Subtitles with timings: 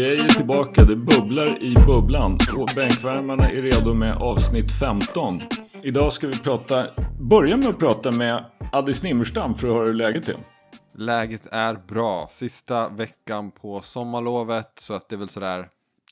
[0.00, 5.40] NBA är tillbaka, det bubblar i bubblan och bänkvärmarna är redo med avsnitt 15.
[5.82, 6.86] Idag ska vi prata,
[7.20, 10.36] börja med att prata med Addis Nimmerstam för att höra hur läget är.
[10.94, 12.28] Läget är bra.
[12.32, 15.68] Sista veckan på sommarlovet så att det är väl sådär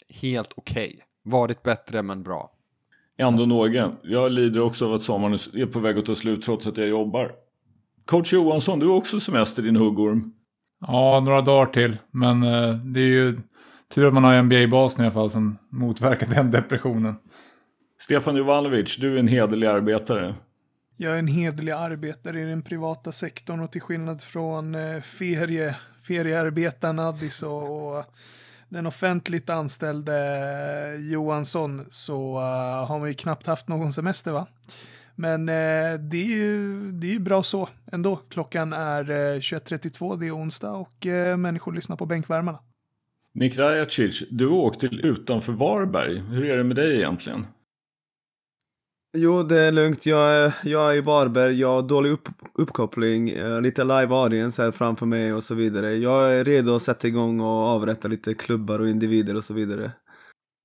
[0.08, 0.86] helt okej.
[0.86, 1.00] Okay.
[1.22, 2.50] Varit bättre men bra.
[3.18, 3.92] Ändå några.
[4.02, 6.88] Jag lider också av att sommaren är på väg att ta slut trots att jag
[6.88, 7.32] jobbar.
[8.04, 10.32] Coach Johansson, du har också semester din huggorm.
[10.80, 11.96] Ja, några dagar till.
[12.10, 13.36] Men eh, det är ju
[13.94, 17.14] tur att man har NBA-basen i alla fall som motverkar den depressionen.
[18.00, 20.34] Stefan Jovanovic, du är en hederlig arbetare.
[20.96, 25.76] Jag är en hederlig arbetare i den privata sektorn och till skillnad från eh, ferie,
[26.02, 28.04] feriearbetaren Addis och, och
[28.68, 34.46] den offentligt anställde Johansson så uh, har man ju knappt haft någon semester va?
[35.14, 35.52] Men det,
[36.16, 38.16] är ju, det är ju bra så ändå.
[38.16, 41.06] Klockan är uh, 21.32, det är onsdag och
[41.38, 42.58] människor lyssnar på bänkvärmarna.
[43.38, 46.18] Nik Rajacic, du har åkt till utanför Varberg.
[46.18, 47.46] Hur är det med dig egentligen?
[49.16, 50.06] Jo, det är lugnt.
[50.06, 54.62] Jag är, jag är i Varberg, jag har dålig upp, uppkoppling, eh, lite live audience
[54.62, 55.94] här framför mig och så vidare.
[55.94, 59.92] Jag är redo att sätta igång och avrätta lite klubbar och individer och så vidare.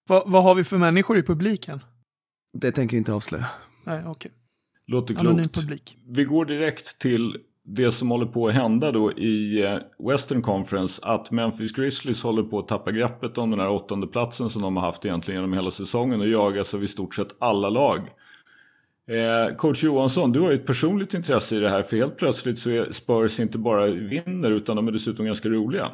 [0.10, 1.80] Va, vad har vi för människor i publiken?
[2.58, 3.46] Det tänker jag inte avslöja.
[3.84, 4.12] Nej, okej.
[4.12, 4.32] Okay.
[4.88, 5.56] Låter klokt.
[5.56, 5.98] publik.
[6.08, 9.78] Vi går direkt till det som håller på att hända då i eh,
[10.10, 11.02] Western Conference.
[11.06, 14.78] Att Memphis Grizzlies håller på att tappa greppet om den här åttonde platsen som de
[14.78, 18.00] har haft egentligen genom hela säsongen och jagas av i stort sett alla lag.
[19.08, 22.60] Eh, coach Johansson, du har ju ett personligt intresse i det här för helt plötsligt
[22.60, 25.92] så är Spurs inte bara vinner utan de är dessutom ganska roliga.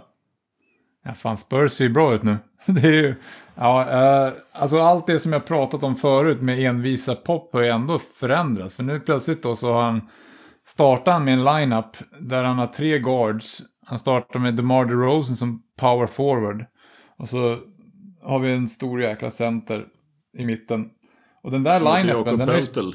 [1.06, 2.38] Ja, fan Spurs ser ju bra ut nu.
[2.66, 3.16] det är ju,
[3.56, 7.68] ja, eh, alltså allt det som jag pratat om förut med envisa pop har ju
[7.68, 8.74] ändå förändrats.
[8.74, 10.02] För nu plötsligt då så har han
[10.70, 13.62] startat med en lineup där han har tre guards.
[13.86, 16.66] Han startar med DeMar DeRozan som power forward.
[17.18, 17.58] Och så
[18.24, 19.86] har vi en stor jäkla center
[20.38, 20.90] i mitten.
[21.44, 22.38] Och den där line-upen...
[22.38, 22.94] Den är...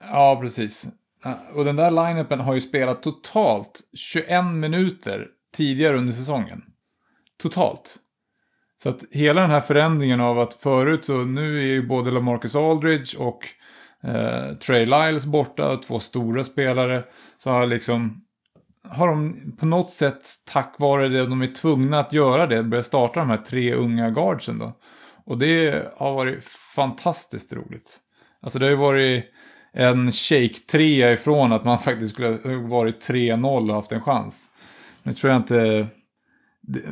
[0.00, 0.86] Ja, precis.
[1.54, 5.26] Och den där line-upen har ju spelat totalt 21 minuter
[5.56, 6.62] tidigare under säsongen.
[7.42, 7.96] Totalt.
[8.82, 12.56] Så att hela den här förändringen av att förut så nu är ju både LaMarcus
[12.56, 13.48] Aldridge och
[14.06, 17.02] eh, Trey Lyles borta, två stora spelare.
[17.38, 18.22] Så har liksom
[18.88, 22.86] har de på något sätt tack vare det de är tvungna att göra det börjat
[22.86, 24.72] starta de här tre unga guardsen då.
[25.24, 26.44] Och det har varit
[26.76, 27.98] fantastiskt roligt.
[28.40, 29.24] Alltså det har ju varit
[29.72, 34.44] en shake-trea ifrån att man faktiskt skulle ha varit 3-0 och haft en chans.
[35.02, 35.86] Nu tror jag inte...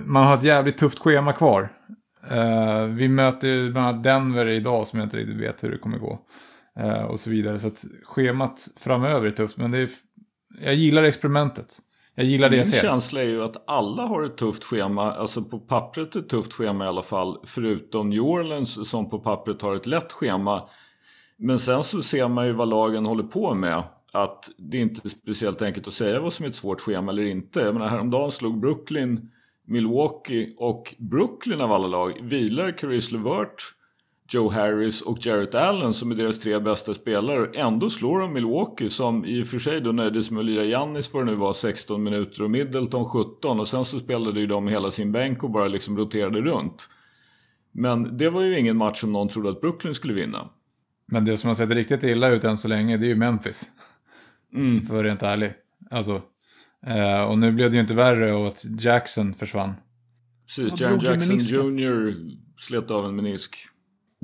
[0.04, 1.72] Man har ett jävligt tufft schema kvar.
[2.32, 5.78] Uh, vi möter ju bland annat Denver idag som jag inte riktigt vet hur det
[5.78, 6.18] kommer gå.
[6.80, 7.60] Uh, och så vidare.
[7.60, 9.56] Så att schemat framöver är tufft.
[9.56, 9.90] Men det är,
[10.62, 11.80] jag gillar experimentet.
[12.14, 12.82] Jag gillar det Min jag ser.
[12.82, 16.52] Min känsla är ju att alla har ett tufft schema, alltså på pappret ett tufft
[16.52, 20.68] schema i alla fall, förutom New Orleans som på pappret har ett lätt schema.
[21.36, 23.82] Men sen så ser man ju vad lagen håller på med.
[24.12, 27.24] Att det inte är speciellt enkelt att säga vad som är ett svårt schema eller
[27.24, 27.60] inte.
[27.60, 29.30] Jag menar häromdagen slog Brooklyn
[29.66, 33.74] Milwaukee och Brooklyn av alla lag vilar Caris LeVert
[34.28, 37.50] Joe Harris och Jarrett Allen som är deras tre bästa spelare.
[37.54, 40.64] Ändå slår de Milwaukee som i och för sig då nöjde sig med att lira
[40.64, 44.68] Giannis för nu var 16 minuter och Middleton 17 och sen så spelade ju de
[44.68, 46.88] hela sin bänk och bara liksom roterade runt.
[47.72, 50.48] Men det var ju ingen match som någon trodde att Brooklyn skulle vinna.
[51.06, 53.70] Men det som har sett riktigt illa ut än så länge det är ju Memphis.
[54.54, 54.86] Mm.
[54.86, 55.52] För rent ärlig.
[55.90, 56.22] Alltså,
[56.86, 59.74] eh, och nu blev det ju inte värre och att Jackson försvann.
[60.46, 62.14] Precis, Jaron Jackson Jr
[62.56, 63.56] slet av en menisk.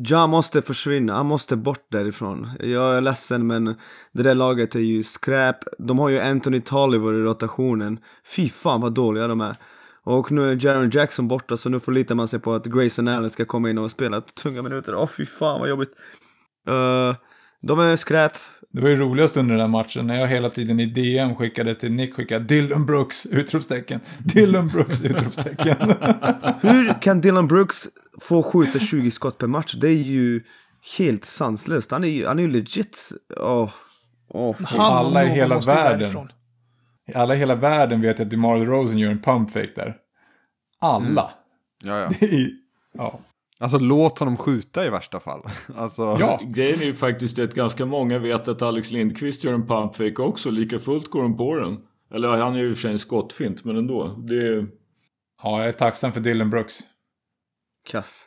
[0.03, 2.50] Ja måste försvinna, han måste bort därifrån.
[2.61, 3.65] Jag är ledsen men
[4.12, 5.56] det där laget är ju skräp.
[5.78, 7.99] De har ju Anthony Tolliver i rotationen.
[8.37, 9.56] Fy fan vad dåliga de är.
[10.05, 13.31] Och nu är Jaron Jackson borta så nu förlitar man sig på att Grayson Allen
[13.31, 14.94] ska komma in och spela tunga minuter.
[14.94, 15.91] Åh oh, fy fan vad jobbigt.
[16.69, 17.14] Uh,
[17.62, 18.32] de är skräp.
[18.72, 21.75] Det var ju roligast under den här matchen när jag hela tiden i DM skickade
[21.75, 23.26] till Nick skickade Dylan Brooks!
[23.26, 24.00] Utropstecken.
[24.19, 25.00] Dylan Brooks!
[25.05, 25.76] Utropstecken.
[26.62, 27.88] Hur kan Dylan Brooks
[28.20, 29.75] få skjuta 20 skott per match?
[29.75, 30.43] Det är ju
[30.99, 31.90] helt sanslöst.
[31.90, 33.12] Han är ju, han är ju legit.
[33.37, 33.70] Oh.
[34.28, 36.28] Oh, alla i hela världen.
[37.14, 39.96] Alla i hela världen vet att DeMar Rosen gör en pumpfake där.
[40.78, 41.31] Alla.
[41.84, 41.96] Mm.
[41.96, 42.11] Ja, ja.
[42.20, 42.50] Det är,
[42.93, 43.20] ja.
[43.62, 45.43] Alltså låt honom skjuta i värsta fall.
[45.77, 46.03] Alltså...
[46.21, 50.23] Ja, grejen är ju faktiskt att ganska många vet att Alex Lindqvist gör en pumpfake
[50.23, 50.51] också.
[50.51, 51.79] Lika fullt går de på den.
[52.15, 54.07] Eller han är ju i och för sig en skottfint, men ändå.
[54.19, 54.67] Det är...
[55.43, 56.79] Ja, jag är tacksam för Dylan Brooks.
[57.89, 58.27] Kass.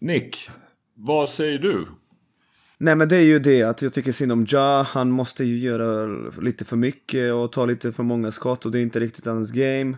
[0.00, 0.50] Nick,
[0.94, 1.86] vad säger du?
[2.78, 5.58] Nej men det är ju det att jag tycker synd om Ja, han måste ju
[5.58, 6.06] göra
[6.40, 9.52] lite för mycket och ta lite för många skott och det är inte riktigt hans
[9.52, 9.96] game.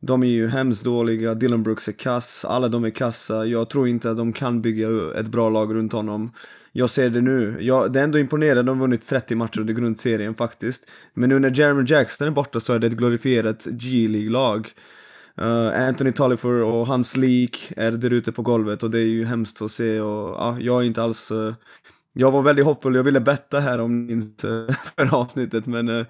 [0.00, 3.46] De är ju hemskt dåliga, Dylan Brooks är kass, alla de är kassa.
[3.46, 6.30] Jag tror inte att de kan bygga ett bra lag runt honom.
[6.72, 7.56] Jag ser det nu.
[7.60, 10.90] Jag, det är ändå imponerande, de har vunnit 30 matcher under grundserien faktiskt.
[11.14, 14.68] Men nu när Jeremy Jackson är borta så är det ett glorifierat G-League-lag.
[15.40, 19.24] Uh, Anthony Tolliver och hans lik är där ute på golvet och det är ju
[19.24, 21.54] hemskt att se och ja, jag är inte alls uh,
[22.12, 26.06] jag var väldigt hoppfull, jag ville betta här om inte förra avsnittet men uh,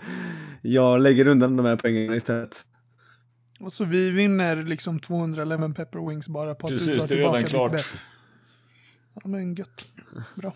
[0.62, 2.64] jag lägger undan de här pengarna istället.
[3.61, 7.07] Och så vi vinner liksom 200 lemon pepper wings bara på att Precis, du drar
[7.07, 7.73] det är redan klart.
[7.73, 7.87] bet.
[9.15, 9.87] Ja men gött.
[10.35, 10.55] Bra.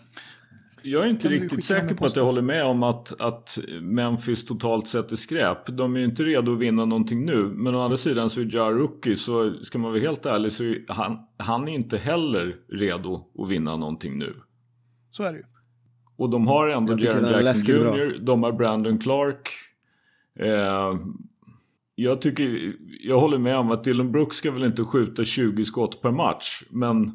[0.85, 4.87] Jag är inte riktigt säker på att jag håller med om att, att Memphis totalt
[4.87, 5.65] sett är skräp.
[5.67, 7.43] De är ju inte redo att vinna någonting nu.
[7.43, 10.63] Men å andra sidan så är Ja Rookie, så ska man vara helt ärlig så
[10.63, 14.33] är han, han är inte heller redo att vinna någonting nu.
[15.11, 15.45] Så är det ju.
[16.15, 17.65] Och de har ändå är Jackson.
[17.65, 19.49] Jr, de har Brandon Clark.
[20.39, 20.93] Eh,
[21.95, 26.01] jag tycker, jag håller med om att Dylan Brooks ska väl inte skjuta 20 skott
[26.01, 26.63] per match.
[26.69, 27.11] Men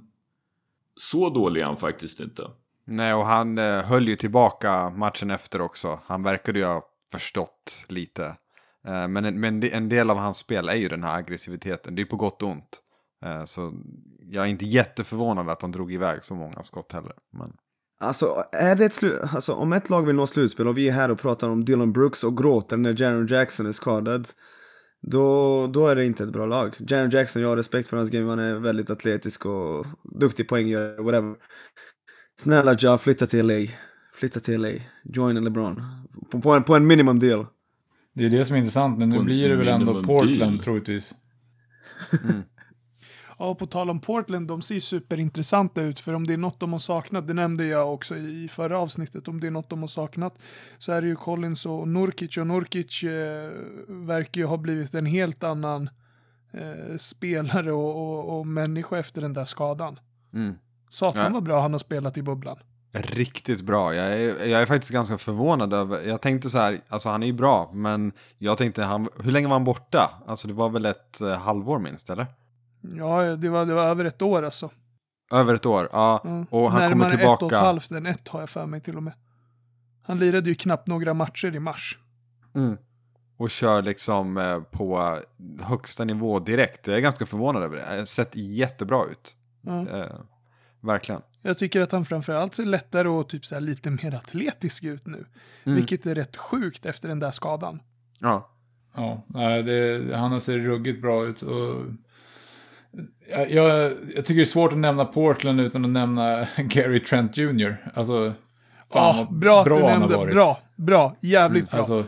[0.94, 2.42] så dålig är han faktiskt inte.
[2.84, 6.00] Nej, och han eh, höll ju tillbaka matchen efter också.
[6.04, 6.82] Han verkade ju ha
[7.12, 8.24] förstått lite.
[8.86, 11.94] Eh, men en, men en del av hans spel är ju den här aggressiviteten.
[11.94, 12.82] Det är på gott och ont.
[13.24, 13.72] Eh, så
[14.30, 17.12] jag är inte jätteförvånad att han drog iväg så många skott heller.
[17.32, 17.52] Men...
[18.00, 20.92] Alltså, är det ett slu- alltså, om ett lag vill nå slutspel och vi är
[20.92, 24.28] här och pratar om Dylan Brooks och gråter när Jaron Jackson är skadad.
[25.02, 26.76] Då, då är det inte ett bra lag.
[26.88, 29.86] Jaron Jackson, jag har respekt för hans game, han är väldigt atletisk och
[30.20, 31.36] duktig poänggörare, whatever.
[32.40, 33.70] Snälla Ja, flytta till LA.
[34.14, 34.68] Flytta till LA.
[35.04, 35.82] Join LeBron.
[36.30, 37.46] På, på, en, på en minimum deal.
[38.14, 40.58] Det är det som är intressant, men På nu blir det väl ändå Portland deal.
[40.58, 41.14] troligtvis.
[43.38, 46.60] Ja, på tal om Portland, de ser ju superintressanta ut, för om det är något
[46.60, 49.80] de har saknat, det nämnde jag också i förra avsnittet, om det är något de
[49.80, 50.38] har saknat,
[50.78, 53.50] så är det ju Collins och Nurkic, och Nurkic eh,
[53.88, 55.90] verkar ju ha blivit en helt annan
[56.52, 60.00] eh, spelare och, och, och människa efter den där skadan.
[60.34, 60.54] Mm.
[60.90, 61.30] Satan Ja.
[61.32, 62.56] vad bra han har spelat i bubblan.
[62.92, 63.94] Riktigt bra.
[63.94, 67.26] Jag är, jag är faktiskt ganska förvånad över, jag tänkte så här, alltså han är
[67.26, 70.10] ju bra, men jag tänkte, han, hur länge var han borta?
[70.26, 72.26] Alltså det var väl ett eh, halvår minst, eller?
[72.80, 74.70] Ja, det var, det var över ett år alltså.
[75.32, 76.20] Över ett år, ja.
[76.24, 76.44] Ja.
[76.50, 77.58] Och han kommer Närmare ett och ett tillbaka.
[77.58, 79.12] halvt än ett har jag för mig till och med.
[80.02, 81.98] Han lirade ju knappt några matcher i mars.
[82.54, 82.76] Mm.
[83.36, 85.18] Och kör liksom eh, på
[85.60, 86.86] högsta nivå direkt.
[86.86, 87.84] Jag är ganska förvånad över det.
[87.90, 89.36] Det har sett jättebra ut.
[89.60, 89.88] Ja.
[89.88, 90.16] Eh,
[90.80, 91.22] verkligen.
[91.42, 95.06] Jag tycker att han framförallt ser lättare och typ så här lite mer atletisk ut
[95.06, 95.26] nu.
[95.64, 95.76] Mm.
[95.76, 97.82] Vilket är rätt sjukt efter den där skadan.
[98.18, 98.50] Ja.
[98.94, 101.42] Ja, det, han ser ruggigt bra ut.
[101.42, 101.84] Och
[103.30, 107.36] jag, jag, jag tycker det är svårt att nämna Portland utan att nämna Gary Trent
[107.36, 107.90] Jr.
[107.94, 108.32] Alltså,
[108.92, 110.16] fan Ja, vad bra att du han har nämnde.
[110.16, 110.34] varit.
[110.34, 111.78] Bra, bra, jävligt bra.
[111.78, 112.04] Alltså,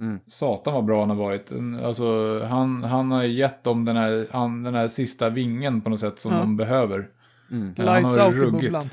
[0.00, 0.20] Mm.
[0.26, 1.50] satan vad bra han har varit.
[1.50, 5.90] En- Alltså, han, han har gett dem den här, han, den här sista vingen på
[5.90, 6.38] något sätt som Ja.
[6.38, 7.08] de behöver.
[7.50, 7.74] Mm.
[7.76, 8.62] Han Lights har out i ruggigt.
[8.62, 8.84] bubblan.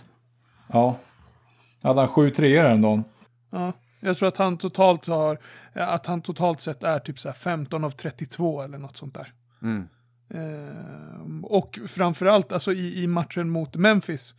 [0.67, 0.97] Ja.
[1.83, 3.03] Hade han sju treor häromdagen?
[3.51, 3.73] Ja.
[3.99, 5.37] Jag tror att han totalt har,
[5.73, 9.33] att han totalt sett är typ så här 15 av 32 eller något sånt där.
[9.61, 9.87] Mm.
[10.33, 14.35] Eh, och framförallt alltså i, i matchen mot Memphis,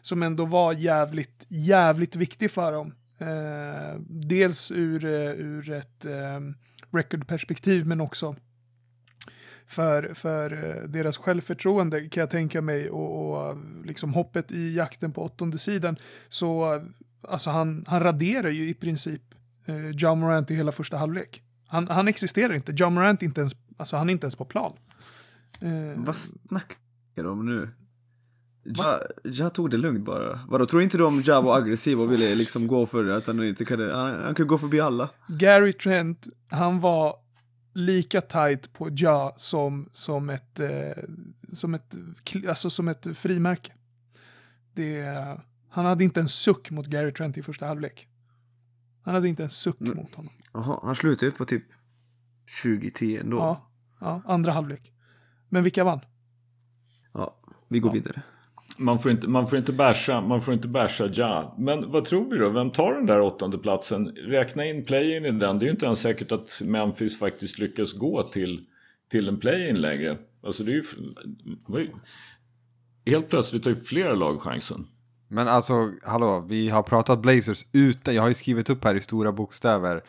[0.00, 2.94] som ändå var jävligt, jävligt viktig för dem.
[3.18, 6.40] Eh, dels ur, eh, ur ett eh,
[6.90, 8.36] recordperspektiv, men också
[9.66, 15.12] för, för eh, deras självförtroende kan jag tänka mig och, och liksom hoppet i jakten
[15.12, 15.96] på åttonde sidan
[16.28, 16.82] så
[17.28, 19.22] alltså han, han raderar ju i princip
[19.66, 21.42] eh, John Morant i hela första halvlek.
[21.66, 22.72] Han, han existerar inte.
[22.76, 24.72] John Morant är inte ens, alltså han är inte ens på plan.
[25.62, 26.76] Eh, Vad snackar
[27.14, 27.70] du om nu?
[28.64, 30.40] Ja, jag tog det lugnt bara.
[30.48, 33.16] Vadå, tror inte du om Ja var aggressiv och ville liksom gå för det?
[33.16, 35.10] Att han inte kunde, han, han kunde gå förbi alla.
[35.28, 37.16] Gary Trent, han var
[37.74, 40.68] lika tight på Ja som, som ett, eh,
[41.52, 41.94] som ett,
[42.48, 43.72] alltså som ett frimärke.
[44.74, 45.04] Det,
[45.70, 48.08] han hade inte en suck mot Gary Trent i första halvlek.
[49.04, 49.96] Han hade inte en suck Mm.
[49.96, 50.32] mot honom.
[50.52, 51.64] Jaha, han slutade ju på typ
[52.64, 53.36] 20-10 ändå.
[53.36, 53.68] Ja.
[54.00, 54.92] Ja, ja, andra halvlek.
[55.52, 56.00] Men vilka vann?
[57.68, 57.94] vi går Ja.
[57.94, 58.22] vidare.
[58.76, 61.54] Man får inte, man får inte basha, man får inte basha Ja.
[61.58, 62.50] Men vad tror vi då?
[62.50, 64.06] Vem tar den där åttonde platsen?
[64.08, 65.58] Räkna in play-in i den.
[65.58, 68.66] Det är ju inte ens säkert att Memphis faktiskt lyckas gå till,
[69.10, 70.16] till en play-in längre.
[70.42, 70.82] Alltså det är ju...
[73.06, 74.86] Helt plötsligt har ju flera lag chansen.
[75.28, 79.00] Men alltså, hallå, vi har pratat Blazers utan, jag har ju skrivit upp här i
[79.00, 80.02] stora bokstäver,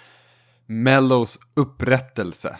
[0.65, 2.59] Mellows upprättelse.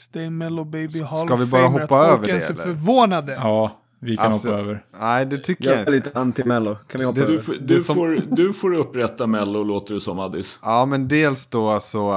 [0.00, 2.62] Stay Mellow Baby Ska Hall of vi bara Famer, hoppa att över det, ens eller?
[2.62, 3.32] förvånade.
[3.32, 4.84] Ja, vi kan Alltså, hoppa över.
[5.00, 6.74] Nej, det tycker Jag jag är lite anti-mello.
[6.74, 7.42] Kan vi hoppa Det- Du, över?
[7.42, 10.58] får- det du, som- får, du får upprätta Mello låter det som Addis.
[10.62, 12.12] Ja, men dels då så,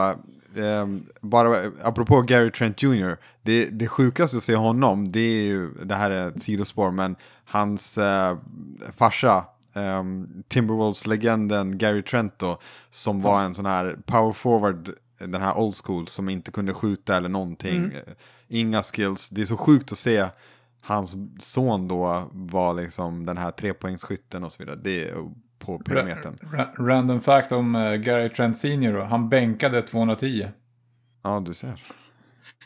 [0.55, 0.87] eh,
[1.21, 3.17] bara apropå Gary Trent Jr.
[3.41, 7.15] Det, det sjukaste att se honom, det är ju, det här är ett sidospår, men
[7.45, 8.37] hans eh,
[8.97, 10.03] farsa, eh,
[10.49, 12.57] Timberwolves-legenden Gary Trent då,
[12.89, 17.17] som var en sån här power forward, den här old school, som inte kunde skjuta
[17.17, 17.77] eller någonting.
[17.77, 18.01] Mm.
[18.47, 19.29] Inga skills.
[19.29, 20.25] Det är så sjukt att se
[20.81, 24.79] hans son då var liksom den här trepoängsskytten och så vidare.
[24.83, 25.15] Det är
[25.59, 26.37] på perimetern.
[26.41, 29.03] Ra- random fact om eh, Gary Trent Senior då.
[29.03, 30.47] Han bänkade 210.
[31.23, 31.81] Ja, du ser.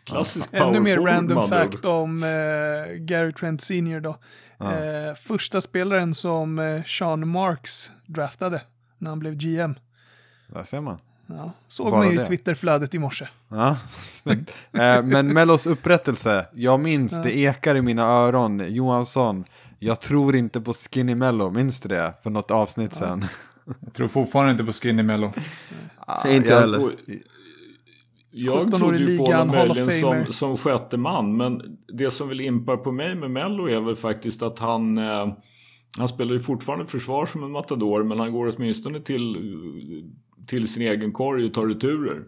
[0.04, 4.18] Klassisk power Ännu mer random fact om eh, Gary Trent Senior då.
[4.58, 4.84] Ja.
[4.84, 8.62] Eh, första spelaren som Sean Marks draftade
[8.98, 9.76] när han blev GM.
[10.48, 11.00] Där ser man.
[11.28, 12.26] Ja, såg Bara man ju i det.
[12.26, 13.28] Twitterflödet i morse.
[13.50, 14.52] Ja, snyggt.
[14.72, 17.24] Eh, men Mellos upprättelse, jag minns, Ja.
[17.24, 18.64] det ekar i mina öron.
[18.74, 19.46] Johansson,
[19.80, 22.14] jag tror inte på Skinny Mello, minns du det?
[22.24, 23.26] För något avsnitt sen.
[23.80, 25.32] Jag tror fortfarande inte på Skinny Mello.
[25.98, 26.92] Ah, Inte jag- heller.
[28.32, 31.38] Jag 17 år trodde ju på honom möjligen som, som sjätte man.
[31.38, 34.98] Men det som vill impar på mig med Mello är väl faktiskt att han...
[34.98, 35.28] Eh,
[35.98, 38.04] han spelar ju fortfarande försvar som en matador.
[38.04, 39.38] Men han går åtminstone till,
[40.48, 42.24] till sin egen korg och tar returer.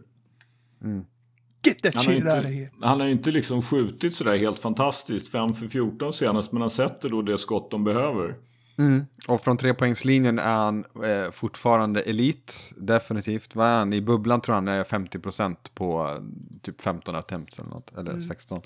[1.66, 5.32] Get that Han har, inte, han har ju inte liksom skjutit sådär helt fantastiskt.
[5.32, 6.52] 5 för 14 senast.
[6.52, 8.36] Men han sätter då det skott de behöver.
[8.78, 9.06] Mm.
[9.28, 13.56] Och från trepoängslinjen är han eh, fortfarande elit, definitivt.
[13.56, 13.94] Vad är han?
[13.94, 16.24] I bubblan tror jag han är 50% på eh,
[16.62, 18.62] typ 15 attempts eller något, eller 16.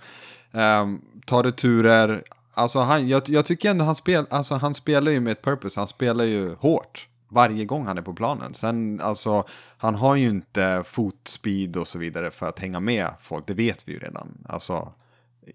[0.52, 5.20] Um, tar returer, alltså han, jag, jag tycker ändå han, spel, alltså han spelar ju
[5.20, 8.54] med ett purpose, han spelar ju hårt varje gång han är på planen.
[8.54, 9.46] Sen, alltså,
[9.78, 13.88] han har ju inte fotspeed och så vidare för att hänga med folk, det vet
[13.88, 14.46] vi ju redan.
[14.50, 14.94] Alltså,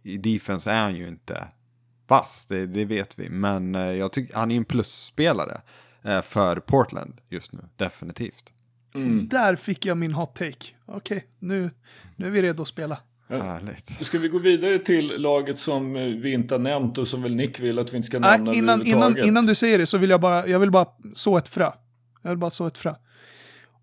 [0.02, 1.48] i defense är han ju inte
[2.06, 3.28] vass, det, det vet vi.
[3.30, 5.60] Men eh, jag tycker han är en plusspelare
[6.02, 8.52] eh, för Portland just nu, definitivt.
[8.94, 9.28] Mm.
[9.28, 10.66] Där fick jag min hot take.
[10.86, 11.70] Okej, nu,
[12.16, 12.98] nu är vi redo att spela.
[13.28, 14.06] Härligt.
[14.06, 17.34] Ska vi gå vidare till laget som eh, vi inte har nämnt och som väl
[17.34, 19.26] Nick vill att vi inte ska Nej, nämna innan, innan, överhuvudtaget?
[19.26, 21.70] innan du säger det så vill jag bara, jag vill bara så ett frö.
[22.22, 22.94] Jag vill bara så ett frö.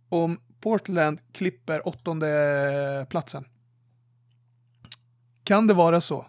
[0.10, 3.46] Om Portland klipper åttonde platsen.
[5.44, 6.26] Kan det vara så?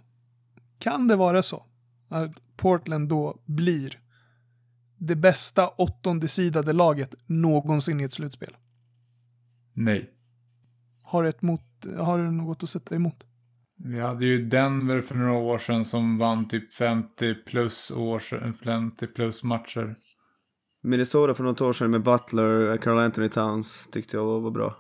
[0.79, 1.65] Kan det vara så?
[2.09, 4.01] Att Portland då blir
[4.99, 8.57] det bästa åttonde sidade laget någonsin i ett slutspel?
[9.73, 10.11] Nej.
[11.07, 11.61] Har du, ett mot,
[11.99, 13.25] har du något att sätta emot?
[13.85, 18.19] Vi hade ju Denver för några år sedan som vann typ 50 plus, år,
[18.65, 19.97] 50 plus matcher.
[20.83, 24.77] Minnesota för något år sedan med Butler, Carl Anthony Towns tyckte jag var, var bra.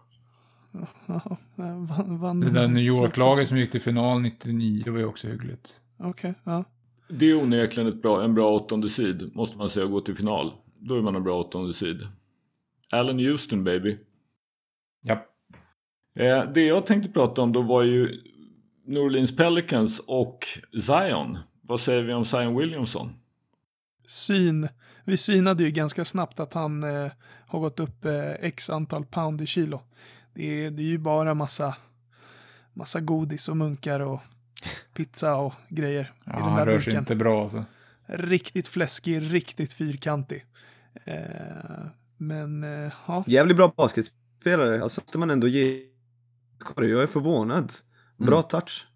[1.58, 2.82] Eh, vann, vann Det de där New?
[2.82, 5.80] York-laget som gick till final 99, det var ju också hyggligt.
[5.98, 6.64] Okej, ja.
[7.08, 10.16] Det är onekligen ett bra, en bra åttonde sid, måste man säga, att gå till
[10.16, 10.52] final.
[10.78, 12.08] Då är man en bra åttonde sid.
[12.92, 13.98] Allen Houston, baby.
[16.16, 18.22] Eh, det jag tänkte prata om då var ju
[18.86, 20.46] New Orleans Pelicans och
[20.82, 21.38] Zion.
[21.60, 23.12] Vad säger vi om Zion Williamson?
[24.08, 24.68] syn.
[25.04, 27.10] Vi synade ju ganska snabbt att han eh,
[27.46, 29.80] har gått upp eh, x antal pound i kilo.
[30.34, 31.76] Det är, det är ju bara massa,
[32.72, 34.20] massa godis och munkar och
[34.94, 36.98] pizza och grejer Ja, i den han där rör sig burken.
[37.00, 37.64] inte bra alltså.
[38.06, 40.44] Riktigt fläskig, riktigt fyrkantig.
[41.04, 41.16] Eh,
[42.16, 45.82] men eh, ja, Jävligt bra basketspelare, alltså måste man ändå ge.
[46.76, 47.72] Jag är förvånad.
[48.16, 48.86] Bra touch.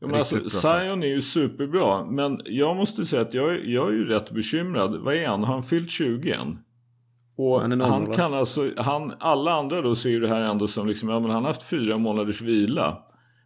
[0.00, 3.92] Ja, men alltså, Zion är ju superbra, men jag måste säga att jag, jag är
[3.92, 4.96] ju rätt bekymrad.
[4.96, 5.44] Vad är han?
[5.44, 6.58] Har han fyllt 20 än?
[7.36, 8.14] Och Han han, va?
[8.14, 11.30] kan alltså, han, alla andra då ser ju det här ändå som liksom, ja men
[11.30, 12.98] han har haft fyra månaders vila.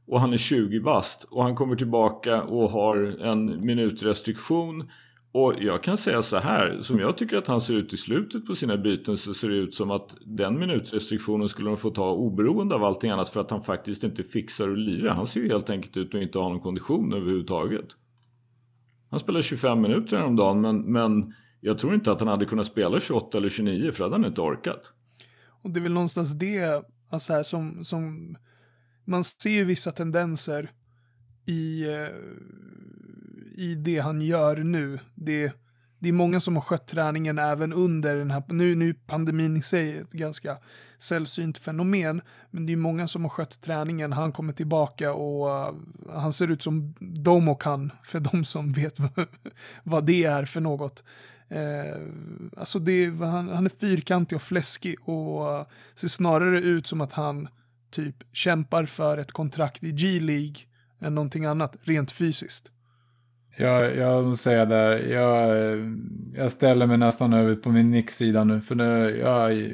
[0.07, 1.25] Och han är 20 bast.
[1.25, 4.91] Och han kommer tillbaka och har en minutrestriktion.
[5.35, 8.47] Och jag kan säga så här, som jag tycker att han ser ut i slutet
[8.47, 12.11] på sina byten så ser det ut som att den minutrestriktionen skulle de få ta
[12.11, 15.13] oberoende av allting annat för att han faktiskt inte fixar att lira.
[15.13, 17.87] Han ser ju helt enkelt ut att inte ha någon kondition överhuvudtaget.
[19.11, 23.01] Han spelar 25 minuter häromdagen men, men jag tror inte att han hade kunnat spela
[23.01, 24.93] 28 eller 29 för det hade han inte orkat.
[25.63, 28.37] och det är väl någonstans det, alltså här, som, som
[29.05, 30.71] man ser ju vissa tendenser
[31.47, 32.09] i, eh,
[33.55, 34.99] i det han gör nu.
[35.15, 35.53] Det,
[35.99, 39.57] det är många som har skött träningen även under den här, nu, nu är pandemin
[39.57, 40.57] i sig ett ganska
[40.99, 42.21] sällsynt fenomen,
[42.51, 45.75] men det är många som har skött träningen, han kommer tillbaka och uh,
[46.13, 48.99] han ser ut som dom och han, för de som vet
[49.83, 51.05] vad, det är för något.
[51.53, 52.09] Uh,
[52.57, 57.13] alltså det, han, han är fyrkantig och fläskig och uh, ser snarare ut som att
[57.13, 57.49] han
[57.91, 60.57] typ kämpar för ett kontrakt i G-League
[61.01, 62.71] än någonting annat, rent fysiskt.
[63.57, 65.57] Jag, jag måste säga där, jag,
[66.35, 68.61] jag ställer mig nästan över på min Knicks-sida nu.
[68.61, 69.73] För det, jag,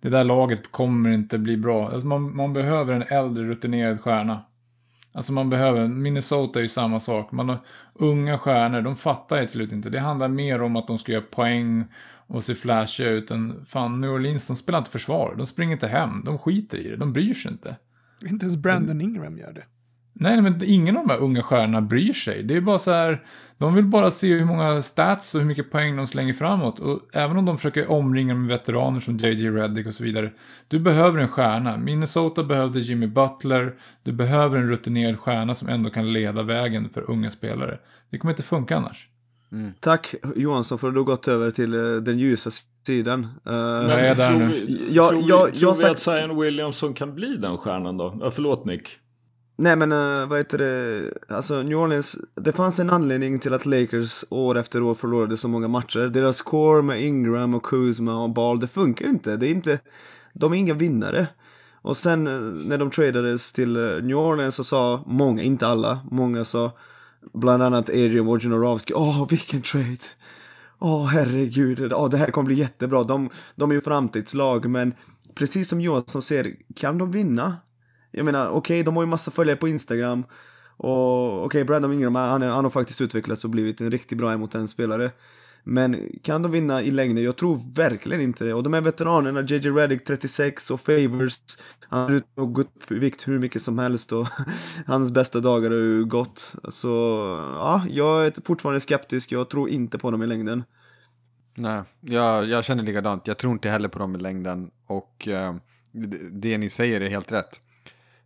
[0.00, 1.88] det där laget kommer inte bli bra.
[1.88, 4.42] Alltså man, man behöver en äldre rutinerad stjärna.
[5.12, 7.32] Alltså man behöver, Minnesota är ju samma sak.
[7.32, 7.58] Man har
[7.94, 9.90] unga stjärnor, de fattar ju till slut inte.
[9.90, 11.84] Det handlar mer om att de ska göra poäng
[12.26, 15.34] och se flashiga ut än fan New Orleans, de spelar inte försvar.
[15.38, 17.76] De springer inte hem, de skiter i det, de bryr sig inte.
[18.26, 19.64] Inte ens Brandon Ingram gör det.
[20.12, 22.42] Nej, men ingen av de här unga stjärnorna bryr sig.
[22.42, 23.22] Det är bara så här,
[23.58, 26.78] de vill bara se hur många stats och hur mycket poäng de slänger framåt.
[26.80, 30.30] Och även om de försöker omringa med veteraner som JJ Reddick och så vidare.
[30.68, 31.76] Du behöver en stjärna.
[31.76, 33.74] Minnesota behövde Jimmy Butler.
[34.02, 37.78] Du behöver en rutinerad stjärna som ändå kan leda vägen för unga spelare.
[38.10, 39.08] Det kommer inte funka annars.
[39.52, 39.72] Mm.
[39.80, 42.50] Tack Johansson för att du har gått över till uh, den ljusa
[42.86, 43.20] sidan.
[43.48, 44.46] Uh, jag är där tror nu.
[44.66, 47.56] Vi, Jag- tror vi, jag- tror jag vi sagt- att Zion Williamson kan bli den
[47.56, 48.18] stjärnan då?
[48.20, 48.88] Ja, förlåt Nick.
[49.56, 53.66] Nej men uh, vad heter det, alltså New Orleans, det fanns en anledning till att
[53.66, 56.08] Lakers år efter år förlorade så många matcher.
[56.08, 59.36] Deras core med Ingram och Kuzma och Ball, det funkar ju inte.
[59.36, 59.78] Det är inte,
[60.32, 61.26] de är inga vinnare.
[61.82, 62.32] Och sen eh,
[62.68, 66.72] när de tradades till eh, New Orleans så sa många, inte alla, många sa
[67.32, 69.98] bland annat Adrian Wojnarowski, åh vilken trade.
[70.78, 73.04] Åh herregud, åh, det här kommer bli jättebra.
[73.04, 74.94] De, de är ju framtidslag men
[75.34, 77.56] precis som Johansson säger, kan de vinna?
[78.12, 80.24] Jag menar, okej, de har ju massa följare på Instagram.
[80.76, 84.32] Och okej, Brandon Ingram, han, är- han har faktiskt utvecklats och blivit en riktigt bra
[84.32, 85.10] emot en spelare.
[85.64, 87.24] Men kan de vinna i längden?
[87.24, 88.54] Jag tror verkligen inte det.
[88.54, 91.38] Och de här veteranerna, JJ Redick 36 och Favors,
[91.88, 94.26] han har ut och gått upp i vikt hur mycket som helst och
[94.86, 96.54] hans bästa dagar har ju gått.
[96.68, 96.88] Så
[97.54, 99.32] ja, jag är fortfarande skeptisk.
[99.32, 100.64] Jag tror inte på dem i längden.
[101.54, 103.26] Nej, jag, jag känner likadant.
[103.26, 104.70] Jag tror inte heller på dem i längden.
[104.86, 105.54] Och eh,
[105.92, 107.60] det, det ni säger är helt rätt.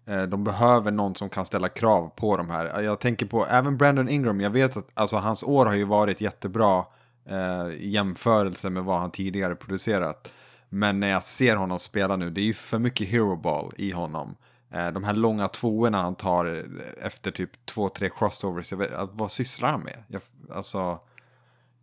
[0.06, 2.78] Eh, de behöver någon som kan ställa krav på de här.
[2.78, 4.40] Eh, jag tänker på även Brandon Ingram.
[4.40, 6.84] Jag vet att alltså, hans år har ju varit jättebra
[7.28, 10.32] eh, i jämförelse med vad han tidigare producerat.
[10.68, 13.90] Men när jag ser honom spela nu, det är ju för mycket hero ball i
[13.90, 14.36] honom.
[14.70, 18.70] Eh, de här långa tvåorna han tar eh, efter typ två, tre crossovers.
[18.70, 20.02] Jag vet, vad sysslar han med?
[20.08, 20.98] Jag, alltså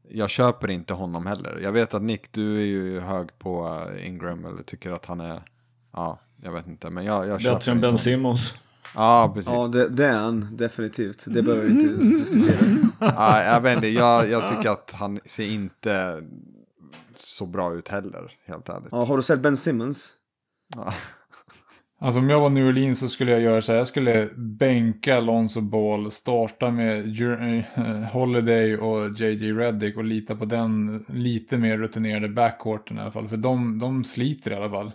[0.10, 1.60] jag köper inte honom heller.
[1.63, 5.41] Jag vet att Nick, du är ju hög på Ingram eller tycker att han är,
[5.93, 7.97] ja, jag vet inte, men jag, jag Bättre än Ben.
[7.97, 8.56] Simmons.
[8.95, 9.53] Ja, precis.
[9.53, 9.67] Ja, Ja.
[9.67, 11.25] det, det är han definitivt.
[11.27, 13.43] Det behöver vi inte ens diskutera.
[13.43, 16.23] jag vet inte, jag, jag tycker att han ser inte
[17.15, 18.88] så bra ut heller, helt ärligt.
[18.91, 20.13] Ja, har du sett Ben Simmons?
[20.75, 20.93] Ja.
[21.99, 23.77] Alltså om jag var New Orleans så skulle jag göra så här.
[23.79, 30.45] Jag skulle bänka Lonzo Ball, starta med eh, Holiday och JJ Reddick och lita på
[30.45, 33.27] den lite mer rutinerade backcourten i alla fall.
[33.27, 34.91] För de, de sliter i alla fall.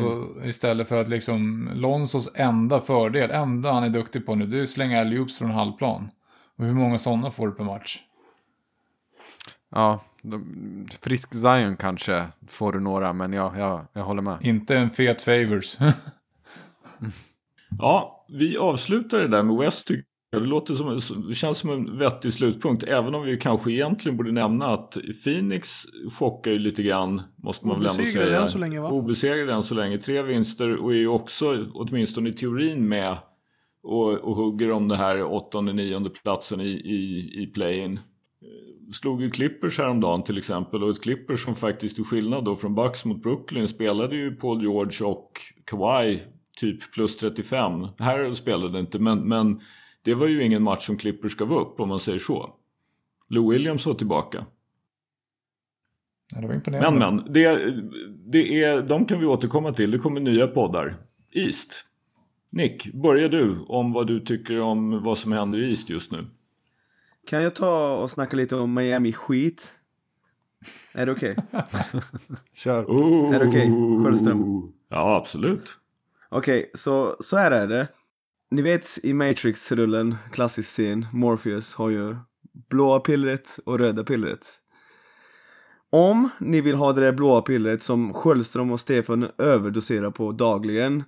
[0.00, 4.58] Och istället för att liksom Lonzos enda fördel, enda han är duktig på nu, det
[4.58, 6.10] är att slänga alley från halvplan.
[6.56, 8.00] Och hur många sådana får du per match?
[9.70, 14.38] Ja, de, frisk Zion kanske får du några, men jag, jag, jag håller med.
[14.40, 15.76] Inte en fet favors.
[17.78, 21.98] Ja, vi avslutar det där med West tycker Det, låter som, det känns som en
[21.98, 22.84] vettig slutpunkt.
[22.84, 25.86] Även om vi kanske egentligen borde nämna att Phoenix
[26.18, 27.22] chockar ju lite grann.
[27.36, 28.40] Måste man väl ändå säga.
[28.40, 28.90] än så länge, va?
[28.90, 29.98] Obesegrade än så länge.
[29.98, 33.16] Tre vinster och är ju också, åtminstone i teorin, med
[33.82, 38.00] och, och hugger om det här åttonde, nionde platsen i, i, i play-in.
[38.92, 42.74] Slog ju Clippers häromdagen till exempel och ett Clippers som faktiskt till skillnad då från
[42.74, 45.30] Bucks mot Brooklyn spelade ju Paul George och
[45.64, 46.20] Kawhi
[46.60, 47.86] typ plus 35.
[47.98, 49.60] Här spelade det inte men, men
[50.02, 52.54] det var ju ingen match som Clippers gav upp om man säger så.
[53.28, 54.46] Lou Williams var tillbaka.
[56.34, 56.98] ja, det var imponerande.
[56.98, 57.74] Men men, det,
[58.32, 59.90] det är, de kan vi återkomma till.
[59.90, 60.96] Det kommer nya poddar.
[61.32, 61.86] East.
[62.50, 66.26] Nick, börjar du om vad du tycker om vad som händer i East just nu.
[67.26, 69.74] Kan jag ta och snacka lite om Miami-skit?
[70.92, 71.36] Är det okej?
[72.54, 72.84] Kör.
[72.84, 73.34] Oh.
[73.34, 73.70] Är det okej,
[74.04, 74.72] Sköldström?
[74.88, 75.78] Ja, absolut.
[76.28, 77.88] Okej, så, så här är det.
[78.52, 82.16] Ni vet i Matrix-rullen, klassisk scen, Morpheus har ju
[82.70, 84.46] blåa pillret och röda pillret.
[85.90, 91.04] Om ni vill ha det där blåa pillret som Sköldström och Stefan överdoserar på dagligen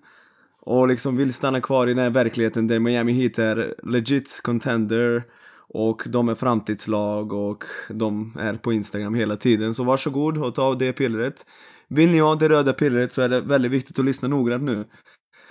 [0.61, 5.22] och liksom vill stanna kvar i den här verkligheten där Miami Heat är legit contender
[5.68, 9.74] och de är framtidslag och de är på Instagram hela tiden.
[9.74, 11.46] Så varsågod och ta det pillret.
[11.88, 14.85] Vill ni ha det röda pillret så är det väldigt viktigt att lyssna noggrant nu.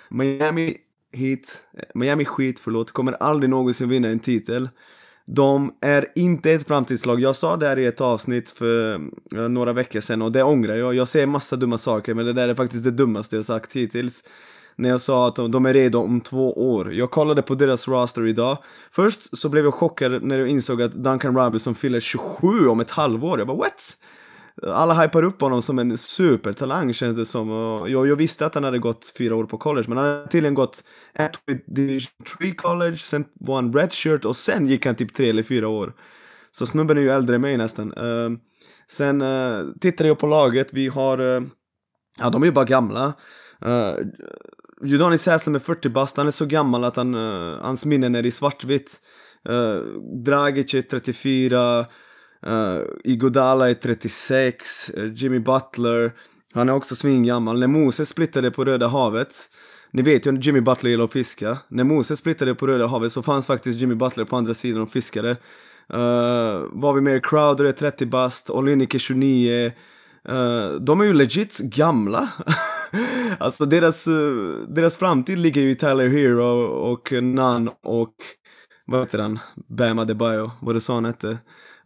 [0.09, 0.77] Miami
[1.13, 1.63] hit.
[1.93, 4.69] Miami skit förlåt, kommer aldrig någonsin vinna en titel.
[5.25, 7.19] De är inte ett framtidslag.
[7.19, 8.93] Jag sa det här i ett avsnitt för
[9.35, 10.95] eh, några veckor sedan och det ångrar jag.
[10.95, 14.23] Jag säger massa dumma saker men det där är faktiskt det dummaste jag sagt hittills.
[14.75, 16.93] När jag sa att de är redo om två år.
[16.93, 18.57] Jag kollade på deras roster idag.
[18.91, 22.89] Först så blev jag chockad när jag insåg att Duncan Robinson fyller 27 om ett
[22.89, 23.39] halvår.
[23.39, 23.97] Jag bara what?
[24.61, 27.51] Alla hypar upp honom som en supertalang känns det som.
[27.51, 30.27] Och jag, jag visste att han hade gått fyra år på college, men han hade
[30.27, 31.31] tydligen gått ett
[31.75, 35.67] Division 3 college, sen var han redshirt och sen gick han typ tre eller fyra
[35.67, 35.93] år.
[36.51, 37.93] Så snubben är ju äldre än mig nästan.
[37.93, 38.31] Uh,
[38.87, 41.41] sen eh, uh, tittade jag på laget, vi har, uh,
[42.19, 43.13] ja de är ju bara gamla.
[43.65, 43.93] Uh,
[44.83, 48.25] Judani Säslem är 40 bast, han är så gammal att han, uh, hans minnen är
[48.25, 49.01] i svartvitt.
[49.49, 49.77] Uh,
[50.25, 51.85] Dragic är 34,
[52.45, 56.11] Eh, uh, Igodala är 36, uh, eh, Jimmy Butler,
[56.53, 57.59] han är också svingammal.
[57.59, 59.35] När Moses splittade på Röda havet,
[59.91, 61.57] ni vet ju att Jimmy Butler gillar att fiska.
[61.67, 64.91] När Moses splittade på Röda havet så fanns faktiskt Jimmy Butler på andra sidan och
[64.91, 65.29] fiskade.
[65.93, 69.71] Eh, uh, var vi med Crowder är 30 bast, Olynyk är 29.
[70.29, 72.29] Uh, de är ju legit gamla.
[73.39, 78.15] alltså deras, uh, deras framtid ligger ju i Tyler Hero och Nunn och
[78.85, 79.39] vad heter han?
[79.69, 81.37] Bam Adebayo, vad det sa han hette.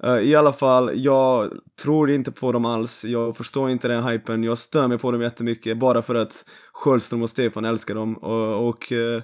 [0.06, 3.06] Uh, I alla fall, jag tror inte på dem alls.
[3.06, 4.44] Jag förstår inte den hypen.
[4.44, 8.16] Jag stör mig på dem jättemycket bara för att Sköldström och Stefan älskar dem.
[8.18, 9.22] Och, och uh,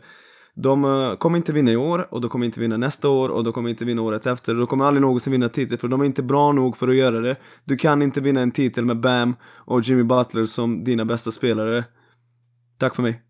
[0.55, 3.43] de uh, kommer inte vinna i år och de kommer inte vinna nästa år och
[3.43, 4.55] de kommer inte vinna året efter.
[4.55, 7.19] De kommer aldrig någonsin vinna titel för de är inte bra nog för att göra
[7.19, 7.35] det.
[7.63, 11.83] Du kan inte vinna en titel med Bam och Jimmy Butler som dina bästa spelare.
[12.77, 13.21] Tack för mig.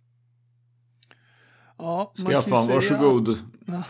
[1.78, 2.76] Ja, Stefan, säga...
[2.76, 3.38] varsågod.
[3.66, 3.84] Ja.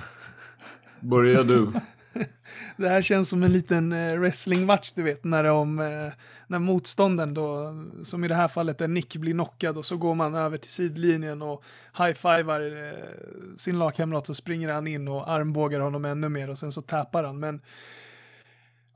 [0.99, 1.67] Börja du.
[2.77, 6.13] det här känns som en liten eh, wrestlingmatch, du vet, när, de, eh,
[6.47, 7.73] när motståndaren då,
[8.03, 10.71] som i det här fallet är Nick, blir knockad och så går man över till
[10.71, 11.63] sidlinjen och
[11.97, 16.71] high-fivar eh, sin lagkamrat och springer han in och armbågar honom ännu mer och sen
[16.71, 17.39] så tappar han.
[17.39, 17.61] Men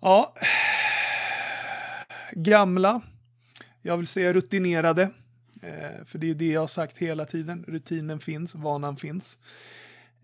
[0.01, 0.33] ja,
[2.31, 3.01] gamla,
[3.81, 5.01] jag vill säga rutinerade,
[5.61, 7.65] eh, för det är ju det jag har sagt hela tiden.
[7.67, 9.37] Rutinen finns, vanan finns.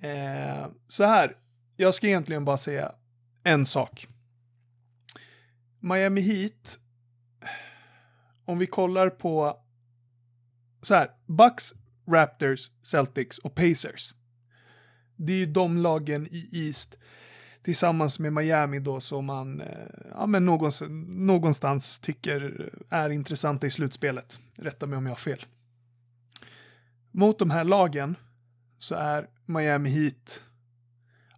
[0.01, 1.35] Eh, så här,
[1.75, 2.91] jag ska egentligen bara säga
[3.43, 4.07] en sak.
[5.79, 6.79] Miami Heat,
[8.45, 9.59] om vi kollar på
[10.81, 11.73] så här, Bucks,
[12.07, 14.13] Raptors, Celtics och Pacers.
[15.15, 16.97] Det är ju de lagen i East
[17.63, 23.69] tillsammans med Miami då som man eh, ja, men någonstans, någonstans tycker är intressanta i
[23.69, 24.39] slutspelet.
[24.57, 25.45] Rätta mig om jag har fel.
[27.11, 28.15] Mot de här lagen
[28.77, 30.43] så är Miami Heat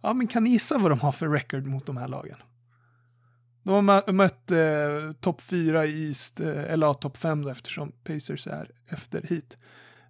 [0.06, 2.36] Ja, men kan ni gissa vad de har för record mot de här lagen?
[3.62, 7.92] De har mött eh, topp 4 i East, eh, eller ja, topp 5 då eftersom
[8.04, 9.58] Pacers är efter hit.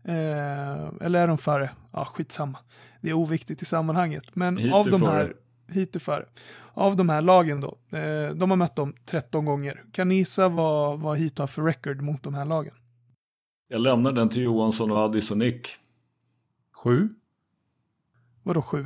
[0.05, 1.71] Eh, eller är de före?
[1.93, 2.59] Ja, skitsamma.
[3.01, 4.37] Det är oviktigt i sammanhanget.
[4.37, 5.35] Men hit av de här,
[5.69, 6.27] hit är före.
[6.75, 9.85] Av de här lagen då, eh, de har mött dem 13 gånger.
[9.93, 12.75] Kan ni gissa vad, vad hit har för record mot de här lagen?
[13.69, 15.69] Jag lämnar den till Johansson och Addis och Nick.
[16.73, 17.09] Sju?
[18.43, 18.85] Vadå sju?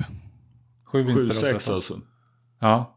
[0.92, 1.26] Sju vinster.
[1.26, 2.00] Sju, sex alltså.
[2.58, 2.96] Ja.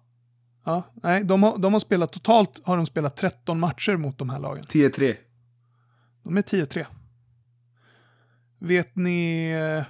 [0.65, 4.29] Ja, nej, de har, de har spelat totalt har de spelat 13 matcher mot de
[4.29, 4.63] här lagen.
[4.63, 5.15] 10-3.
[6.23, 6.85] De är 10-3.
[8.59, 9.85] Vet ni eh,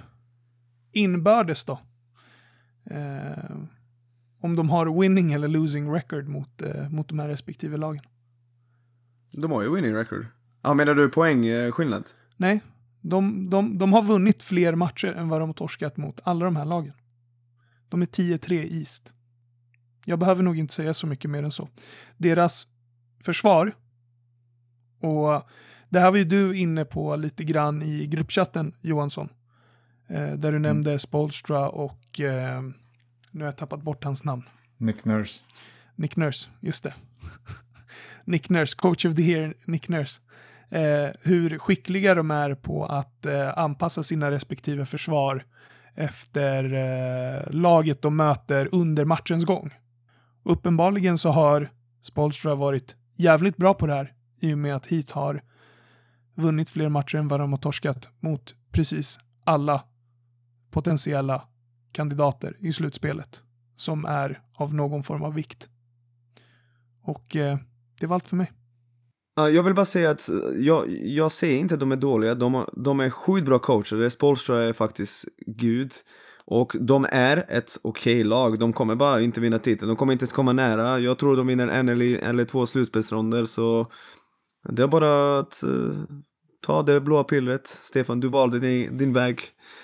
[0.92, 1.80] inbördes då?
[2.90, 3.56] Eh,
[4.40, 8.02] om de har winning eller losing record mot, eh, mot de här respektive lagen.
[9.30, 10.26] De har ju winning record.
[10.62, 12.10] Ja, menar du poängskillnad?
[12.36, 12.60] Nej,
[13.00, 16.56] de, de, de har vunnit fler matcher än vad de har torskat mot alla de
[16.56, 16.92] här lagen.
[17.94, 19.12] De är 10-3 East.
[20.04, 21.68] Jag behöver nog inte säga så mycket mer än så.
[22.16, 22.68] Deras
[23.20, 23.74] försvar,
[25.00, 25.48] och
[25.88, 29.28] det här var ju du inne på lite grann i gruppchatten Johansson,
[30.08, 30.62] eh, där du mm.
[30.62, 32.62] nämnde Spolstra och eh,
[33.30, 34.42] nu har jag tappat bort hans namn.
[34.76, 35.40] Nick Nurse.
[35.94, 36.94] Nick Nurse, just det.
[38.24, 40.20] Nick Nurse, coach of the year, Nick Nurse.
[40.68, 45.44] Eh, hur skickliga de är på att eh, anpassa sina respektive försvar
[45.94, 49.70] efter eh, laget de möter under matchens gång.
[50.42, 51.68] uppenbarligen så har
[52.02, 55.42] Spolstra varit jävligt bra på det här i och med att Heat har
[56.34, 59.84] vunnit fler matcher än vad de har torskat mot precis alla
[60.70, 61.42] potentiella
[61.92, 63.42] kandidater i slutspelet
[63.76, 65.68] som är av någon form av vikt.
[67.02, 67.58] Och eh,
[68.00, 68.52] det var allt för mig.
[69.36, 72.64] Jag vill bara säga att eh, jag, jag säger inte att de är dåliga, de,
[72.72, 75.92] de är sjukt bra coacher, Spolstra är faktiskt gud.
[76.46, 80.12] Och de är ett okej okay lag, de kommer bara inte vinna titeln, de kommer
[80.12, 80.98] inte ens komma nära.
[80.98, 83.86] Jag tror de vinner en eller, eller två slutspelsronder så
[84.68, 85.92] det är bara att uh,
[86.66, 87.66] ta det blåa pillret.
[87.66, 89.40] Stefan, du valde din, din väg.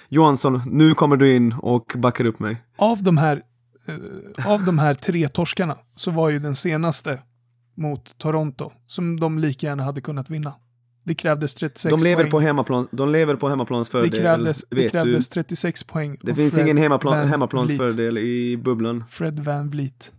[0.09, 2.63] Johansson, nu kommer du in och backar upp mig.
[2.77, 3.43] Av de här,
[3.89, 7.19] uh, av de här tre torskarna så var ju den senaste
[7.75, 10.55] mot Toronto, som de lika gärna hade kunnat vinna.
[11.05, 12.31] Det krävdes 36 de lever poäng.
[12.31, 14.11] På hemmaplan, de lever på hemmaplansfördel.
[14.11, 16.17] Det krävdes, det krävdes 36 poäng.
[16.23, 19.05] Det finns Fred ingen hemmaplan, hemmaplansfördel i bubblan.
[19.11, 20.13] Fred Van Vliet.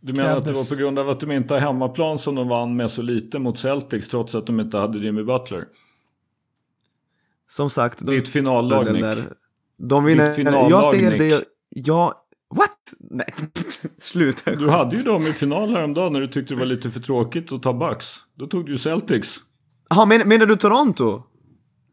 [0.00, 0.70] Du menar att det Krävdes.
[0.70, 3.38] var på grund av att de inte har hemmaplan som de vann med så lite
[3.38, 5.64] mot Celtics trots att de inte hade Jimmy Butler?
[7.50, 9.02] Som sagt, de, Ditt finallag Nick.
[9.02, 9.32] där-
[9.78, 10.26] de vinner.
[10.26, 11.18] Ditt finallag, jag Nick.
[11.18, 12.14] det, jag...
[12.54, 12.70] What?
[12.98, 13.26] Nej,
[14.08, 14.54] sluta.
[14.54, 17.52] Du hade ju dem i final häromdagen när du tyckte det var lite för tråkigt
[17.52, 18.06] att ta Bucks.
[18.34, 19.40] Då tog du ju Celtics.
[19.90, 21.22] Jaha, men, menar du Toronto?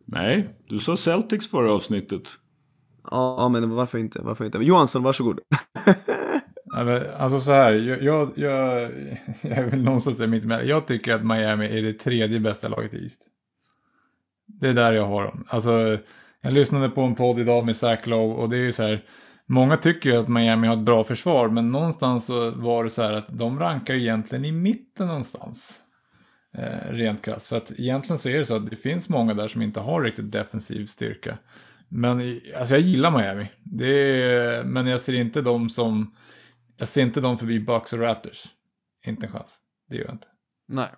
[0.05, 2.29] Nej, du sa Celtics förra avsnittet.
[3.11, 4.21] Ja, ja, men varför inte?
[4.21, 4.57] Varför inte?
[4.57, 5.39] Johansson, varsågod.
[7.17, 8.91] Alltså så här, jag, jag, jag,
[9.41, 10.67] jag är väl någonstans där mitt emellan.
[10.67, 13.21] Jag tycker att Miami är det tredje bästa laget i East.
[14.47, 15.45] Det är där jag har dem.
[15.47, 15.97] Alltså,
[16.41, 19.03] jag lyssnade på en podd idag med Zach Lowe och det är ju så här.
[19.47, 23.03] Många tycker ju att Miami har ett bra försvar, men någonstans så var det så
[23.03, 25.81] här att de rankar ju egentligen i mitten någonstans.
[26.57, 27.47] Eh, rent krasst.
[27.47, 30.01] För att egentligen så är det så att det finns många där som inte har
[30.01, 31.37] riktigt defensiv styrka.
[31.89, 33.47] Men alltså jag gillar Miami.
[33.63, 36.15] Det är, men jag ser inte dem som...
[36.77, 38.45] Jag ser inte dem förbi Bucks och Raptors.
[39.05, 39.57] Inte en chans.
[39.89, 40.27] Det gör jag inte.
[40.67, 40.89] Nej,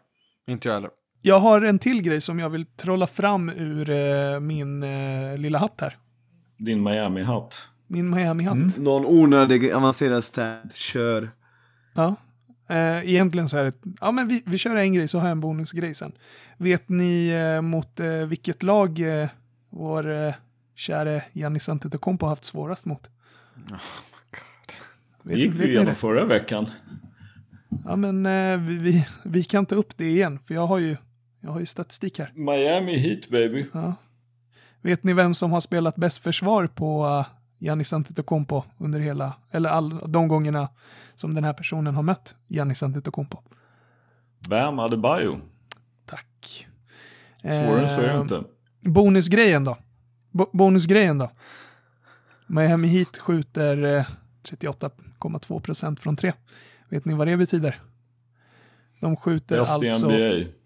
[0.47, 0.89] inte jag heller.
[1.21, 5.59] Jag har en till grej som jag vill trolla fram ur eh, min eh, lilla
[5.59, 5.97] hatt här.
[6.57, 7.67] Din Miami-hatt.
[7.87, 8.57] Min Miami-hatt.
[8.57, 8.71] Mm.
[8.77, 10.75] Någon onödig avancerad stat.
[10.75, 11.29] Kör.
[11.93, 12.15] Ja.
[12.69, 15.31] Eh, egentligen så är det, ja men vi, vi kör en grej så har jag
[15.31, 16.11] en bonusgrej sen.
[16.57, 19.29] Vet ni eh, mot eh, vilket lag eh,
[19.69, 20.33] vår eh,
[20.75, 23.09] käre Giannis Antetokounmpo har haft svårast mot?
[25.23, 25.95] Det Vet, gick vi igenom det?
[25.95, 26.65] förra veckan.
[27.85, 30.97] Ja men eh, vi, vi, vi kan ta upp det igen för jag har ju,
[31.41, 32.31] jag har ju statistik här.
[32.35, 33.65] Miami Heat baby.
[33.73, 33.95] Ja.
[34.81, 37.25] Vet ni vem som har spelat bäst försvar på uh,
[37.59, 40.69] Giannis Antetokounmpo under hela, eller all, de gångerna
[41.15, 43.37] som den här personen har mött Giannis Antetokounmpo?
[44.49, 45.39] Bam Adebayo.
[46.05, 46.67] Tack.
[47.41, 48.43] Svårare än så är det Eh, inte.
[48.81, 49.77] Bonusgrejen då?
[50.31, 51.31] Bo- bonusgrejen då?
[52.47, 54.05] Miami Heat skjuter eh,
[54.43, 56.33] 38,2 procent från tre.
[56.89, 57.81] Vet ni vad det betyder?
[58.99, 60.11] De skjuter Bäst i alltså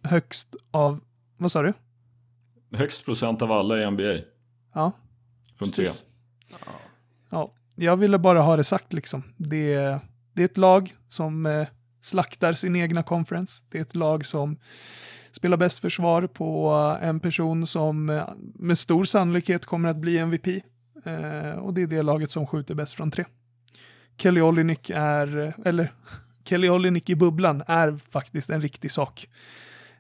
[0.04, 0.99] högst av,
[1.38, 1.73] vad sa du?
[2.73, 4.17] Högst procent av alla i NBA.
[4.73, 4.91] Ja,
[5.56, 5.88] Från tre.
[6.51, 6.67] Precis.
[7.29, 9.23] Ja, jag ville bara ha det sagt liksom.
[9.37, 9.99] Det,
[10.33, 11.67] det är ett lag som eh,
[12.01, 13.63] slaktar sin egna conference.
[13.69, 14.57] Det är ett lag som
[15.31, 20.17] spelar bäst försvar på eh, en person som eh, med stor sannolikhet kommer att bli
[20.17, 20.47] MVP.
[21.05, 23.25] Eh, och det är det laget som skjuter bäst från tre.
[24.17, 25.93] Kelly Olynyk är, eh, eller
[26.45, 29.27] Kelly Olynyk i bubblan är faktiskt en riktig sak.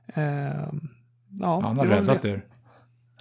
[0.07, 0.23] Eh,
[1.39, 2.29] ja, Han har räddat det.
[2.29, 2.41] er.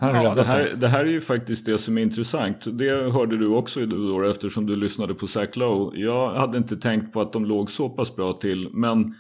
[0.01, 2.67] Ja, Det här, det här är ju faktiskt det som är intressant.
[2.79, 5.99] Det hörde du också då eftersom du lyssnade på Zach Lowe.
[5.99, 8.69] Jag hade inte tänkt på att de låg så pass bra till.
[8.73, 9.15] Men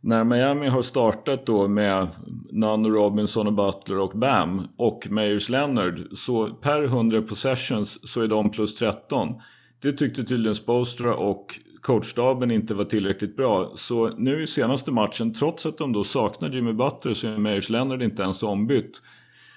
[0.00, 2.06] när Miami har startat då med
[2.50, 8.28] Nunn, Robinson och Butler och Bam och Meyers Leonard så per 100 possessions så är
[8.28, 9.28] de plus 13.
[9.82, 13.72] Det tyckte tydligen Spostra och coachstaben inte var tillräckligt bra.
[13.74, 17.70] Så nu i senaste matchen, trots att de då saknar Jimmy Butler så är Meyers
[17.70, 19.00] Leonard inte ens ombytt.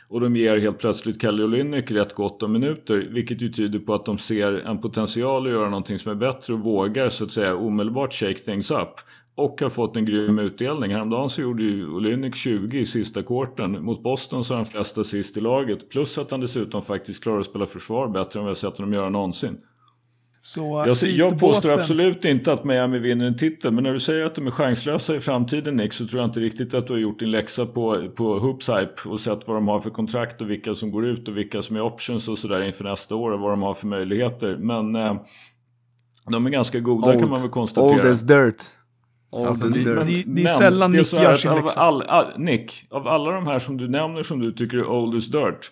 [0.10, 3.10] Och de ger helt plötsligt Kelly Olynyk rätt gott om minuter.
[3.12, 6.54] Vilket ju tyder på att de ser en potential att göra någonting som är bättre
[6.54, 8.89] och vågar så att säga omedelbart shake things up.
[9.36, 10.91] Och har fått en grym utdelning.
[10.91, 13.84] Häromdagen så gjorde ju Olynyk 20 i sista korten.
[13.86, 15.89] Mot Boston så har han flesta sist i laget.
[15.89, 18.93] Plus att han dessutom faktiskt klarar att spela försvar bättre än vi har sett honom
[18.93, 19.58] göra någonsin.
[20.48, 24.00] Så Jag, jag påstår Heat-båten- absolut inte att Miami vinner en titel, men när du
[24.00, 26.94] säger att de är chanslösa i framtiden Nick, så tror jag inte riktigt att du
[26.94, 30.42] har gjort din läxa på, på Hoops Hype och sett vad de har för kontrakt
[30.42, 33.32] och vilka som går ut och vilka som är options och sådär inför nästa år
[33.32, 34.58] och vad de har för möjligheter.
[34.60, 35.16] Men eh,
[36.32, 37.92] de är ganska goda kan man väl konstatera.
[37.96, 38.64] Old as dirt.
[39.32, 39.86] Old Alltså, as det- dirt.
[39.86, 41.80] det- det är Men sällan Nick gör sin av läxa.
[41.80, 45.16] all, all, Nick, av alla de här som du nämner som du tycker är old
[45.16, 45.72] as dirt.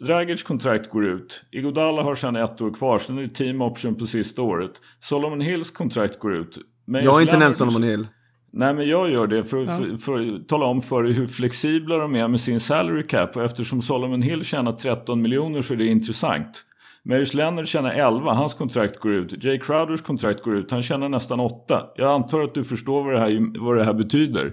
[0.00, 1.44] Dragic kontrakt går ut.
[1.50, 4.70] Iguodala har sedan ett år kvar, sen är det team option på sista året.
[5.00, 6.58] Solomon Hills kontrakt går ut.
[6.86, 8.06] Meyers Jag har inte nämnt Solomon Hill.
[8.52, 9.76] Nej men jag gör det för, Ja.
[9.76, 13.36] för, för att tala om för hur flexibla de är med sin salary cap.
[13.36, 16.64] Och eftersom Solomon Hill tjänar 13 miljoner så är det intressant.
[17.02, 19.44] Meyers Leonard tjänar 11, hans kontrakt går ut.
[19.44, 21.82] Jay Crowders kontrakt går ut, han tjänar nästan 8.
[21.96, 24.52] Jag antar att du förstår vad det här, vad det här betyder.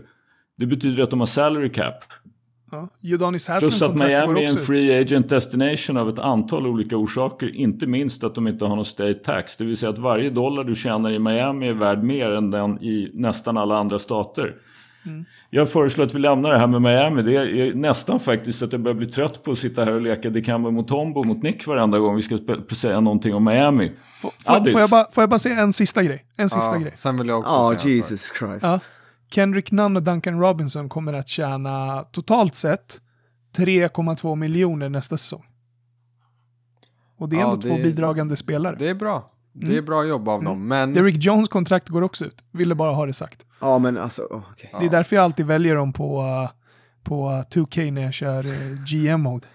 [0.57, 1.95] Det betyder att de har salary cap.
[2.71, 2.89] Ja.
[3.03, 7.55] Udonis Haslem Plus att Miami är en free agent destination av ett antal olika orsaker.
[7.55, 9.55] Inte minst att de inte har någon state tax.
[9.57, 12.83] Det vill säga att varje dollar du tjänar i Miami är värd mer än den
[12.83, 14.55] i nästan alla andra stater.
[15.05, 15.25] Mm.
[15.49, 17.21] Jag föreslår att vi lämnar det här med Miami.
[17.21, 20.29] Det är nästan faktiskt att jag börjar bli trött på att sitta här och leka
[20.29, 22.37] Dikembe mot Tombo mot Nick varenda gång vi ska
[22.75, 23.91] säga någonting om Miami.
[24.21, 24.71] Får, får, Addis.
[24.73, 26.25] får, jag bara, får jag bara säga en sista grej?
[26.37, 26.93] En sista Ja, grej.
[26.95, 27.95] sen vill jag också Ja, säga.
[27.95, 28.63] Jesus Christ.
[28.63, 28.79] Ja.
[29.31, 33.01] Kendrick Nunn och Duncan Robinson kommer att tjäna totalt sett
[33.55, 35.45] 3,2 miljoner nästa säsong.
[37.17, 38.75] Och det är Ja, ändå det- två bidragande spelare.
[38.79, 39.29] Det är bra.
[39.53, 40.93] Det är bra jobb av dem, men...
[40.93, 42.43] Derrick Jones kontrakt går också ut.
[42.51, 43.45] Ville bara ha det sagt.
[43.61, 44.43] Ja men alltså.
[44.71, 44.79] Ja.
[44.79, 46.49] Det är därför jag alltid väljer dem på, uh,
[47.03, 49.47] på uh, 2K när jag kör uh, GM-mode.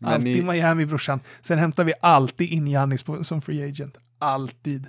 [0.00, 1.20] Alltid i- Miami brorsan.
[1.42, 3.98] Sen hämtar vi alltid in Giannis på, som free agent.
[4.18, 4.86] Alltid.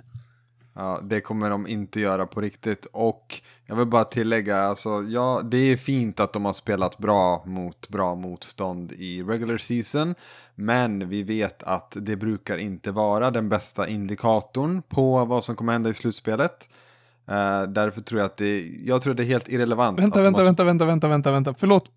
[0.74, 2.86] Ja, det kommer de inte göra på riktigt.
[2.92, 7.42] Och jag vill bara tillägga, alltså, ja, det är fint att de har spelat bra
[7.46, 10.14] mot bra motstånd i regular season.
[10.54, 15.72] Men vi vet att det brukar inte vara den bästa indikatorn på vad som kommer
[15.72, 16.68] hända i slutspelet.
[17.28, 19.98] Eh, därför tror jag att det, jag tror att det är helt irrelevant.
[19.98, 21.54] Vänta, vänta, har vänta, vänta, vänta, vänta, vänta.
[21.58, 21.90] Förlåt,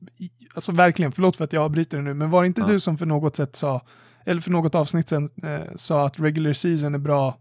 [0.53, 2.67] alltså verkligen, förlåt för att jag avbryter nu, men var det inte Ja.
[2.67, 3.81] du som för något sätt sa,
[4.25, 7.37] eller för något avsnitt sen eh, sa att regular season är bra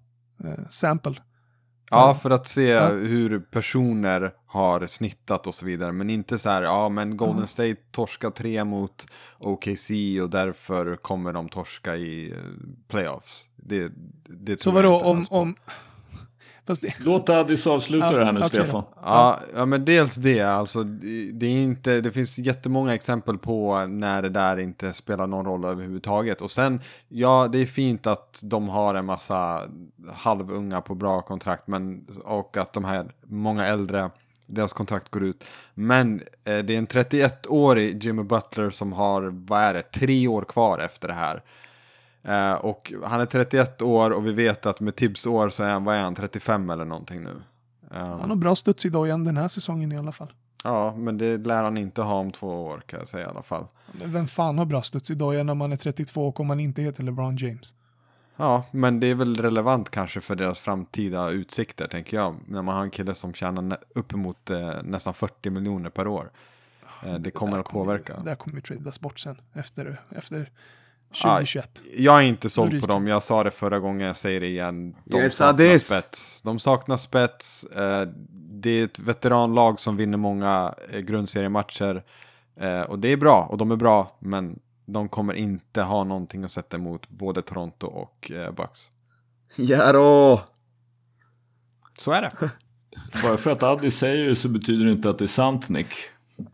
[0.70, 1.14] sample?
[1.90, 2.88] Ja, för att se Ja.
[2.88, 5.92] hur personer har snittat och så vidare.
[5.92, 7.46] Men inte så här, ja men Golden.
[7.46, 9.06] State torskar tre mot
[9.38, 9.90] OKC
[10.22, 12.36] och därför kommer de torska i eh,
[12.88, 13.48] playoffs.
[13.56, 13.92] Det,
[14.24, 15.56] det Så vadå, om, om...
[16.66, 18.48] Fast det, Låt Addis avsluta Ja, det här nu, då.
[18.48, 18.82] Stefan.
[19.02, 23.86] Ja, ja, men dels det, alltså det det är inte, det finns jättemånga exempel på
[23.86, 26.40] när det där inte spelar någon roll överhuvudtaget.
[26.40, 29.62] Och sen, ja, det är fint att de har en massa
[30.12, 34.10] halvunga på bra kontrakt, men, och att de här, många äldre,
[34.46, 35.44] deras kontrakt går ut.
[35.74, 40.42] Men eh, det är en 31-årig Jimmy Butler som har, vad är det, tre år
[40.42, 41.42] kvar efter det här.
[42.22, 45.70] Eh, och han är 31 år och vi vet att med Tibbs år så är
[45.70, 47.42] han, vad är han, 35 eller någonting nu.
[47.90, 50.32] Um, han har bra studs i dojan den här säsongen i alla fall.
[50.64, 53.42] Ja, men det lär han inte ha om två år kan jag säga i alla
[53.42, 53.66] fall.
[53.92, 56.60] Men Vem fan har bra studs i dojan när man är 32 och om man
[56.60, 57.74] inte heter LeBron James?
[58.36, 62.36] Ja, men det är väl relevant kanske för deras framtida utsikter tänker jag.
[62.46, 66.30] När man har en kille som tjänar uppemot eh, nästan 40 miljoner per år.
[67.06, 68.12] Eh, det kommer där att påverka.
[68.12, 70.50] Ju, det där kommer ju tradas bort sen efter, efter
[71.14, 71.82] Ja, 2021.
[71.96, 74.96] Jag är inte såld på dem, jag sa det förra gången, jag säger det igen.
[75.04, 75.86] De Yes, saknar Addis.
[75.86, 76.42] spets.
[76.42, 77.64] De saknar spets.
[77.64, 78.08] Eh,
[78.62, 82.02] det är ett veteranlag som vinner många eh, grundseriematcher.
[82.60, 86.44] Eh, och det är bra, och de är bra, men de kommer inte ha någonting
[86.44, 88.90] att sätta emot både Toronto och Bucks.
[89.56, 90.40] Jaro!
[91.98, 92.50] Så är det.
[93.22, 95.88] Bara för att Addis säger det så betyder det inte att det är sant, Nick.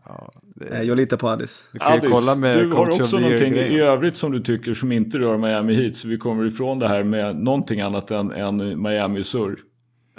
[0.05, 1.69] Ja, det Eh, Jag litar på Addis.
[1.71, 3.87] du Addis, kolla med du har också någonting i Year-grejen.
[3.87, 5.95] övrigt som du tycker som inte rör Miami Heat.
[5.95, 9.57] Så vi kommer ifrån det här med någonting annat än, än Miami-surr.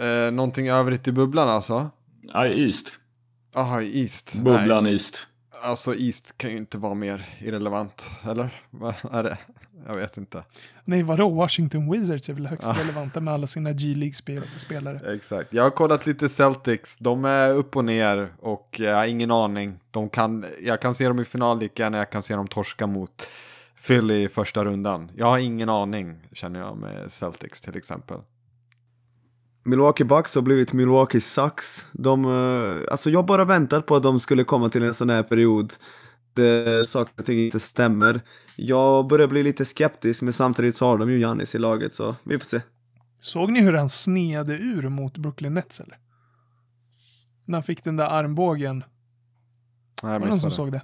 [0.00, 1.90] Eh, någonting övrigt i bubblan alltså?
[2.33, 2.92] Ja, East.
[3.54, 4.35] Jaha, i East.
[4.35, 5.26] Bubblan Nej, East.
[5.62, 8.62] alltså East kan ju inte vara mer irrelevant, eller?
[8.70, 9.38] Vad är det?
[9.87, 10.45] Jag vet inte.
[10.85, 11.29] Nej, vadå?
[11.29, 15.14] Washington Wizards är väl högst relevanta med alla sina G-League-spelare.
[15.14, 15.53] Exakt.
[15.53, 16.99] Jag har kollat lite Celtics.
[16.99, 19.79] De är upp och ner och jag har ingen aning.
[19.90, 22.87] De kan, jag kan se dem i final lika gärna jag kan se dem torska
[22.87, 23.27] mot
[23.87, 25.11] Philly i första rundan.
[25.16, 28.19] Jag har ingen aning, känner jag, med Celtics till exempel.
[29.62, 31.88] Milwaukee Bucks har blivit Milwaukee Sucks.
[31.93, 35.23] De, eh, alltså jag bara väntat på att de skulle komma till en sån här
[35.23, 35.73] period
[36.42, 38.20] där saker och ting inte stämmer.
[38.57, 42.16] Jag börjar bli lite skeptisk, men samtidigt så har de ju Giannis i laget, så
[42.24, 42.61] vi får se.
[43.20, 45.98] Såg ni hur han sneade ur mot Brooklyn Nets eller?
[47.44, 48.85] När han fick den där armbågen.
[50.03, 50.55] Nej, Var det någon som missade.
[50.55, 50.83] såg det?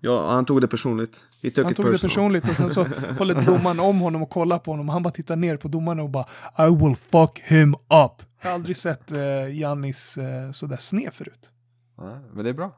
[0.00, 1.26] Ja, han tog det personligt.
[1.42, 1.98] Han tog det personal.
[1.98, 2.84] personligt och sen så
[3.18, 6.00] håller domaren om honom och kollar på honom och han bara tittar ner på domaren
[6.00, 6.26] och bara
[6.58, 8.22] I will fuck him up.
[8.42, 11.50] Jag har aldrig sett eh, Giannis eh, sådär sned förut.
[11.98, 12.72] Nej, men det är bra.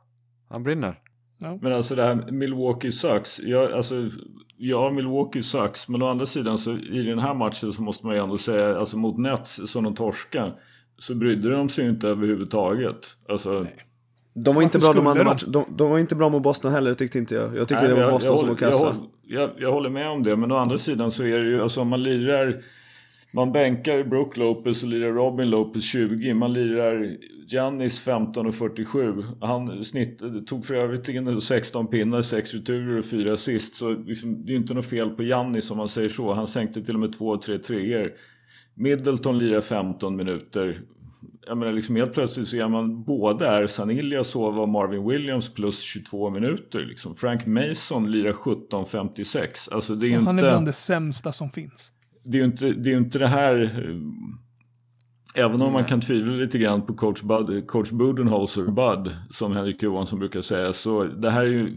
[0.49, 1.01] Han brinner.
[1.39, 3.41] Men alltså det här Milwaukee sucks.
[3.41, 3.95] Jag, alltså,
[4.57, 5.89] ja, Milwaukee sucks.
[5.89, 8.79] Men å andra sidan så i den här matchen så måste man ju ändå säga,
[8.79, 10.55] alltså mot Nets som de torskar.
[10.99, 13.17] Så brydde de sig ju inte överhuvudtaget.
[13.29, 13.67] Alltså,
[14.35, 15.25] De var inte bra de andra de?
[15.25, 15.41] matcherna.
[15.47, 17.57] De, de var inte bra mot Boston heller, tyckte inte jag.
[17.57, 18.87] Jag tycker nej, det var jag- Boston jag, som var håller- jag, kassa.
[18.87, 20.37] håller- jag, jag håller med om det.
[20.37, 22.57] Men å andra sidan så är det ju, alltså om man lirar
[23.35, 26.35] man bänkar Brook Lopez och lirar Robin Lopez 20.
[26.35, 27.17] Man lirar
[27.47, 29.23] Giannis 15 och 47.
[29.41, 33.75] Han snitt, tog för övrigt in 16 pinnar, 6 returer och 4 assist.
[33.75, 36.33] Så liksom, det är inte något fel på Giannis om man säger så.
[36.33, 38.13] Han sänkte till och med 2 och 3 treor.
[38.75, 40.81] Middleton lirar 15 minuter.
[41.47, 45.81] Jag menar liksom helt plötsligt så är man både Ersan Ilyasova och Marvin Williams plus
[45.81, 46.81] 22 minuter.
[46.81, 47.15] Liksom.
[47.15, 49.75] Frank Mason lirar 17.56.
[49.75, 51.93] Alltså det är ju Han är inte bland det sämsta som finns.
[52.25, 53.71] Det är ju inte det, är inte det här...
[55.37, 59.83] Även om man kan tvivla lite grann på coach, Bud, coach Budenholzer, Bud, som Henrik
[59.83, 61.77] Johansson brukar säga, så det här är ju...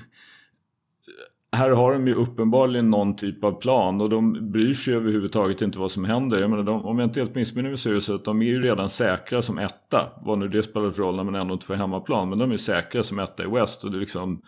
[1.52, 5.80] Här har de ju uppenbarligen någon typ av plan och de bryr sig överhuvudtaget inte
[5.80, 6.40] vad som händer.
[6.40, 8.42] Jag menar, de, om jag inte helt missminner mig så är det så att de
[8.42, 10.12] är ju redan säkra som etta.
[10.22, 12.30] Vad nu det spelar för roll när man ändå inte får hemmaplan.
[12.30, 13.84] Men de är säkra som etta i West.
[13.84, 14.42] Och det är liksom,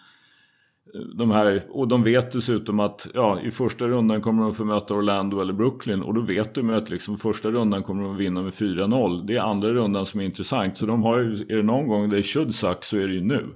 [1.16, 4.94] de här, och de vet dessutom att ja, i första rundan kommer de få möta
[4.94, 6.02] Orlando eller Brooklyn.
[6.02, 9.26] Och då vet de att liksom, första rundan kommer de vinna med 4-0.
[9.28, 10.78] Det är andra rundan som är intressant.
[10.78, 13.22] Så de har ju, är det någon gång det should suck så är det ju
[13.22, 13.48] nu.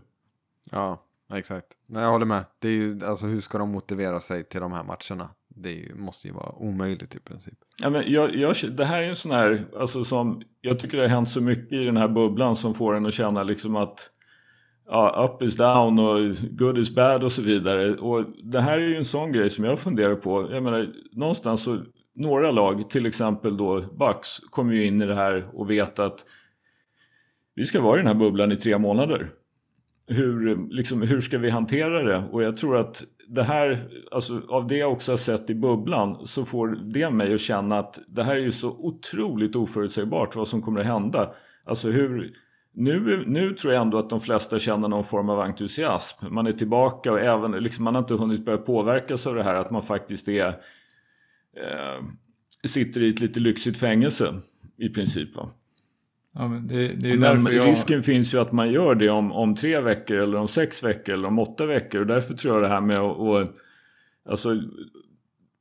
[0.71, 1.03] Ja,
[1.33, 1.67] exakt.
[1.87, 2.45] Nej, jag håller med.
[2.59, 5.29] Det är ju, alltså, hur ska de motivera sig till de här matcherna?
[5.55, 7.57] Det ju, måste ju vara omöjligt i princip.
[7.81, 11.03] Ja, men jag, jag, det här är en sån här, alltså som, jag tycker det
[11.03, 14.09] har hänt så mycket i den här bubblan som får en att känna liksom att
[14.87, 16.19] ja, up is down och
[16.51, 17.95] good is bad och så vidare.
[17.95, 20.47] Och det här är ju en sån grej som jag funderar på.
[20.51, 21.79] Jag menar, någonstans så,
[22.15, 26.25] några lag, till exempel då Bucks, kommer ju in i det här och vet att
[27.55, 29.29] vi ska vara i den här bubblan i tre månader.
[30.07, 32.23] Hur, liksom, hur ska vi hantera det?
[32.31, 33.79] Och jag tror att det här,
[34.11, 37.79] alltså av det jag också har sett i bubblan så får det mig att känna
[37.79, 41.33] att det här är ju så otroligt oförutsägbart vad som kommer att hända.
[41.65, 42.31] Alltså hur,
[42.75, 46.25] nu, nu tror jag ändå att de flesta känner någon form av entusiasm.
[46.29, 49.55] Man är tillbaka och även, liksom, man har inte hunnit börja påverkas av det här
[49.55, 50.47] att man faktiskt är
[51.57, 52.03] eh,
[52.63, 54.33] sitter i ett lite lyxigt fängelse
[54.77, 55.35] i princip.
[55.35, 55.49] Va?
[56.33, 57.67] Ja, men det, det men jag...
[57.67, 61.13] risken finns ju att man gör det om, om tre veckor eller om sex veckor
[61.13, 62.01] eller om åtta veckor.
[62.01, 63.17] Och därför tror jag det här med att...
[63.17, 63.47] Och,
[64.29, 64.61] alltså,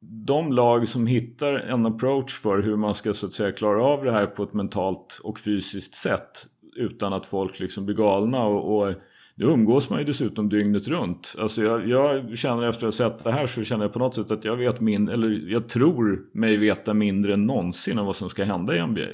[0.01, 4.05] de lag som hittar en approach för hur man ska så att säga klara av
[4.05, 6.47] det här på ett mentalt och fysiskt sätt
[6.77, 8.45] utan att folk liksom blir galna.
[8.45, 8.95] Och, och
[9.35, 11.35] nu umgås man ju dessutom dygnet runt.
[11.39, 14.15] Alltså jag, jag, känner efter att ha sett det här så känner jag på något
[14.15, 18.17] sätt att jag vet min, eller jag tror mig veta mindre än någonsin om vad
[18.17, 19.07] som ska hända i NBA.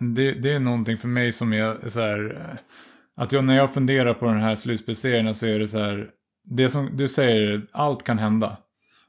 [0.00, 2.58] Det, det är någonting för mig som är så här,
[3.16, 6.10] att jag, när jag funderar på den här slutspelserien så är det så här,
[6.44, 8.56] det som du säger, allt kan hända.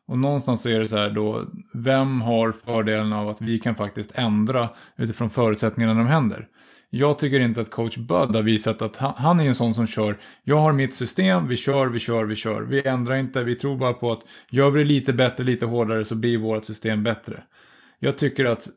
[0.08, 3.76] Och någonstans så är det så här då, vem har fördelen av att vi kan
[3.76, 6.48] faktiskt ändra utifrån förutsättningarna när de händer?
[6.94, 9.88] Jag tycker inte att coach Bud har visat att han, han är en sån som
[9.88, 12.62] kör, jag har mitt system, vi kör, vi kör, vi kör.
[12.62, 16.06] Vi ändrar inte, vi tror bara på att gör vi det lite bättre, lite hårdare
[16.06, 17.44] så blir vårt system bättre.
[18.00, 18.68] Jag tycker att,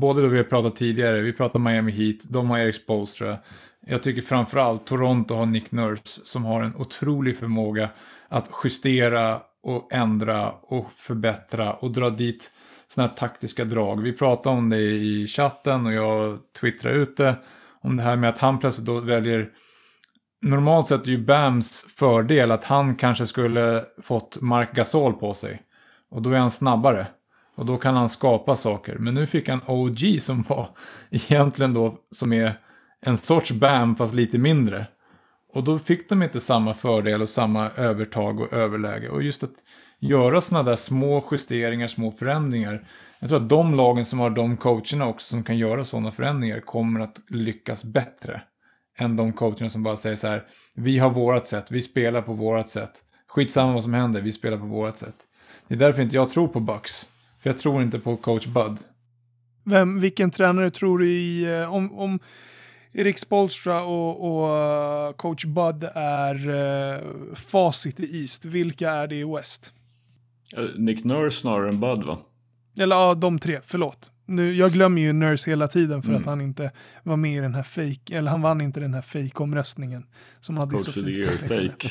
[0.00, 3.38] både då vi har pratat tidigare, vi pratar Miami Heat, de har Eric Spolstra.
[3.86, 7.90] Jag tycker framförallt Toronto har Nick Nurse som har en otrolig förmåga
[8.28, 12.50] att justera och ändra och förbättra och dra dit
[12.88, 14.02] sådana här taktiska drag.
[14.02, 17.36] Vi pratade om det i chatten och jag twittrade ut det
[17.80, 19.50] om det här med att han plötsligt då väljer
[20.40, 25.62] Normalt sett är ju Bams fördel att han kanske skulle fått Mark Gasol på sig.
[26.10, 27.06] Och då är han snabbare.
[27.56, 28.96] Och då kan han skapa saker.
[28.98, 30.70] Men nu fick han OG som var
[31.10, 32.60] egentligen då som är
[33.00, 34.86] en sorts Bam fast lite mindre.
[35.54, 39.08] Och då fick de inte samma fördel och samma övertag och överläge.
[39.08, 39.54] Och just att
[39.98, 42.88] göra sådana där små justeringar, små förändringar.
[43.20, 46.60] Jag tror att de lagen som har de coacherna också som kan göra sådana förändringar
[46.60, 48.42] kommer att lyckas bättre.
[48.98, 50.44] Än de coacherna som bara säger så här,
[50.74, 52.92] vi har vårat sätt, vi spelar på vårat sätt.
[53.26, 55.16] Skitsamma vad som händer, vi spelar på vårat sätt.
[55.68, 57.08] Det är därför inte jag tror på Bucks.
[57.40, 58.78] För jag tror inte på coach Bud.
[59.64, 62.18] Vem, vilken tränare tror du i, eh, om, om
[62.92, 69.16] Erik Spolstra och, och uh, coach Bud är uh, facit i East, vilka är det
[69.16, 69.72] i West?
[70.76, 72.18] Nick Nurse snarare än Bud va?
[72.78, 74.10] Eller ja, de tre, förlåt.
[74.26, 76.20] Nu, jag glömmer ju Nurse hela tiden för mm.
[76.20, 76.70] att han inte
[77.02, 80.06] var med i den här fake, eller han vann inte den här fake-omröstningen.
[80.40, 81.88] Som hade Coach så of the year fake.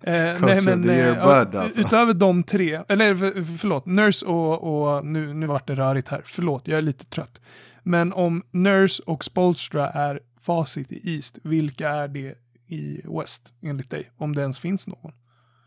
[0.00, 1.80] eh, nej, men, the year eh, bud, alltså.
[1.80, 6.22] Utöver de tre, eller för, förlåt, Nurse och, och nu, nu vart det rörigt här,
[6.24, 7.40] förlåt, jag är lite trött.
[7.82, 12.34] Men om Nurse och Spolstra är facit i East, vilka är det
[12.66, 14.10] i West enligt dig?
[14.16, 15.12] Om det ens finns någon.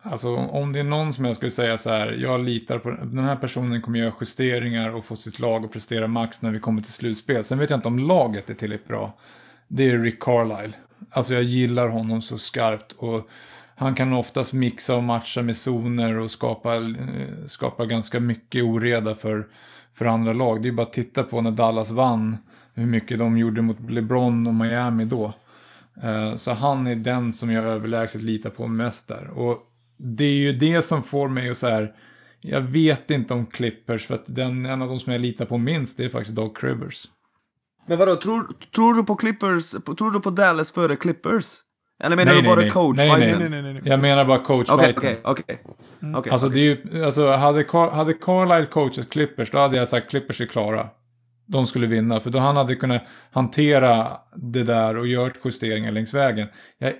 [0.03, 3.23] Alltså om det är någon som jag skulle säga så här, jag litar på den
[3.23, 6.81] här personen kommer göra justeringar och få sitt lag att prestera max när vi kommer
[6.81, 7.43] till slutspel.
[7.43, 9.17] Sen vet jag inte om laget är tillräckligt bra.
[9.67, 10.73] Det är Rick Carlisle.
[11.09, 13.29] Alltså jag gillar honom så skarpt och
[13.75, 19.15] han kan oftast mixa och matcha med zoner och skapa, eh, skapa ganska mycket oreda
[19.15, 19.47] för,
[19.93, 20.61] för andra lag.
[20.61, 22.37] Det är bara att titta på när Dallas vann,
[22.73, 25.33] hur mycket de gjorde mot LeBron och Miami då.
[26.03, 29.27] Eh, så han är den som jag överlägset litar på mest där.
[29.27, 29.70] Och
[30.03, 31.93] det är ju det som får mig att så här,
[32.41, 35.57] jag vet inte om Clippers för att den, en av de som jag litar på
[35.57, 37.05] minst det är faktiskt Doug Rivers.
[37.87, 41.57] Men vadå, tror, tror du på Clippers, tror du på Dallas före Clippers?
[42.03, 44.39] Eller menar nej, du bara nej, coach nej, nej, nej, nej, nej, Jag menar bara
[44.39, 45.63] coach Okej, okej,
[46.15, 46.31] okej.
[46.31, 50.41] Alltså det är ju, alltså hade, hade Carlisle coachat Clippers då hade jag sagt Clippers
[50.41, 50.89] är klara.
[51.47, 56.13] De skulle vinna, för då han hade kunnat hantera det där och gjort justeringar längs
[56.13, 56.47] vägen.
[56.77, 56.95] Jag är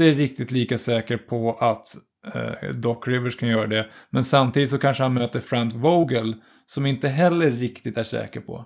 [0.00, 1.96] inte riktigt lika säker på att
[2.34, 3.86] eh, Doc Rivers kan göra det.
[4.10, 6.34] Men samtidigt så kanske han möter Frank Vogel
[6.66, 8.64] som inte heller riktigt är säker på.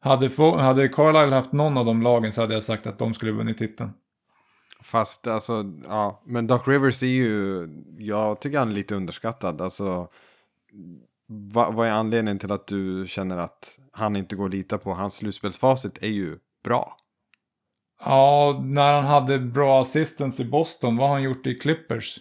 [0.00, 0.30] Hade,
[0.62, 3.58] hade Carlisle haft någon av de lagen så hade jag sagt att de skulle vunnit
[3.58, 3.90] titeln.
[4.82, 7.68] Fast alltså, ja, men Doc Rivers är ju,
[7.98, 9.60] jag tycker han är lite underskattad.
[9.60, 10.08] Alltså,
[11.26, 14.94] vad, vad är anledningen till att du känner att han inte går att lita på?
[14.94, 16.96] Hans slutspelsfacit är ju bra.
[18.04, 22.18] Ja, när han hade bra assistance i Boston, vad har han gjort i Clippers?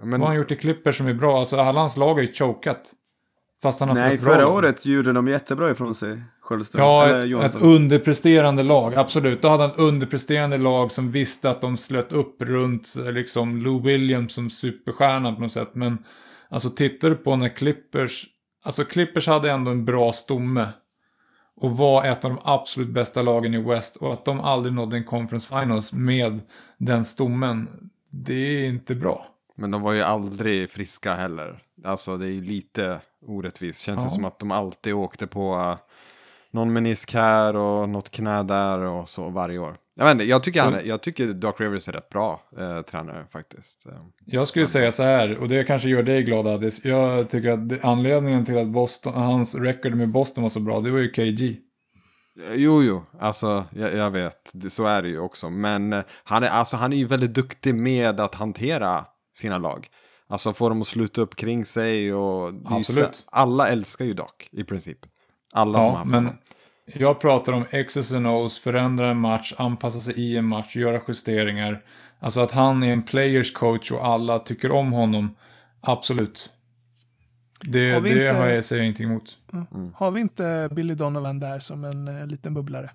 [0.00, 1.38] Men, Vad har han gjort i Clippers som är bra?
[1.40, 2.92] Alltså alla hans lag har ju chokat.
[3.62, 4.54] Fast han har Nej, bra förra lag.
[4.54, 6.84] året gjorde de jättebra ifrån sig, Sköldström.
[6.84, 9.42] Ja, ett, ett underpresterande lag, absolut.
[9.42, 14.32] Då hade han underpresterande lag som visste att de slöt upp runt liksom Lou Williams
[14.32, 15.70] som superstjärna på något sätt.
[15.74, 15.98] Men
[16.48, 18.26] alltså tittar du på när Clippers,
[18.64, 20.66] alltså Clippers hade ändå en bra stomme.
[21.56, 23.96] Och var ett av de absolut bästa lagen i West.
[23.96, 26.40] Och att de aldrig nådde en conference finals med
[26.78, 29.26] den stommen, det är inte bra.
[29.56, 31.62] men de var ju aldrig friska heller.
[31.84, 33.80] Alltså det är ju lite orättvist.
[33.80, 34.10] Känns det Ja.
[34.10, 35.78] som att de alltid åkte på
[36.54, 39.76] någon menisk här och något knä där och så varje år.
[39.96, 42.82] Jag, vet inte, jag, tycker, Så- han, jag tycker Doc Rivers är rätt bra eh,
[42.82, 43.86] tränare faktiskt.
[43.86, 43.92] Eh,
[44.26, 46.84] Jag skulle säga så här, och det kanske gör dig glad Addis.
[46.84, 50.90] Jag tycker att anledningen till att Boston, hans record med Boston var så bra, det
[50.90, 51.56] var ju KG.
[52.54, 55.50] Jo, jo, alltså jag, jag vet, det, så är det ju också.
[55.50, 59.04] Men eh, han är, alltså, han är ju väldigt duktig med att hantera
[59.36, 59.86] sina lag.
[60.28, 62.52] Alltså få dem att sluta upp kring sig och...
[62.52, 63.14] ju Absolut.
[63.14, 64.98] så- Alla älskar ju Doc i princip.
[65.54, 66.38] Alla som har Ja, haft men honom.
[66.86, 71.00] jag pratar om X's and O's, förändra en match, anpassa sig i en match, göra
[71.08, 71.82] justeringar.
[72.18, 75.36] Alltså att han är en players coach och alla tycker om honom,
[75.80, 76.50] absolut.
[77.60, 79.38] Det, Har det inte- har jag, säger jag ingenting emot.
[79.96, 82.90] Har vi inte Billy Donovan där som en eh, liten bubblare?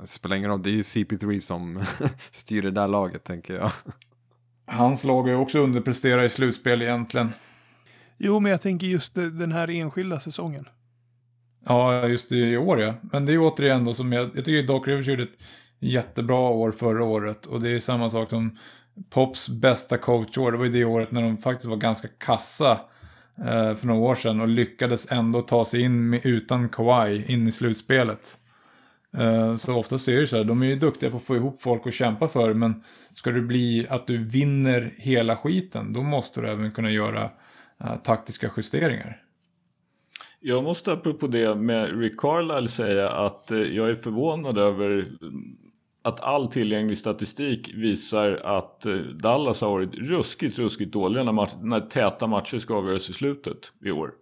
[0.00, 1.84] Det spelar ingen roll, det är ju CP3 som
[2.32, 3.70] styr det där laget tänker jag.
[4.66, 7.32] Hans lag är också underpresterat i slutspel egentligen.
[8.18, 10.68] Jo, men jag tänker just den här enskilda säsongen.
[11.64, 12.94] Ja, just i år ja.
[13.02, 15.38] Men det är ju återigen då som jag, jag tycker Doc Rivers gjorde ett
[15.78, 17.46] jättebra år förra året.
[17.46, 18.58] Och det är samma sak som
[19.10, 20.52] Pops bästa coachår.
[20.52, 22.80] Det var ju det året när de faktiskt var ganska kassa
[23.38, 24.40] eh, för några år sedan.
[24.40, 28.38] Och lyckades ändå ta sig in med, utan Kawhi in i slutspelet.
[29.16, 31.62] Eh, så oftast är det så här, de är ju duktiga på att få ihop
[31.62, 32.54] folk och kämpa för.
[32.54, 32.84] Men
[33.14, 37.30] ska det bli att du vinner hela skiten, då måste du även kunna göra
[37.80, 39.22] eh, taktiska justeringar.
[40.42, 45.08] Jag måste apropå det med Rick Carlisle säga att eh, jag är förvånad över
[46.02, 51.52] att all tillgänglig statistik visar att eh, Dallas har varit ruskigt, ruskigt dåliga när, match,
[51.62, 54.12] när täta matcher ska avgöras i slutet i år.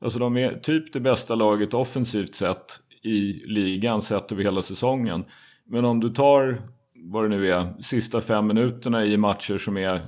[0.00, 5.24] Alltså de är typ det bästa laget offensivt sett i ligan sett över hela säsongen.
[5.64, 6.62] Men om du tar
[6.94, 10.00] vad det nu är, sista fem minuterna i matcher som är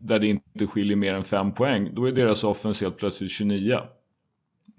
[0.00, 3.78] där det inte skiljer mer än fem poäng, då är deras offens helt plötsligt 29.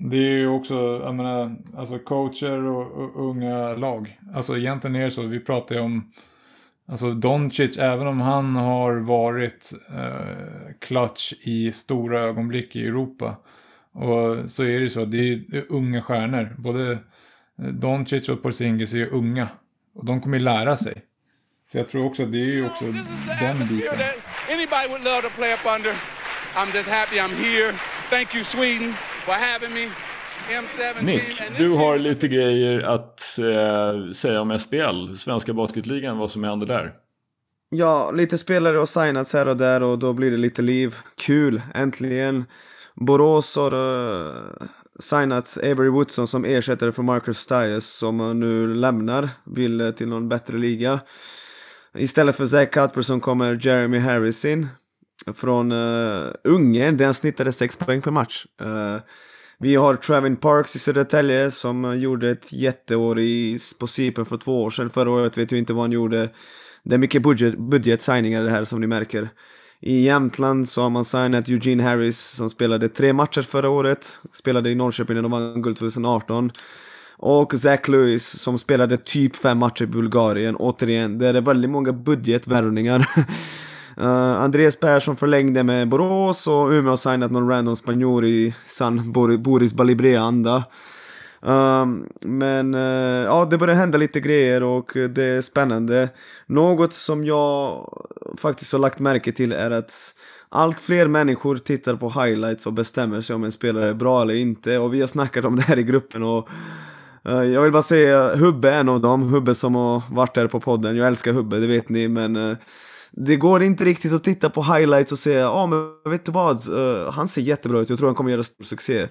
[0.02, 4.20] Det är ju också, jag menar, alltså coacher och, och unga lag.
[4.36, 6.12] Alltså egentligen är det så, vi pratar ju om,
[6.86, 13.36] alltså Doncic, även om han har varit eh, clutch i stora ögonblick i Europa.
[13.91, 16.56] Och så är det ju så, det är unga stjärnor.
[16.58, 19.47] Både eh, Doncic och Porzingis är ju unga.
[19.95, 21.02] Och de kommer ju lära sig.
[21.64, 22.86] Så jag tror också, det är ju också
[23.39, 24.00] den biten.
[24.52, 25.93] anybody would love to play up under.
[26.56, 27.74] I'm just happy I'm here.
[28.10, 28.95] Thank you, Sweden,
[29.30, 29.89] for having me.
[30.49, 31.01] M17.
[31.03, 36.67] Nick, du har lite grejer att eh, säga om SBL, Svenska Basketligan, vad som händer
[36.67, 36.93] där.
[37.69, 40.95] Ja, lite spelare har signats här och där och då blir det lite liv.
[41.15, 42.45] Kul, äntligen.
[42.95, 44.34] Borås har uh,
[44.99, 50.30] signats Avery Woodson som ersättare för Marcus Stiles som nu lämnar, vill uh, till någon
[50.30, 50.99] bättre liga.
[51.97, 54.67] Istället för Zach Cuthbertson kommer Jeremy Harris in
[55.34, 58.45] från eh, uh, Ungern där han snittade 6 poäng per match.
[58.61, 58.97] Uh,
[59.59, 64.63] vi har Travin Parks i Södertälje som gjorde ett jätteår i, på Cypern för två
[64.63, 64.89] år sedan.
[64.89, 66.30] Förra året vet jag inte vad han gjorde.
[66.84, 69.30] Det är mycket budget, budgetsigningar det här som ni märker.
[69.82, 74.20] I Jämtland så har man signat Eugene Harris som spelade tre matcher förra året.
[74.34, 76.51] Spelade i Norrköping när de vann guld 2018.
[77.17, 80.55] Och Zach Lewis som spelade typ fem matcher i Bulgarien.
[80.55, 83.09] Återigen, det är väldigt många budgetvärvningar.
[84.02, 89.12] Uh, Andreas Persson förlängde med Borås och Umeå har signat någon random spanjor i San
[89.14, 90.64] Bor- Boris Balibre-anda.
[91.41, 96.10] Um, men uh, ja, det börjar hända lite grejer och det är spännande.
[96.45, 97.84] Något som jag
[98.38, 100.16] faktiskt har lagt märke till är att
[100.50, 104.34] allt fler människor tittar på highlights och bestämmer sig om en spelare är bra eller
[104.34, 104.78] inte.
[104.78, 106.50] Och vi har snackat om det här i gruppen och
[107.30, 109.24] uh, jag vill bara säga Hubbe är en av dem.
[109.24, 110.95] Hubbe som har varit där på podden.
[110.95, 112.58] Jag älskar Hubbe, det vet ni, men uh,
[113.12, 116.32] det går inte riktigt att titta på highlights och säga ja oh, men vet du
[116.32, 119.07] vad, uh, han ser jättebra ut, jag tror han kommer göra stor succé.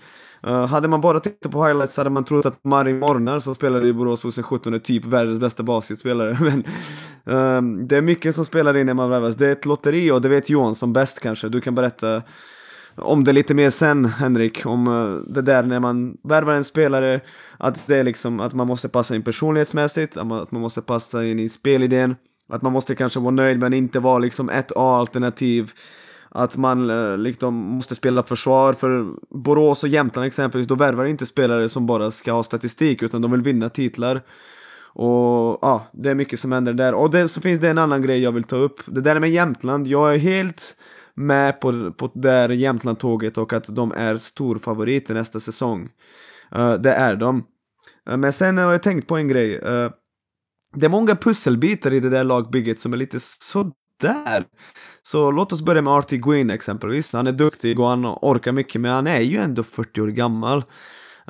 [0.46, 3.88] Uh, hade man bara tittat på highlights hade man trott att Marin Mornar som spelade
[3.88, 6.38] i Borås 2017 är typ världens bästa basketspelare.
[6.40, 6.58] Men
[7.36, 9.34] uh, det är mycket som spelar in när man värvas.
[9.34, 11.48] Det är ett lotteri och det vet Johan som bäst kanske.
[11.48, 12.22] Du kan berätta
[13.00, 17.20] om det lite mer sen, Henrik, om eh, det där när man värvar en spelare,
[17.58, 21.38] att det är liksom att man måste passa in personlighetsmässigt, att man måste passa in
[21.38, 22.16] i spelidén,
[22.48, 25.72] att man måste kanske vara nöjd men inte vara liksom ett A-alternativ
[26.30, 31.26] att man eh, liksom måste spela försvar för Borås och Jämtland exempelvis, då värvar inte
[31.26, 34.22] spelare som bara ska ha statistik utan de vill vinna titlar.
[35.00, 36.94] Och ja, det är mycket som händer där.
[36.94, 38.80] Och det, så finns det en annan grej jag vill ta upp.
[38.86, 40.76] Det där med Jämtland, jag är helt
[41.14, 45.88] med på, på det där Jämtland-tåget och att de är stor favorit nästa säsong.
[46.56, 47.44] Uh, det är de.
[48.10, 49.58] Uh, men sen har jag tänkt på en grej.
[49.58, 49.90] Uh,
[50.74, 54.44] det är många pusselbitar i det där lagbygget som är lite sådär.
[55.02, 57.12] Så låt oss börja med Artie Green exempelvis.
[57.12, 60.64] Han är duktig och han orkar mycket, men han är ju ändå 40 år gammal.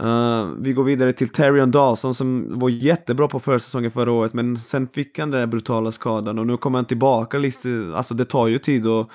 [0.03, 4.57] Uh, vi går vidare till Terrion Dawson som var jättebra på försäsongen förra året, men
[4.57, 8.24] sen fick han den där brutala skadan och nu kommer han tillbaka lite, alltså det
[8.24, 9.09] tar ju tid att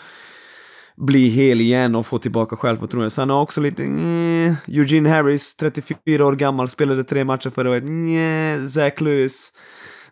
[0.95, 3.13] bli hel igen och få tillbaka självförtroendet.
[3.13, 7.84] Sen har också lite nj, Eugene Harris, 34 år gammal, spelade tre matcher förra året.
[7.84, 9.51] Nj, Zach Lewis,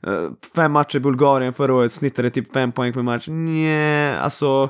[0.07, 3.27] Eh, fem matcher i Bulgarien förra året, snittade typ fem poäng per match.
[3.27, 4.69] Nej, alltså...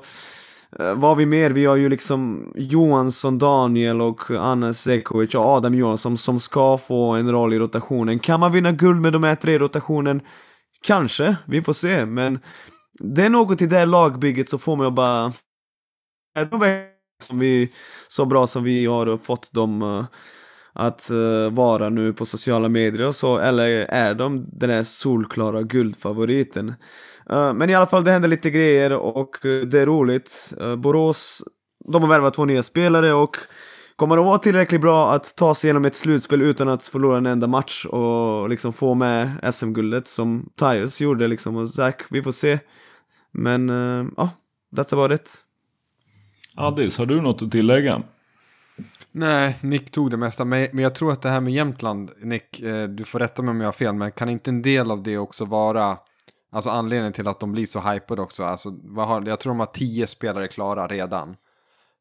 [0.79, 1.49] Eh, vad har vi mer?
[1.49, 7.11] Vi har ju liksom Johansson, Daniel och Anna Sekovic och Adam Johansson som ska få
[7.11, 8.19] en roll i rotationen.
[8.19, 10.21] Kan man vinna guld med de här tre i rotationen?
[10.83, 12.39] Kanske, vi får se, men
[12.99, 15.33] det är något i det här lagbygget som får mig att bara...
[16.35, 16.85] Är de
[17.23, 17.71] som vi,
[18.07, 20.05] så bra som vi har fått dem uh,
[20.73, 25.61] att uh, vara nu på sociala medier och så, eller är de den där solklara
[25.61, 26.73] guldfavoriten?
[27.31, 30.53] Uh, men i alla fall, det händer lite grejer och eh, det är roligt.
[30.77, 31.43] Borås,
[31.85, 33.37] de har värvat två nya spelare och
[33.95, 37.25] kommer de vara tillräckligt bra att ta sig igenom ett slutspel utan att förlora en
[37.25, 42.31] enda match och liksom få med SM-guldet som Tyus gjorde liksom och Zack, vi får
[42.31, 42.59] se.
[43.31, 43.69] Men
[44.17, 44.29] ja,
[44.75, 45.43] that's about it.
[46.55, 48.03] Addis, har du något att tillägga?
[49.11, 50.45] Nej, Nick tog det mesta.
[50.45, 53.61] Men, jag tror att det här med Jämtland, Nick, eh, du får rätta mig om
[53.61, 55.97] jag har fel, men kan inte en del av det också vara
[56.53, 58.43] Alltså anledningen till att de blir så hypade också.
[58.43, 61.35] Alltså, vad har, jag tror de har tio spelare klara redan.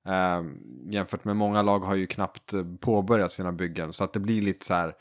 [0.07, 0.43] Eh,
[0.91, 3.93] jämfört med många lag har ju knappt eh, påbörjat sina byggen.
[3.93, 4.95] Så att det blir lite så här.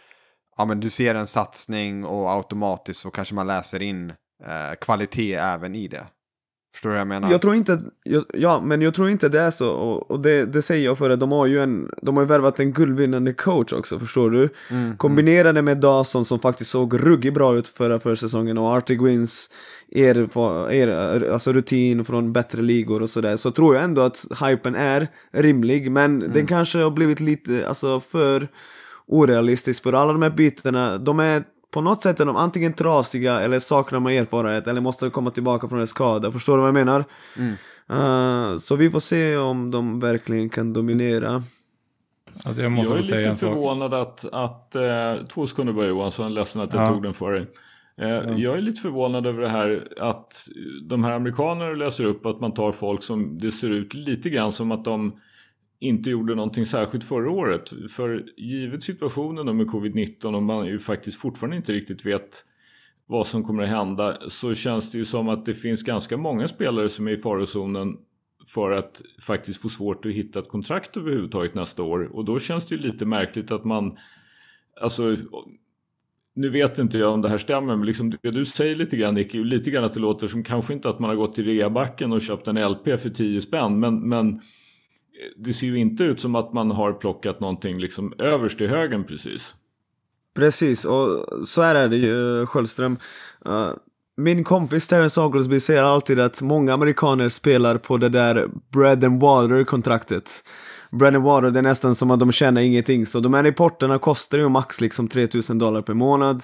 [0.57, 4.09] Ja men du ser en satsning och automatiskt så kanske man läser in
[4.43, 6.07] eh, kvalitet även i det.
[6.79, 7.31] Förstår du vad jag menar?
[7.31, 7.79] Jag tror inte,
[8.33, 11.09] ja men jag tror inte det är så och, och det, det, säger jag för
[11.09, 14.49] att de har ju en, de har ju värvat en guldvinnande coach också, förstår du?
[14.71, 15.65] Mm, Kombinerade mm.
[15.65, 19.49] med Dawson som faktiskt såg ruggigt bra ut förra försäsongen och Artie Gwins
[19.89, 20.37] er,
[20.71, 25.07] er, alltså rutin från bättre ligor och sådär, så tror jag ändå att hypen är
[25.31, 26.33] rimlig, men mm.
[26.33, 28.47] den kanske har blivit lite, alltså för
[29.07, 33.41] orealistisk för alla de här bytena, de är på något sätt är de antingen trasiga
[33.41, 36.31] eller saknar man erfarenhet eller måste komma tillbaka från en skada.
[36.31, 37.05] Förstår du vad jag menar?
[37.37, 37.55] Mm.
[37.91, 41.43] Uh, så vi får se om de verkligen kan dominera.
[42.43, 46.61] Alltså jag, måste jag är lite förvånad att, att uh, två sekunder bara Johansson, ledsen
[46.61, 46.87] att jag ja.
[46.87, 47.47] tog den för dig.
[48.01, 50.47] Uh, Jag är lite förvånad över det här att
[50.89, 54.51] de här amerikanerna läser upp att man tar folk som det ser ut lite grann
[54.51, 55.13] som att de
[55.79, 57.73] inte gjorde någonting särskilt förra året.
[57.91, 62.45] För givet situationen med covid-19 och man ju faktiskt fortfarande inte riktigt vet
[63.07, 66.47] vad som kommer att hända så känns det ju som att det finns ganska många
[66.47, 67.97] spelare som är i farozonen
[68.47, 72.15] för att faktiskt få svårt att hitta ett kontrakt överhuvudtaget nästa år.
[72.15, 73.97] Och då känns det ju lite märkligt att man,
[74.81, 75.15] alltså
[76.35, 79.13] nu vet inte jag om det här stämmer, men liksom det du säger lite grann
[79.13, 82.11] Nick, lite grann att det låter som kanske inte att man har gått till reabacken
[82.11, 84.41] och köpt en LP för 10 spänn, men, men
[85.37, 89.03] det ser ju inte ut som att man har plockat någonting liksom överst i högen
[89.03, 89.55] precis.
[90.35, 92.97] Precis, och så är det ju Sköldström.
[93.45, 93.69] Eh,
[94.17, 99.21] min kompis Terence Oglesby säger alltid att många amerikaner spelar på det där bread and
[99.21, 100.43] water kontraktet.
[100.91, 103.99] Bread and water, det är nästan som att de tjänar ingenting, så de här reporterna
[103.99, 106.43] kostar ju max liksom 3000 dollar per månad.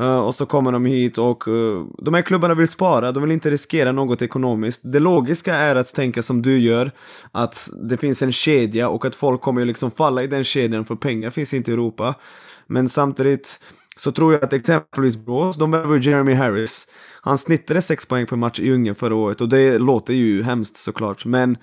[0.00, 3.32] Uh, och så kommer de hit och uh, de här klubbarna vill spara, de vill
[3.32, 4.80] inte riskera något ekonomiskt.
[4.84, 6.90] Det logiska är att tänka som du gör,
[7.32, 10.84] att det finns en kedja och att folk kommer ju liksom falla i den kedjan
[10.84, 12.14] för pengar finns inte i Europa.
[12.66, 13.60] Men samtidigt
[13.96, 16.88] så tror jag att exempelvis Brås, de behöver Jeremy Harris.
[17.22, 20.76] Han snittade 6 poäng per match i Ungern förra året och det låter ju hemskt
[20.76, 21.56] såklart, men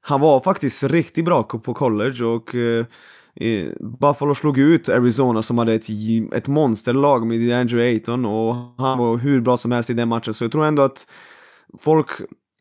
[0.00, 2.84] han var faktiskt riktigt bra på college och uh,
[4.00, 5.86] Buffalo slog ut Arizona som hade ett,
[6.34, 10.34] ett monsterlag med Andrew Ayton och han var hur bra som helst i den matchen
[10.34, 11.06] så jag tror ändå att
[11.78, 12.10] folk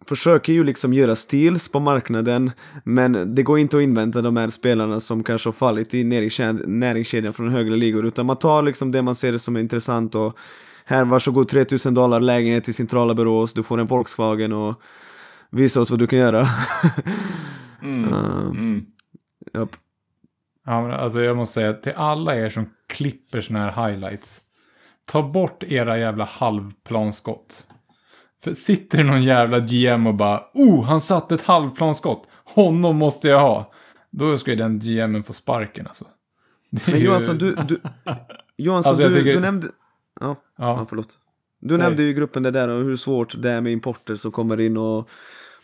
[0.07, 2.51] försöker ju liksom göra steals på marknaden,
[2.83, 7.33] men det går inte att invänta de här spelarna som kanske har fallit i näringskedjan,
[7.33, 10.37] från högre ligor, utan man tar liksom det man ser som är intressant och
[10.85, 14.81] här, varsågod 3000 dollar lägenhet i centrala Borås, du får en Volkswagen och
[15.49, 16.47] visa oss vad du kan göra.
[17.83, 18.13] Mm.
[18.13, 18.85] Uh, Mm.
[19.53, 19.75] japp.
[20.69, 24.41] Ja, men alltså jag måste säga till alla er som klipper såna här highlights.
[25.05, 27.67] Ta bort era jävla halvplanskott.
[28.43, 32.27] För sitter det någon jävla GM och bara Oh, han satte ett halvplanskott.
[32.55, 33.71] Honom måste jag ha.
[34.11, 36.05] Då ska ju den GMen få sparken alltså.
[36.69, 37.79] Det Men ju- Johansson, du, du,
[38.57, 39.67] Johansson, Alltså, du, tycker- du nämnde...
[40.19, 41.17] Ja, ja, Ja, förlåt.
[41.61, 41.77] Du Säg.
[41.77, 44.77] nämnde ju gruppen det där och hur svårt det är med importer som kommer in
[44.77, 45.09] och,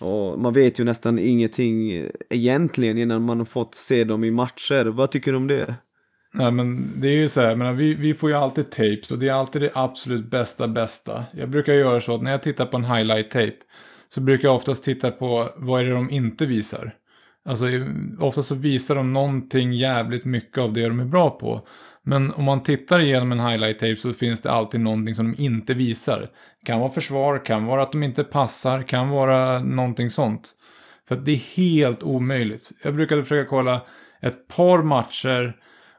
[0.04, 4.86] och man vet ju nästan ingenting egentligen innan man har fått se dem i matcher.
[4.86, 5.76] Vad tycker du om det?
[6.34, 9.20] Nej, men det är ju så här, men vi, vi får ju alltid tapes och
[9.20, 11.26] det är alltid det absolut bästa bästa.
[11.34, 13.58] Jag brukar göra så att när jag tittar på en highlight tape
[14.10, 16.96] så brukar jag oftast titta på vad är det de inte visar.
[17.46, 17.66] Alltså
[18.20, 21.68] ofta så visar de någonting jävligt mycket av det de är bra på.
[22.06, 25.44] Men om man tittar igenom en highlight tape så finns det alltid någonting som de
[25.44, 26.30] inte visar.
[26.66, 30.52] Kan vara försvar, kan vara att de inte passar, kan vara någonting sånt.
[31.08, 32.72] För att det är helt omöjligt.
[32.84, 33.82] Jag brukade försöka kolla
[34.22, 35.56] ett par matcher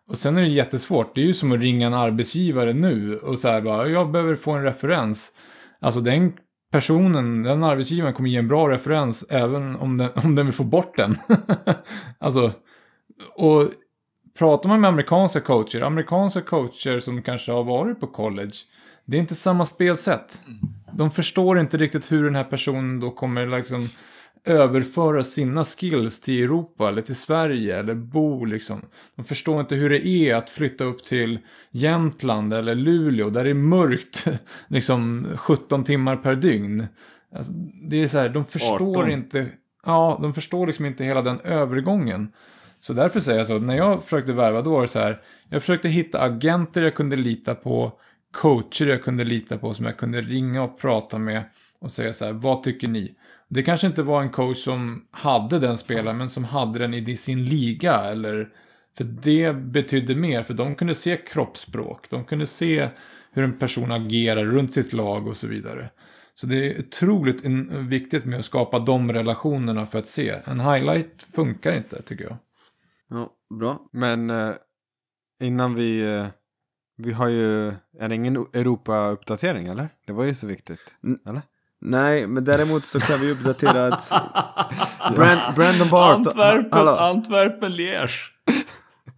[0.08, 1.14] och sen är det jättesvårt.
[1.14, 4.36] Det är ju som att ringa en arbetsgivare nu och så här bara, jag behöver
[4.36, 5.32] få en referens.
[5.80, 6.32] Alltså den
[6.72, 10.64] personen, den arbetsgivaren kommer ge en bra referens även om den, om den vill få
[10.64, 11.16] bort den.
[12.18, 12.52] alltså,
[13.34, 13.68] och
[14.38, 18.54] pratar man med amerikanska coacher, amerikanska coacher som kanske har varit på college,
[19.04, 20.42] det är inte samma spelsätt.
[20.92, 23.88] De förstår inte riktigt hur den här personen då kommer liksom
[24.44, 28.80] överföra sina skills till Europa eller till Sverige eller bo liksom.
[29.16, 31.38] De förstår inte hur det är att flytta upp till
[31.70, 34.26] Jämtland eller Luleå där det är mörkt
[34.68, 36.86] liksom 17 timmar per dygn.
[37.36, 37.52] Alltså,
[37.90, 39.10] det är så här, de förstår 18.
[39.10, 39.48] inte,
[39.84, 42.32] ja, de förstår liksom inte hela den övergången.
[42.86, 45.62] Så därför säger jag så, när jag försökte värva då var det så här, jag
[45.62, 47.92] försökte hitta agenter jag kunde lita på,
[48.32, 51.42] coacher jag kunde lita på som jag kunde ringa och prata med
[51.78, 53.14] och säga så här, vad tycker ni?
[53.48, 57.16] Det kanske inte var en coach som hade den spelaren, men som hade den i
[57.16, 58.48] sin liga eller
[58.96, 62.88] för det betydde mer, för de kunde se kroppsspråk, de kunde se
[63.32, 65.90] hur en person agerar runt sitt lag och så vidare.
[66.34, 67.44] Så det är otroligt
[67.88, 70.34] viktigt med att skapa de relationerna för att se.
[70.44, 72.36] En highlight funkar inte, tycker jag.
[73.10, 73.78] Ja, bra.
[73.92, 74.54] Men eh,
[75.42, 76.16] innan vi...
[76.16, 76.26] Eh,
[76.96, 77.68] vi har ju...
[78.00, 79.88] Är det ingen Europa-uppdatering eller?
[80.06, 80.94] Det var ju så viktigt.
[81.04, 81.18] Mm.
[81.26, 81.42] Eller?
[81.80, 84.10] Nej, men däremot så kan vi uppdatera att
[85.16, 86.26] Brand, Brandon Barton...
[86.26, 88.30] Antwerpen, Antwerpen Liège.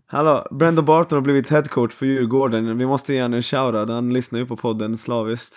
[0.06, 2.78] hallå, Brandon Barton har blivit headcoach för Djurgården.
[2.78, 5.54] Vi måste ge honom en shoutout, han lyssnar ju på podden slaviskt.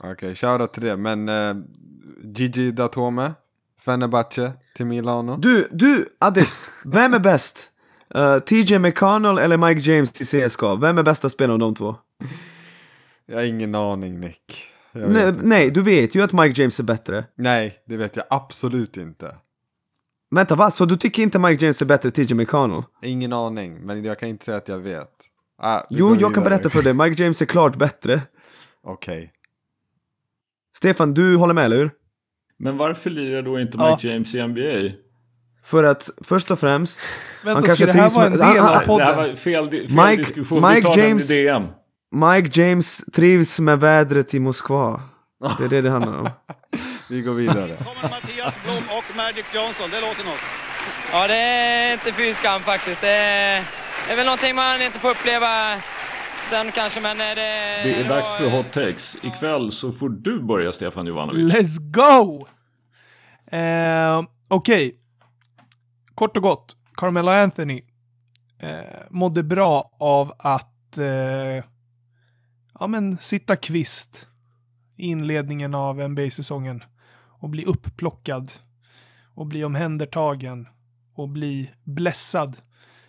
[0.00, 0.96] Okej, shoutout till det.
[0.96, 1.54] Men eh,
[2.24, 3.32] Gigi Datome,
[3.84, 5.36] Fenerbahce till Milano.
[5.36, 7.70] Du, du, Addis, vem är bäst?
[8.16, 10.74] Uh, TJ McConnell eller Mike James i CSKA?
[10.74, 11.96] Vem är bästa spelaren av de två?
[13.26, 14.66] Jag har ingen aning Nick.
[14.92, 17.24] Nej, nej, du vet ju att Mike James är bättre.
[17.34, 19.36] Nej, det vet jag absolut inte.
[20.30, 20.70] Vänta, va?
[20.70, 22.82] Så du tycker inte Mike James är bättre än TJ McConnell?
[23.02, 25.10] Ingen aning, men jag kan inte säga att jag vet.
[25.58, 26.94] Ah, Jo, jag kan berätta för dig.
[26.94, 28.20] Mike James är klart bättre.
[28.82, 29.32] Okej.
[30.76, 31.90] Stefan, du håller med, eller hur?
[32.64, 33.90] Men varför lirar då inte Ja.
[33.96, 34.94] Mike James i NBA?
[35.64, 37.00] För att först och främst,
[37.44, 39.04] Vänta, kanske ska det här trivs vara en med- del han- av han- Nej, det
[39.04, 39.16] här podden?
[39.30, 40.60] var fel, fel Mike- diskussion.
[40.68, 41.62] Mike vi tar James- den i DM.
[42.14, 45.00] Mike James trivs med vädret i Moskva.
[45.58, 46.28] Det är det det handlar om.
[47.10, 47.76] Vi går vidare.
[47.76, 49.90] kommer Mattias Blom och Magic Johnson.
[49.90, 50.40] Det låter något.
[51.12, 53.00] Ja, det är inte fy skam faktiskt.
[53.00, 53.64] Det är,
[54.06, 55.48] det är väl någonting man inte får uppleva
[56.50, 57.24] sen kanske, men det...
[57.84, 59.16] Det är dags för hot takes.
[59.22, 61.52] Ikväll så får du börja Stefan Jovanovic.
[61.54, 62.46] Let's go!
[63.46, 65.00] Eh, Okej.
[66.14, 66.76] Kort och gott.
[66.96, 67.82] Carmelo Anthony
[68.58, 71.64] eh, mådde bra av att eh,
[72.80, 74.26] ja, men sitta kvist
[74.96, 76.84] i inledningen av NBA-säsongen
[77.38, 78.52] och bli upplockad
[79.34, 80.68] och bli omhändertagen
[81.14, 82.56] och bli blessad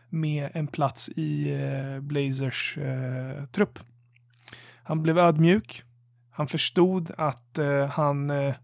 [0.09, 3.79] med en plats i eh, Blazers eh, trupp.
[4.83, 5.83] Han blev ödmjuk.
[6.31, 8.55] Han förstod att eh, han eh,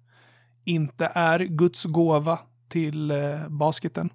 [0.63, 4.09] inte är Guds gåva till eh, basketen.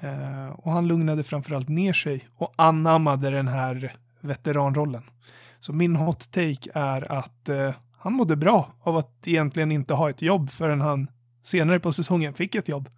[0.00, 5.02] Eh, och han lugnade framförallt ner sig och anammade den här veteranrollen.
[5.60, 10.10] Så min hot take är att eh, han mådde bra av att egentligen inte ha
[10.10, 11.08] ett jobb förrän han
[11.42, 12.88] senare på säsongen fick ett jobb.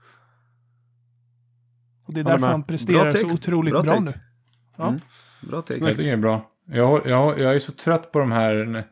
[2.05, 4.05] Och det är därför han presterar så otroligt Bra bra, take.
[4.05, 4.14] nu.
[4.76, 4.88] Ja.
[4.88, 5.01] Mm.
[5.40, 5.80] Bra take.
[5.80, 6.51] Jag tycker det är bra.
[6.64, 8.84] Jag, jag, jag är så trött på de här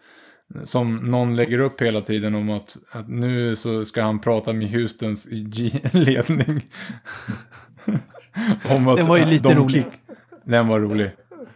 [0.65, 4.71] som någon lägger upp hela tiden om att, att nu så ska han prata med
[4.71, 5.29] Houstons
[5.93, 6.61] ledning.
[8.71, 9.85] om att Den var ju lite de rolig.
[10.45, 11.11] Den var rolig.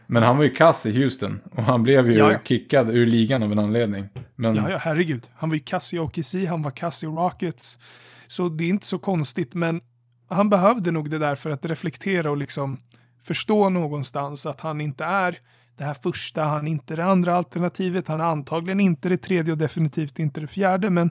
[0.06, 2.38] Men han var ju kass i Houston och han blev ju Ja, ja.
[2.44, 4.08] kickad ur ligan av en anledning.
[4.34, 5.26] Men Ja, ja, herregud.
[5.34, 7.78] Han var ju kass i OKC, han var kass i Rockets.
[8.26, 9.80] Så det är inte så konstigt, men
[10.28, 12.80] han behövde nog det där för att reflektera och liksom
[13.22, 15.38] förstå någonstans att han inte är
[15.76, 19.52] det här första, han är inte det andra alternativet, han är antagligen inte det tredje
[19.52, 21.10] och definitivt inte det fjärde, men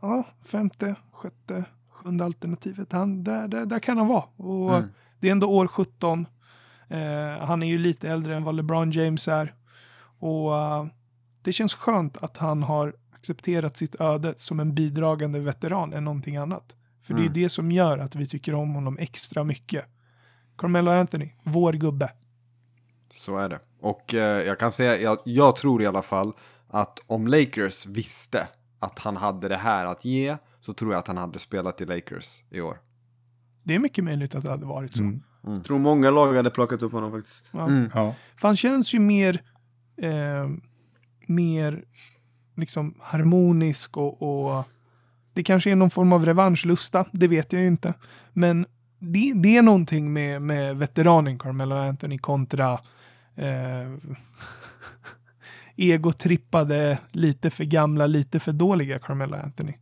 [0.00, 4.24] ja, femte, sjätte, sjunde alternativet, han, där, där, där kan han vara.
[4.36, 4.88] Och Mm.
[5.20, 6.26] det är ändå år 17.
[6.88, 6.98] Eh,
[7.46, 9.54] han är ju lite äldre än vad LeBron James är.
[10.18, 10.86] Och eh,
[11.42, 16.36] det känns skönt att han har accepterat sitt öde som en bidragande veteran än någonting
[16.36, 16.76] annat.
[17.02, 17.32] För det är Mm.
[17.34, 19.84] det som gör att vi tycker om honom extra mycket.
[20.58, 22.12] Carmelo Anthony, vår gubbe.
[23.14, 23.58] Så är det.
[23.86, 26.32] Och eh, jag kan säga, jag, jag tror i alla fall
[26.68, 31.06] att om Lakers visste att han hade det här att ge så tror jag att
[31.06, 32.78] han hade spelat i Lakers i år.
[33.62, 35.02] Det är mycket möjligt att det hade varit så.
[35.02, 35.22] Mm.
[35.42, 37.50] Jag tror många lag hade plockat upp honom faktiskt.
[37.52, 37.66] Ja.
[37.66, 37.90] Mm.
[37.94, 38.14] ja.
[38.36, 39.42] För han känns ju mer,
[39.96, 40.50] eh,
[41.26, 41.84] mer
[42.56, 44.64] liksom harmonisk och, och
[45.32, 47.94] det kanske är någon form av revanschlusta, det vet jag ju inte.
[48.32, 48.66] Men
[48.98, 52.78] det, det är någonting med, med veteranen Carmelo Anthony kontra
[53.36, 53.92] eh,
[55.76, 59.72] egotrippade, lite för gamla, lite för dåliga Carmelo Anthony.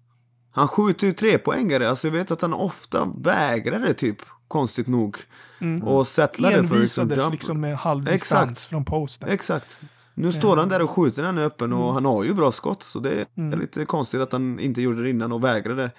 [0.50, 4.16] Han skjuter ju trepoängare, alltså jag vet att han ofta vägrade typ,
[4.48, 5.16] konstigt nog.
[5.60, 5.82] Mm.
[5.82, 8.60] Och settlade för liksom, jump- liksom med halvdistans Exakt.
[8.60, 9.28] från posten.
[9.28, 9.82] Exakt.
[10.14, 12.52] Nu står han där och skjuter när han är öppen och han har ju bra
[12.52, 13.58] skott så det är Mm.
[13.60, 15.90] lite konstigt att han inte gjorde det innan och vägrade.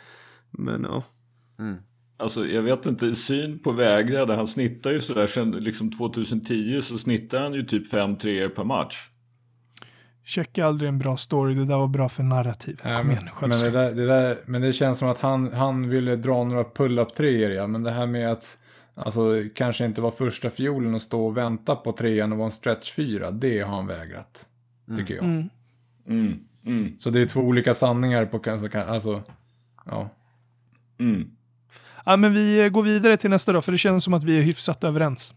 [0.51, 1.03] Men ja.
[1.60, 1.78] Mm.
[2.18, 6.97] Alltså jag vet inte, syn på vägrade, han snittar ju sådär sen liksom 2010 så
[6.97, 9.09] snittar han ju typ 5 treor per match.
[10.24, 12.82] Check är aldrig en bra story, det där var bra för narrativet.
[12.84, 15.53] Ja, Kom men, igen, men, det där, det där, men det känns som att han,
[15.53, 17.68] han ville dra några pull-up treor ja.
[17.68, 18.57] Men det här med att
[18.95, 22.51] alltså, kanske inte vara första fiolen och stå och vänta på trean och vara en
[22.51, 23.32] stretch fyra.
[23.32, 24.47] Det har han vägrat.
[24.97, 25.24] Tycker jag.
[25.24, 25.49] Mm.
[26.07, 29.24] Mm, mm, Så det är två olika sanningar på alltså, alltså
[29.86, 30.09] ja.
[30.99, 31.35] mm.
[32.06, 34.38] Ja, men vi eh, går vidare till nästa då, för det känns som att vi
[34.38, 35.34] är hyfsat överens.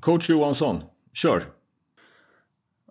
[0.00, 1.42] Coach Johansson, kör.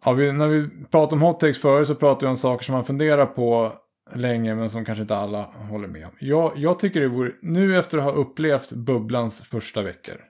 [0.06, 2.76] Ja, vi, när vi pratade om hot takes förut så pratade vi om saker som
[2.76, 3.74] man funderar på
[4.16, 6.12] länge men som kanske inte alla håller med om.
[6.20, 10.22] Jag, jag tycker det vore, nu efter att ha upplevt bubblans första veckor,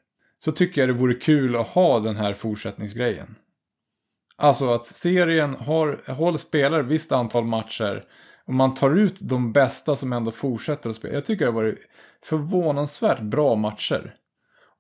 [0.44, 3.36] så tycker jag det vore kul att ha den här fortsättningsgrejen.
[4.36, 8.04] Alltså att serien har, håll, spelar ett visst antal matcher
[8.46, 11.14] och man tar ut de bästa som ändå fortsätter att spela.
[11.14, 11.80] Jag tycker det varit
[12.24, 14.16] förvånansvärt bra matcher.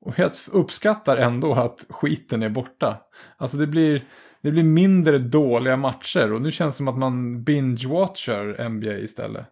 [0.01, 2.97] Och jag uppskattar ändå att skiten är borta.
[3.37, 4.03] Alltså det blir,
[4.41, 9.45] det blir mindre dåliga matcher och nu känns det som att man binge-watchar NBA istället.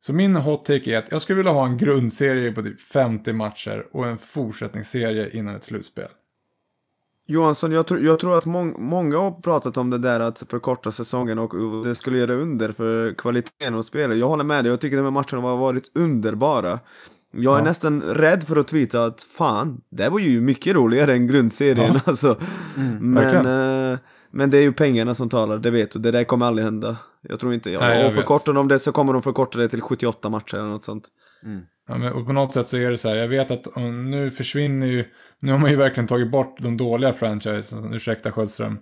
[0.00, 3.32] Så min hot take är att jag skulle vilja ha en grundserie på typ 50
[3.32, 6.08] matcher och en fortsättningsserie innan ett slutspel.
[7.30, 10.90] Johansson, jag tror, jag tror att mång, många har pratat om det där att förkorta
[10.90, 14.18] säsongen och och det skulle göra under för kvaliteten och spelet.
[14.18, 16.78] Jag håller med dig, jag tycker de här matcherna har varit underbara.
[17.32, 17.64] Jag är Ja.
[17.64, 22.00] nästan rädd för att tweeta att fan, det var ju mycket roligare än grundserien Ja.
[22.04, 22.36] alltså.
[23.00, 23.92] men, verkligen.
[23.92, 23.98] eh,
[24.30, 25.98] men det är ju pengarna som talar, det vet du.
[25.98, 26.96] Det där kommer aldrig hända.
[27.22, 28.18] Jag tror inte, ja, Nej, jag och vet.
[28.20, 31.04] förkortar de det så kommer de förkorta det till 78 matcher eller något sånt.
[31.44, 31.66] Mm.
[31.88, 34.30] Ja, men, och på något sätt så är det så här, jag vet att nu
[34.30, 35.04] försvinner ju,
[35.40, 38.78] nu har man ju verkligen tagit bort de dåliga franchisen, ursäkta Sköldström.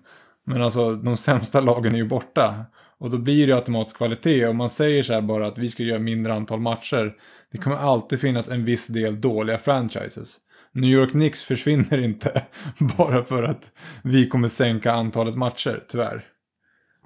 [0.47, 2.65] Men alltså de sämsta lagen är ju borta.
[2.99, 4.47] Och då blir det automatiskt kvalitet.
[4.47, 7.15] om man säger så här bara att vi ska göra mindre antal matcher.
[7.53, 10.39] Det kommer alltid finnas en viss del dåliga franchises.
[10.73, 12.43] New York Knicks försvinner inte
[12.99, 13.71] bara för att
[14.03, 16.25] vi kommer sänka antalet matcher, tyvärr.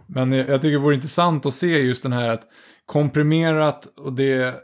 [0.07, 2.42] Men jag tycker det vore intressant att se just den här att
[2.86, 4.55] komprimerat och det,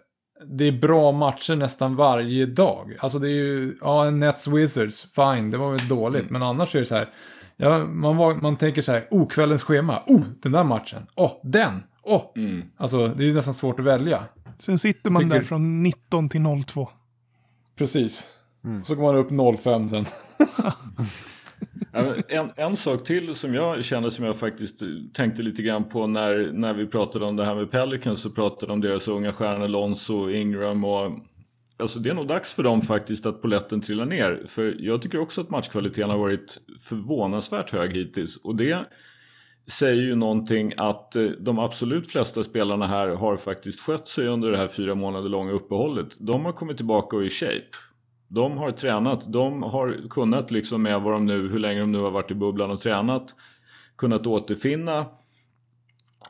[0.45, 2.97] det är bra matcher nästan varje dag.
[3.01, 6.31] Alltså det är ju, ja, en Nets Wizards, fine, det var väl dåligt.
[6.31, 7.09] Men annars är det så här,
[7.57, 11.27] ja, man, var, man tänker så här, oh, kvällens schema, oh, den där matchen, åh,
[11.27, 12.17] oh, den, åh.
[12.17, 12.43] Oh.
[12.43, 12.63] Mm.
[12.77, 14.25] Alltså det är ju nästan svårt att välja.
[14.59, 16.89] Sen sitter man Tycker- där från 19 till 02.
[17.79, 18.27] Precis.
[18.85, 20.07] Så går man upp 05 sen.
[22.29, 26.07] En, en sak till som jag känner som jag faktiskt eh, tänkte lite grann på
[26.07, 29.69] när, när vi pratade om det här med Pelicans så pratade om deras unga stjärnor
[29.69, 31.13] Lonzo, Ingram och
[31.79, 34.43] Alltså det är nog dags för dem faktiskt att poletten trillar ner.
[34.47, 38.37] För jag tycker också att matchkvaliteten har varit förvånansvärt hög hittills.
[38.37, 38.87] Och det
[39.67, 44.51] säger ju någonting att eh, de absolut flesta spelarna här har faktiskt skött sig under
[44.51, 46.17] det här fyra månader långa uppehållet.
[46.19, 47.71] De har kommit tillbaka och är i shape.
[48.29, 51.99] De har tränat, de har kunnat liksom med vad de nu, hur länge de nu
[51.99, 53.35] har varit i bubblan och tränat,
[53.97, 55.07] kunnat återfinna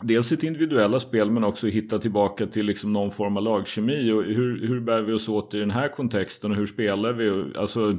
[0.00, 4.12] dels sitt individuella spel men också hitta tillbaka till liksom någon form av lagkemi.
[4.12, 7.58] Och hur, hur bär vi oss åt i den här kontexten och hur spelar vi?
[7.58, 7.96] Alltså, eh,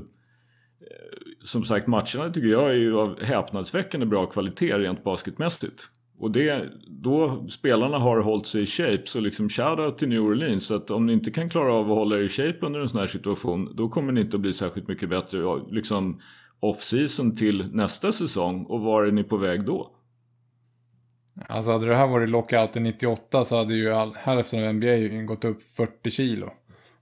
[1.44, 5.90] som sagt, matcherna tycker jag är ju av häpnadsväckande bra kvalitet rent basketmässigt.
[6.20, 10.72] Och det, då spelarna har hållit sig i shape, så liksom shoutout till New Orleans.
[10.72, 13.00] Att om ni inte kan klara av att hålla er i shape under en sån
[13.00, 16.22] här situation, då kommer ni inte att bli särskilt mycket bättre liksom
[16.60, 18.66] off-season till nästa säsong.
[18.66, 19.92] Och var är ni på väg då?
[21.48, 25.46] Alltså hade det här varit lockouten 98 så hade ju all, hälften av NBA gått
[25.46, 26.54] upp 40 kilo.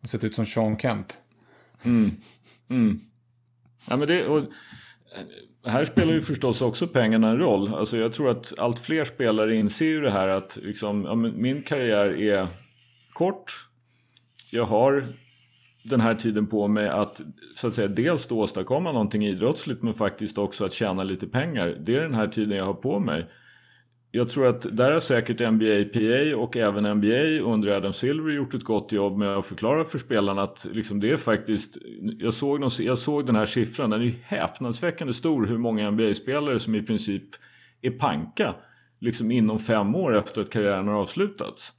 [0.02, 1.08] Och sett ut som Sean Kemp.
[1.84, 2.12] Mm.
[2.70, 3.00] Mm.
[3.90, 4.44] Ja, men det, och,
[5.66, 7.74] här spelar ju förstås också pengarna en roll.
[7.74, 11.64] Alltså jag tror att allt fler spelare inser ju det här att liksom, ja, min
[11.64, 12.48] karriär är
[13.14, 13.68] kort.
[14.52, 15.04] Jag har
[15.84, 17.22] den här tiden på mig att
[17.56, 21.78] så att säga dels då åstadkomma någonting idrottsligt men faktiskt också att tjäna lite pengar.
[21.80, 23.26] Det är den här tiden jag har på mig
[24.16, 28.54] jag tror att där har säkert NBA PA och även NBA under Adam Silver gjort
[28.54, 31.78] ett gott jobb med att förklara för spelarna att liksom det är faktiskt,
[32.20, 35.92] jag såg, någon, jag såg den här siffran, den är ju häpnadsväckande stor hur många
[35.92, 37.24] NBA-spelare som i princip
[37.82, 38.56] är panka
[39.00, 41.74] liksom inom fem år efter att karriären har avslutats.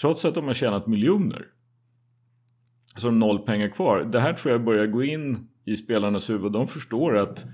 [0.00, 1.46] Trots att de har tjänat miljoner.
[2.96, 4.04] Så har de noll pengar kvar.
[4.12, 6.52] Det här tror jag börjar gå in i spelarnas huvud.
[6.52, 7.44] De förstår att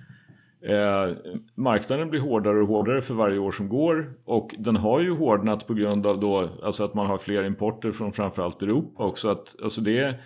[0.69, 1.17] Eh,
[1.55, 5.67] marknaden blir hårdare och hårdare för varje år som går och den har ju hårdnat
[5.67, 9.29] på grund av då, alltså att man har fler importer från framförallt Europa också.
[9.29, 10.21] Att, alltså det är,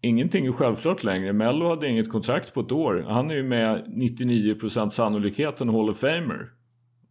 [0.00, 1.32] ingenting är självklart längre.
[1.32, 3.04] Mello hade inget kontrakt på ett år.
[3.08, 6.50] Han är ju med 99% sannolikhet en Hall of Famer.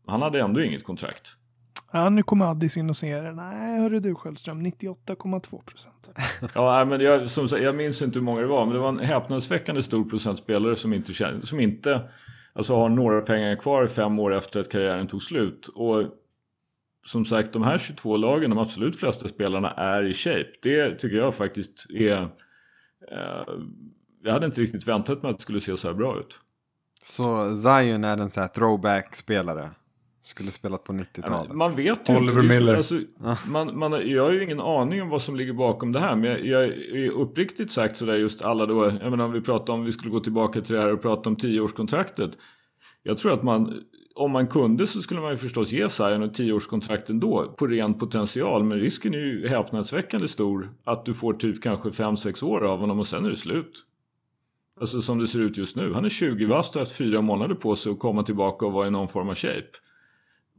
[0.07, 1.35] Han hade ändå inget kontrakt.
[1.93, 6.09] Ja, nu kommer Addis in och säger nej, hörru du Sköldström, 98,2 procent.
[6.55, 8.99] ja, men jag, som, jag minns inte hur många det var, men det var en
[8.99, 12.01] häpnadsväckande stor procent spelare som inte, som inte
[12.53, 15.67] alltså har några pengar kvar fem år efter att karriären tog slut.
[15.67, 16.03] Och
[17.05, 20.51] som sagt, de här 22 lagen, de absolut flesta spelarna är i shape.
[20.61, 22.21] Det tycker jag faktiskt är...
[23.11, 23.45] Eh,
[24.23, 26.39] jag hade inte riktigt väntat mig att det skulle se så här bra ut.
[27.05, 29.69] Så Zion är en sån här throwback-spelare?
[30.23, 31.53] Skulle spelat på 90-talet.
[31.53, 32.55] Man vet ju Oliver inte.
[32.55, 32.75] Miller.
[32.75, 32.99] Alltså,
[33.47, 36.15] man, man, jag har ju ingen aning om vad som ligger bakom det här.
[36.15, 38.85] Men jag, jag är uppriktigt sagt sådär just alla då.
[39.01, 41.29] Jag menar om vi pratar om vi skulle gå tillbaka till det här och prata
[41.29, 42.37] om tioårskontraktet.
[43.03, 43.83] Jag tror att man,
[44.15, 47.55] om man kunde så skulle man ju förstås ge Zion ett tioårskontrakt ändå.
[47.57, 48.63] På ren potential.
[48.63, 50.69] Men risken är ju häpnadsväckande stor.
[50.83, 53.85] Att du får typ kanske 5-6 år av honom och sen är det slut.
[54.79, 55.93] Alltså som det ser ut just nu.
[55.93, 58.71] Han är 20 vast och har haft fyra månader på sig att komma tillbaka och
[58.71, 59.71] vara i någon form av shape.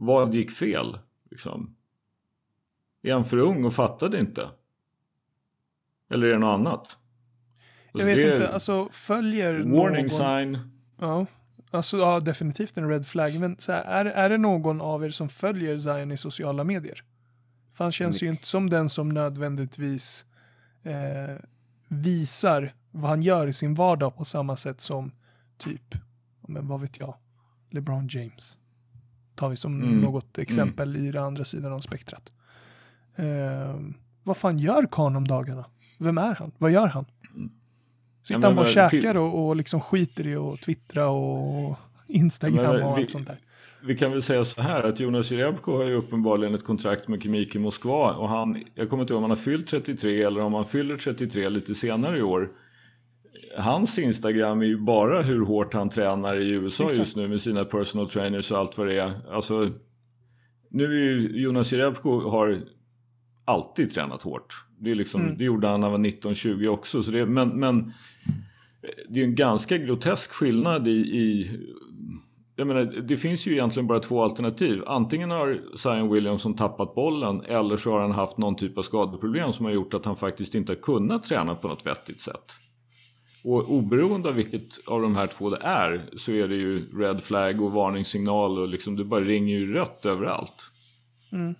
[0.04, 0.98] Vad gick fel?
[1.30, 1.76] Liksom?
[3.02, 4.48] Är han för ung och fattade inte?
[6.10, 6.98] Eller är det något annat?
[7.92, 10.10] Alltså, jag vet inte, alltså följer Warning någon...
[10.10, 10.58] sign.
[10.98, 11.26] Ja,
[11.70, 13.40] alltså ja, definitivt en red flag.
[13.40, 17.04] Men så här, är, är det någon av er som följer Zion i sociala medier?
[17.74, 18.22] För han känns Nix.
[18.22, 20.26] ju inte som den som nödvändigtvis
[20.82, 21.36] eh,
[21.88, 25.12] visar vad han gör i sin vardag på samma sätt som
[25.58, 25.94] typ,
[26.40, 27.14] men vad vet jag,
[27.70, 28.58] LeBron James
[29.34, 30.00] tar vi som mm.
[30.00, 31.08] något exempel mm.
[31.08, 32.32] i den andra sidan av spektrat.
[33.16, 33.80] Eh,
[34.22, 35.64] vad fan gör Kahn om dagarna?
[35.98, 36.52] Vem är han?
[36.58, 37.04] Vad gör han?
[38.22, 41.76] Sitter ja, han bara och käkar och, och liksom skiter i att twittra och
[42.06, 43.38] Instagram men, och allt sånt där?
[43.84, 47.22] Vi kan väl säga så här att Jonas Jerebko har ju uppenbarligen ett kontrakt med
[47.22, 50.40] Kemik i Moskva och han, jag kommer inte ihåg om han har fyllt 33 eller
[50.40, 52.50] om han fyller 33 lite senare i år
[53.58, 56.98] hans Instagram är ju bara hur hårt han tränar i USA Exakt.
[56.98, 59.12] just nu med sina personal trainers och allt vad det är.
[59.30, 59.70] Alltså,
[60.70, 62.58] nu är ju Jonas Jerebko har
[63.44, 64.64] alltid tränat hårt.
[64.78, 65.38] Det, är liksom, mm.
[65.38, 67.02] det gjorde han när han var 19-20 också.
[67.02, 67.92] Så det, men, men
[69.08, 71.50] det är en ganska grotesk skillnad i, i
[72.56, 74.82] jag menar, det finns ju egentligen bara två alternativ.
[74.86, 79.52] Antingen har Zion Williamson tappat bollen eller så har han haft någon typ av skadeproblem
[79.52, 82.52] som har gjort att han faktiskt inte har kunnat träna på något vettigt sätt.
[83.44, 87.22] Och oberoende av vilket av de här två det är så är det ju red
[87.22, 90.70] flag och varningssignal och liksom det bara ringer ju rött överallt.
[91.32, 91.54] Mm.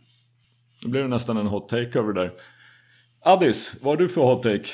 [0.82, 2.32] Det blev nästan en hot take över det där.
[3.20, 4.68] Addis, vad har du för hot take?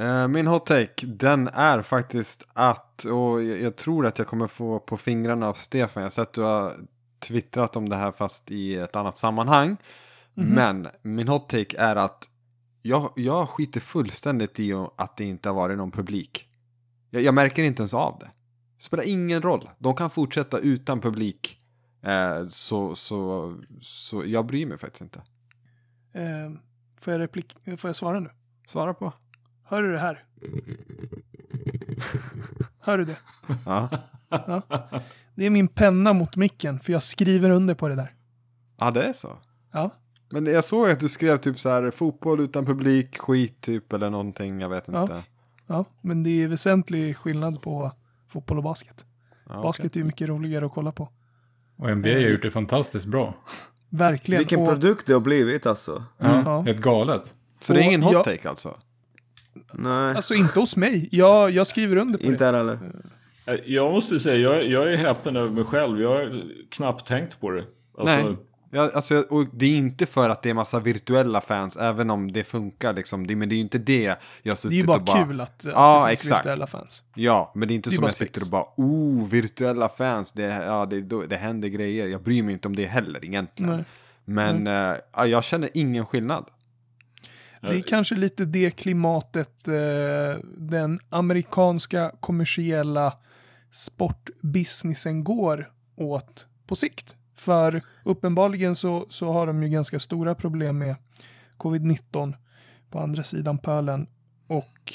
[0.00, 4.46] Uh, min hot take, den är faktiskt att, och jag, jag, tror att jag kommer
[4.46, 6.72] få på fingrarna av Stefan, jag har sett att du har
[7.20, 9.66] twittrat om det här fast i ett annat sammanhang.
[10.36, 10.54] Mm -hmm.
[10.54, 12.28] Men min hot take är att
[12.86, 16.48] jag, jag skiter fullständigt i att det inte har varit någon publik.
[17.10, 18.30] Jag, jag märker inte ens av det.
[18.76, 19.70] Det spelar ingen roll.
[19.78, 21.60] De kan fortsätta utan publik.
[22.02, 25.22] Eh, så, så, så jag bryr mig faktiskt inte.
[26.12, 26.52] Eh,
[27.00, 28.30] får, jag replik får jag svara nu?
[28.66, 29.12] Svara på.
[29.64, 30.24] Hör du det här?
[32.78, 33.16] Hör du det?
[33.66, 33.88] Ja.
[34.28, 34.62] ja.
[35.34, 38.14] Det är min penna mot micken, för jag skriver under på det där.
[38.78, 39.38] Ja, det är så.
[39.72, 39.90] Ja.
[40.34, 44.10] Men jag såg att du skrev typ så här fotboll utan publik, skit typ eller
[44.10, 45.02] någonting, jag vet Ja.
[45.02, 45.22] inte.
[45.66, 47.92] Ja, men det är väsentlig skillnad på
[48.28, 49.04] fotboll och basket.
[49.48, 51.08] Ja, Basket är ju mycket roligare att kolla på.
[51.76, 53.34] Och NBA har gjort det fantastiskt bra.
[53.88, 54.38] Verkligen.
[54.38, 56.04] Vilken och, produkt det har blivit alltså.
[56.18, 56.60] Ja.
[56.60, 57.34] Helt galet.
[57.60, 58.76] Så det är ingen Och hot jag- take alltså?
[59.72, 61.08] Nej, Alltså inte hos mig.
[61.12, 62.44] Jag, jag skriver under på inte det.
[62.44, 62.78] här heller.
[63.46, 66.00] Eh, Jag måste säga, jag, jag är häpen över mig själv.
[66.00, 67.64] Jag har knappt tänkt på det.
[67.98, 68.36] Alltså, Nej.
[68.74, 72.32] Ja, alltså, och det är inte för att det är massa virtuella fans, även om
[72.32, 73.26] det funkar liksom.
[73.26, 75.04] Det, men det är ju inte det jag har Det är suttit ju bara och
[75.04, 75.24] bara...
[75.24, 76.46] kul att, att Ja, det finns exakt.
[76.46, 77.02] virtuella fans.
[77.14, 79.88] Ja, men det är inte Det är som bara jag sitter och bara, oh, virtuella
[79.88, 82.06] fans, det, ja, det, det händer grejer.
[82.06, 83.76] Jag bryr mig inte om det heller egentligen.
[83.76, 83.84] Nej.
[84.24, 86.44] Men eh, ja, jag känner ingen skillnad.
[87.60, 89.74] Det är kanske lite det klimatet eh,
[90.56, 93.12] den amerikanska kommersiella
[93.70, 97.16] sportbusinessen går åt på sikt.
[97.34, 100.96] För uppenbarligen så, så har de ju ganska stora problem med
[101.58, 102.34] covid-19
[102.90, 104.06] på andra sidan pölen.
[104.46, 104.92] Och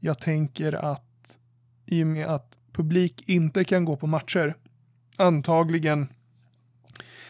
[0.00, 1.38] jag tänker att
[1.86, 4.54] i och med att publik inte kan gå på matcher,
[5.16, 6.08] antagligen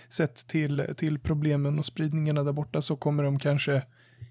[0.08, 3.82] sett till, till problemen och spridningarna där borta så kommer de kanske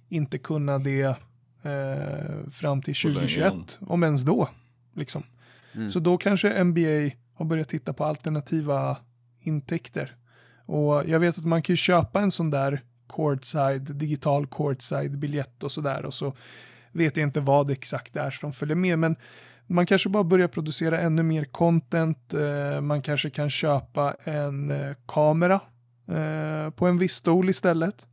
[0.10, 1.16] inte kunna det
[1.62, 4.50] eh, fram till Så länge 2021, om ens då.
[4.94, 5.24] Liksom.
[5.76, 5.90] Mm.
[5.90, 8.98] Så då kanske NBA har börjat titta på alternativa
[9.48, 10.16] intäkter.
[10.66, 15.72] Och jag vet att man kan köpa en sån där courtside, digital courtside biljett och
[15.72, 16.34] sådär och så
[16.92, 19.16] vet jag inte vad exakt det är som följer med men
[19.68, 22.34] man kanske bara börjar producera ännu mer content.
[22.34, 25.62] Eh, man kanske kan köpa en eh, kamera
[26.08, 28.08] eh, på en viss stol istället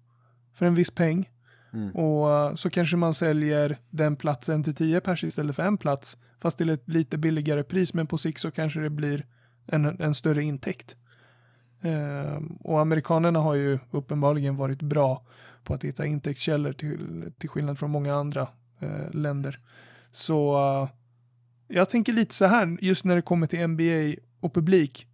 [0.54, 1.30] för en viss peng.
[1.72, 1.90] Mm.
[1.90, 6.16] Och så kanske man säljer den platsen till 10 pers istället för en plats.
[6.40, 9.26] Fast till ett lite billigare pris, men på sikt så kanske det blir
[9.66, 10.96] en, en större intäkt.
[11.84, 15.22] Eh, och amerikanerna har ju uppenbarligen varit bra
[15.64, 18.48] på att hitta intäktskällor till, till skillnad från många andra
[18.80, 19.58] eh, länder.
[20.10, 20.88] Så eh,
[21.76, 25.06] jag tänker lite så här, just när det kommer till NBA och publik.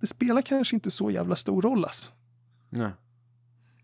[0.00, 2.10] Det spelar kanske inte så jävla stor roll alltså.
[2.70, 2.90] Nej.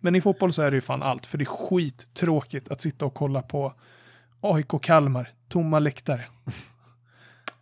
[0.00, 3.04] Men i fotboll så är det ju fan allt, för det är skittråkigt att sitta
[3.04, 3.74] och kolla på
[4.40, 6.24] AIK Kalmar, tomma läktare.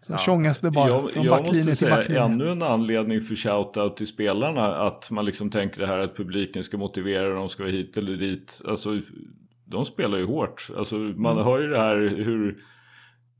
[0.09, 2.23] Så Ja, tjongas det bara jag, från jag backlinje måste till säga backlinje.
[2.23, 4.67] ännu en anledning för shoutout till spelarna.
[4.67, 8.17] Att man liksom tänker det här att publiken ska motivera dem, ska vara hit eller
[8.17, 8.63] dit.
[8.69, 9.01] Alltså,
[9.65, 10.69] de spelar ju hårt.
[10.79, 11.45] Alltså, man Mm.
[11.45, 12.57] hör ju det här hur...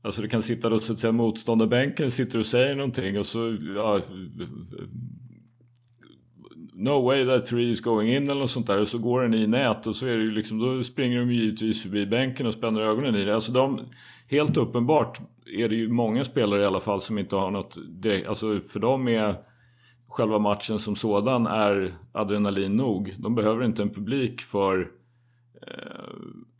[0.01, 3.57] Alltså det kan sitta då så att säga motståndarbänken sitter och säger någonting och så...
[3.75, 3.99] Ja,
[6.73, 8.81] no way that three is going in eller något sånt där.
[8.81, 11.31] Och så går den i nät och så är det ju liksom, då springer de
[11.31, 13.35] givetvis förbi bänken och spänner ögonen i det.
[13.35, 13.81] Alltså de,
[14.27, 15.19] helt uppenbart
[15.53, 18.79] är det ju många spelare i alla fall som inte har något direkt, alltså för
[18.79, 19.35] dem är
[20.07, 23.15] själva matchen som sådan är adrenalin nog.
[23.19, 24.91] De behöver inte en publik för
[25.67, 26.09] eh,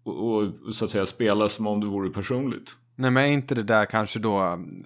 [0.03, 2.75] och, och så att säga spela som om det vore personligt.
[3.01, 4.37] Nej, men är inte det där kanske då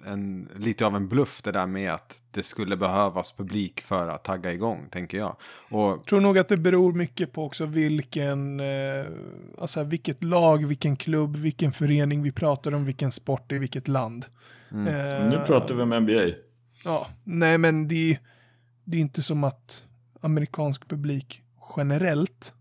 [0.06, 4.24] en, lite av en bluff det där med att det skulle behövas publik för att
[4.24, 5.36] tagga igång, tänker jag.
[5.70, 9.06] Och tror nog att det beror mycket på också vilken, eh,
[9.58, 14.26] alltså vilket lag, vilken klubb, vilken förening vi pratar om, vilken sport i vilket land.
[14.70, 14.86] Mm.
[14.86, 16.36] Eh, Nu pratar vi om NBA.
[16.84, 18.18] Ja, nej men det,
[18.84, 19.86] det är inte som att
[20.20, 21.42] amerikansk publik
[21.76, 22.54] generellt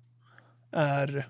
[0.72, 1.28] är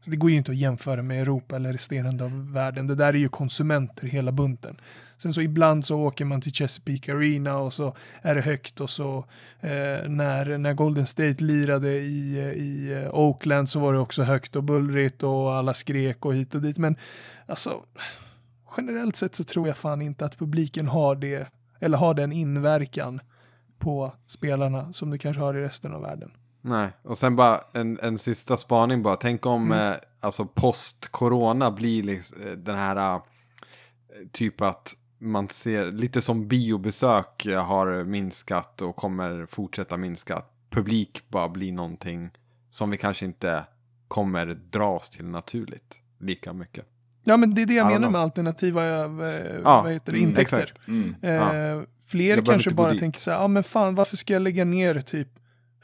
[0.00, 2.86] så det går ju inte att jämföra med Europa eller resterande av världen.
[2.86, 4.80] Det där är ju konsumenter hela bunten.
[5.16, 8.90] Sen så ibland så åker man till Chesapeake Arena och så är det högt och
[8.90, 9.18] så
[9.60, 14.22] eh, när, när Golden State lirade i, eh, i eh, Oakland så var det också
[14.22, 16.78] högt och bullrigt och alla skrek och hit och dit.
[16.78, 16.96] Men
[17.46, 17.82] alltså
[18.76, 21.48] generellt sett så tror jag fan inte att publiken har det
[21.80, 23.20] eller har den inverkan
[23.78, 26.30] på spelarna som det kanske har i resten av världen.
[26.60, 29.16] Nej, och sen bara en, en sista spaning bara.
[29.16, 29.92] Tänk om Mm.
[29.92, 33.20] eh, alltså post-corona blir liksom, eh, den här eh,
[34.32, 40.42] typ att man ser lite som biobesök eh, har minskat och kommer fortsätta minska.
[40.70, 42.30] Publik bara blir någonting
[42.70, 43.64] som vi kanske inte
[44.08, 46.84] kommer dra oss till naturligt lika mycket.
[47.24, 48.12] Ja, men det är det jag menar know.
[48.12, 48.90] med alternativa eh,
[49.64, 50.58] Ja, vad heter det, mm, intäkter.
[50.62, 50.88] exakt.
[50.88, 51.14] Mm.
[51.22, 51.82] Eh, Ja.
[52.06, 55.28] Fler kanske bara tänker så här, ja men fan varför ska jag lägga ner typ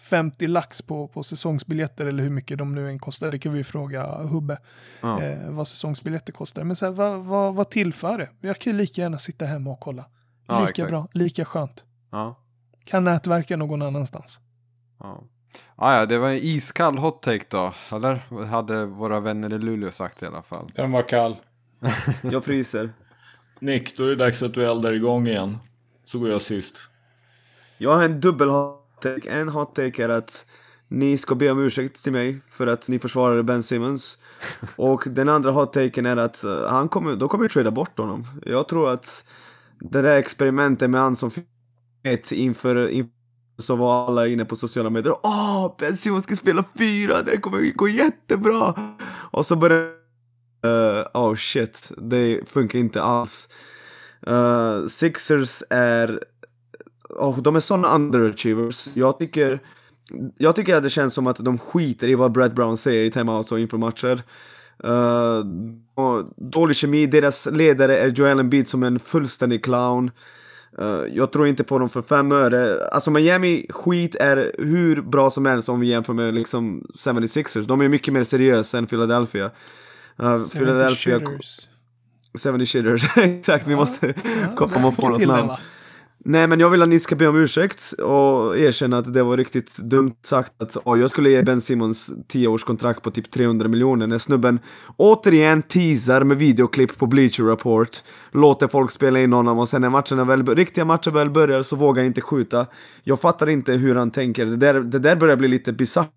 [0.04, 3.30] 50 lax på, på säsongsbiljetter eller hur mycket de nu än kostar.
[3.30, 4.58] Det kan vi ju fråga Hubbe
[5.00, 5.22] Ja.
[5.22, 6.64] eh, vad säsongsbiljetter kostar.
[6.64, 8.28] Men så här, vad, vad, vad tillför det?
[8.40, 10.04] Jag kan ju lika gärna sitta hemma och kolla.
[10.46, 10.88] Ja, lika exakt.
[10.90, 11.84] bra, lika skönt.
[12.10, 12.34] Ja.
[12.84, 14.38] Kan nätverka någon annanstans.
[15.00, 15.22] Ja.
[15.76, 17.72] Ah, ja, det var en iskall hot take då.
[17.92, 20.70] Eller hade våra vänner i Luleå sagt i alla fall.
[20.74, 21.36] Den var kall.
[22.22, 22.90] Jag fryser.
[23.60, 25.58] Nick, då är det dags att du eldar igång igen.
[26.04, 26.76] Så går jag sist.
[27.78, 29.30] Jag har en dubbel hot take.
[29.30, 30.46] En hot take är att
[30.88, 34.18] Ni ska be om ursäkt till mig för att ni försvarade Ben Simmons.
[34.76, 38.24] Och den andra hot-taken är att uh, han kommer, de kommer trada bort honom.
[38.46, 39.24] Jag tror att
[39.80, 41.30] det där experimentet med han som
[42.02, 43.10] vet inför, inför
[43.58, 45.14] så var alla inne på sociala medier.
[45.22, 48.74] Åh, Ben Simmons ska spela fyra, det kommer gå jättebra!
[49.30, 49.90] Och så började
[50.66, 53.48] uh, oh shit, det funkar inte alls.
[54.28, 56.20] Uh, Sixers är,
[57.16, 58.88] oh, de är såna underachievers.
[58.94, 59.60] Jag tycker,
[60.38, 63.10] jag tycker att det känns som att de skiter i vad Brett Brown säger i
[63.10, 64.22] timeouts och inför matcher.
[64.84, 65.44] Uh,
[66.36, 70.10] dålig kemi, deras ledare är Joel Embiid som en fullständig clown.
[70.80, 72.88] Uh, jag tror inte på dem för fem öre.
[72.88, 77.66] Alltså Miami skit är hur bra som helst om vi jämför med liksom 76ers.
[77.66, 79.50] De är mycket mer seriösa än Philadelphia.
[80.22, 81.18] Uh, 70 Philadelphia...
[81.18, 81.68] Shitters.
[82.38, 83.66] 70 shitters, exakt.
[83.66, 84.14] Vi måste
[84.56, 85.50] ja, komma på något namn.
[86.26, 89.36] Nej men jag vill att ni ska be om ursäkt och erkänna att det var
[89.36, 94.06] riktigt dumt sagt att oh, jag skulle ge Ben Simmons 10-årskontrakt på typ 300 miljoner
[94.06, 94.58] när snubben
[94.96, 98.02] återigen teasar med videoklipp på Bleacher Report,
[98.32, 101.76] låter folk spela in honom och sen när matcherna väl, riktiga matcher väl börjar så
[101.76, 102.66] vågar han inte skjuta.
[103.02, 106.10] Jag fattar inte hur han tänker, det där, det där börjar bli lite bisarrt.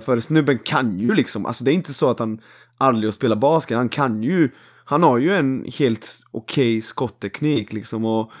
[0.00, 2.40] För snubben kan ju liksom, alltså det är inte så att han
[2.78, 4.50] aldrig spelar basket, han kan ju
[4.90, 8.32] han har ju en helt okej okay skottteknik liksom och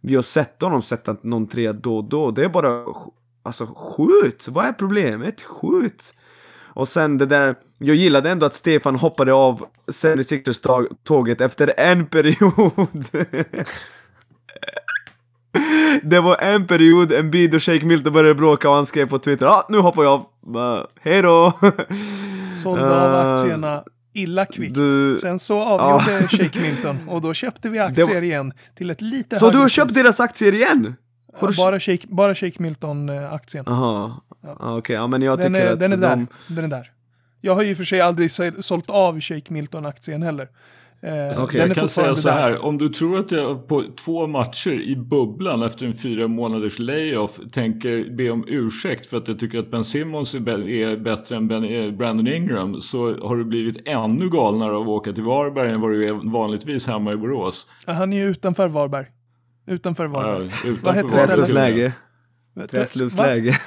[0.00, 2.30] vi har sett honom sätta någon tre då och då.
[2.30, 2.84] Det är bara,
[3.42, 4.48] alltså skjut!
[4.48, 5.42] Vad är problemet?
[5.42, 6.14] Skjut!
[6.66, 13.06] Och sen det där, jag gillade ändå att Stefan hoppade av 76ers-tåget efter en period.
[16.02, 19.18] det var en period, en bid och Shake Milton började bråka och han skrev på
[19.18, 20.12] Twitter ah, nu hoppar jag
[20.56, 21.52] av, hejdå!
[22.62, 23.84] Sålde av eh, aktierna
[24.18, 24.74] illa kvickt.
[24.74, 25.18] Du...
[25.20, 26.28] Sen så avgjorde ja.
[26.28, 28.22] Shake Milton och då köpte vi aktier var...
[28.22, 30.94] igen till ett lite Så du har köpt deras aktier igen?
[31.40, 33.64] Ja, bara, Shake, bara Shake Milton-aktien.
[33.66, 34.12] Jaha,
[34.42, 34.56] ja.
[34.58, 34.96] okej, okay.
[34.96, 36.00] ja men jag den tycker är, att den är, de...
[36.00, 36.26] där.
[36.46, 36.90] den är där.
[37.40, 38.30] Jag har ju för sig aldrig
[38.64, 40.48] sålt av Shake Milton-aktien heller.
[41.02, 42.50] Eh, Okej, okay, jag kan säga så här.
[42.50, 42.64] Där.
[42.64, 47.40] Om du tror att jag på två matcher i bubblan efter en fyra månaders layoff
[47.52, 51.64] tänker be om ursäkt för att jag tycker att Ben Simmons är bättre än ben,
[51.64, 55.80] eh, Brandon Ingram så har du blivit ännu galnare av att åka till Varberg än
[55.80, 57.66] vad du är vanligtvis hemma i Borås.
[57.86, 59.06] Han är ju utanför Varberg.
[59.66, 60.50] Utanför Varberg.
[60.64, 61.92] Ja, utanför Vad Träslövs läge.
[62.70, 63.60] Träslövs läge.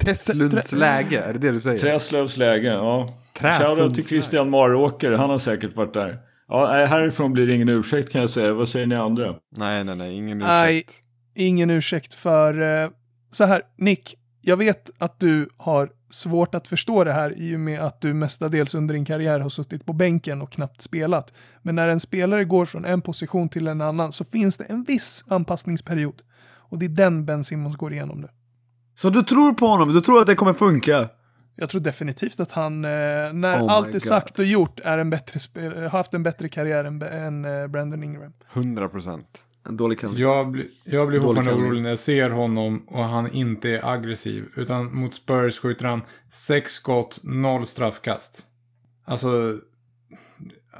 [0.00, 1.78] Träslövs läge, är det det du säger?
[1.78, 3.08] Träslövs läge, ja.
[3.40, 6.27] Shoutout till Christian Maråker, han har säkert varit där.
[6.48, 8.54] Ja, härifrån blir det ingen ursäkt kan jag säga.
[8.54, 9.34] Vad säger ni andra?
[9.56, 10.50] Nej, nej, nej, ingen ursäkt.
[10.50, 10.86] Nej,
[11.34, 12.60] ingen ursäkt för...
[12.60, 12.90] Uh,
[13.30, 17.60] så här, Nick, jag vet att du har svårt att förstå det här i och
[17.60, 21.32] med att du mestadels under din karriär har suttit på bänken och knappt spelat.
[21.62, 24.84] Men när en spelare går från en position till en annan så finns det en
[24.84, 26.22] viss anpassningsperiod.
[26.70, 28.28] Och det är den Ben Simmons går igenom nu.
[28.94, 29.92] Så du tror på honom?
[29.92, 31.08] Du tror att det kommer funka?
[31.60, 32.90] Jag tror definitivt att han, eh,
[33.32, 36.84] när oh allt är sagt och gjort, är en bättre har haft en bättre karriär
[36.84, 38.32] än, än eh, Brandon Ingram.
[38.52, 39.44] 100 procent.
[39.68, 40.20] En dålig kille.
[40.20, 44.44] Jag, bli, jag blir fortfarande orolig när jag ser honom och han inte är aggressiv.
[44.56, 48.46] Utan mot Spurs skjuter han sex skott, noll straffkast.
[49.04, 49.58] Alltså,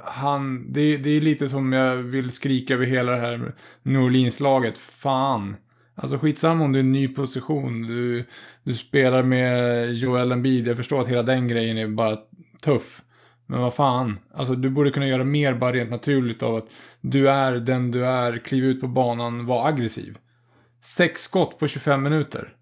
[0.03, 3.53] han, det, det är lite som jag vill skrika över hela det här
[3.83, 4.77] New Orleans-laget.
[4.77, 5.55] Fan.
[6.01, 7.81] Alltså skitsamma om du är en ny position.
[7.81, 8.25] Du,
[8.63, 10.67] du spelar med Joel Embiid.
[10.67, 12.17] Jag förstår att hela den grejen är bara
[12.61, 13.01] tuff.
[13.45, 14.19] Men vad fan.
[14.33, 16.67] Alltså du borde kunna göra mer bara rent naturligt av att
[17.01, 18.37] du är den du är.
[18.37, 20.17] Kliv ut på banan, var aggressiv.
[20.81, 22.53] Sex skott på 25 minuter.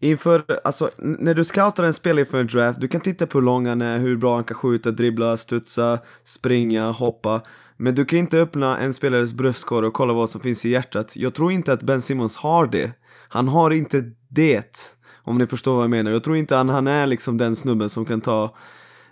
[0.00, 3.44] Inför, alltså när du scoutar en spelare inför en draft, du kan titta på hur
[3.44, 7.42] lång han är, hur bra han kan skjuta, dribbla, studsa, springa, hoppa.
[7.76, 11.16] Men du kan inte öppna en spelares bröstkorg och kolla vad som finns i hjärtat.
[11.16, 12.92] Jag tror inte att Ben Simmons har det.
[13.28, 14.96] Han har inte det.
[15.22, 16.10] Om ni förstår vad jag menar.
[16.10, 18.56] Jag tror inte att han är liksom den snubben som kan ta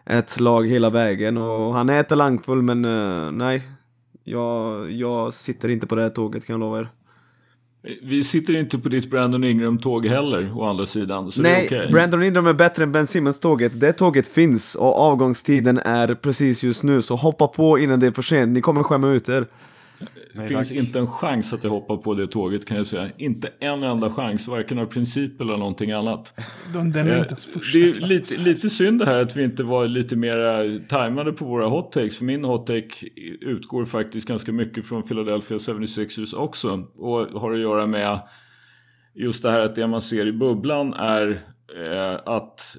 [0.07, 1.37] ett lag hela vägen.
[1.37, 3.69] Och han är talangfull men uh, nej.
[4.25, 6.91] Jag, jag sitter inte på det här tåget kan jag lova er.
[8.03, 11.33] Vi sitter inte på ditt Brandon Ingram-tåg heller, å andra sidan.
[11.33, 11.93] Så Nej, det är okay.
[11.93, 13.81] Brandon Ingram är bättre än Ben Simmons-tåget.
[13.81, 17.03] Det tåget finns och avgångstiden är precis just nu.
[17.03, 18.53] Så hoppa på innan det är för sent.
[18.53, 19.47] Ni kommer skämma ut er.
[20.35, 20.79] Det finns tack.
[20.79, 23.11] inte en chans att jag hoppar på det tåget kan jag säga.
[23.17, 26.35] Inte en enda chans, varken av princip eller någonting annat.
[26.73, 29.63] Den är inte ens första Det är lite, lite synd det här att vi inte
[29.63, 32.19] var lite mer tajmade på våra hot takes.
[32.19, 33.07] För min hot take
[33.41, 36.87] utgår faktiskt ganska mycket från Philadelphia 76ers också.
[36.97, 38.21] Och har att göra med
[39.15, 41.41] just det här att det man ser i bubblan är
[41.77, 42.77] eh, att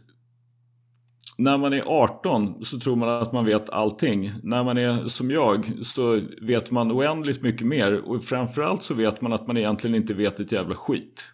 [1.38, 4.32] när man är 18 så tror man att man vet allting.
[4.44, 9.22] När man är som jag så vet man oändligt mycket mer och framförallt så vet
[9.22, 11.34] man att man egentligen inte vet ett jävla skit.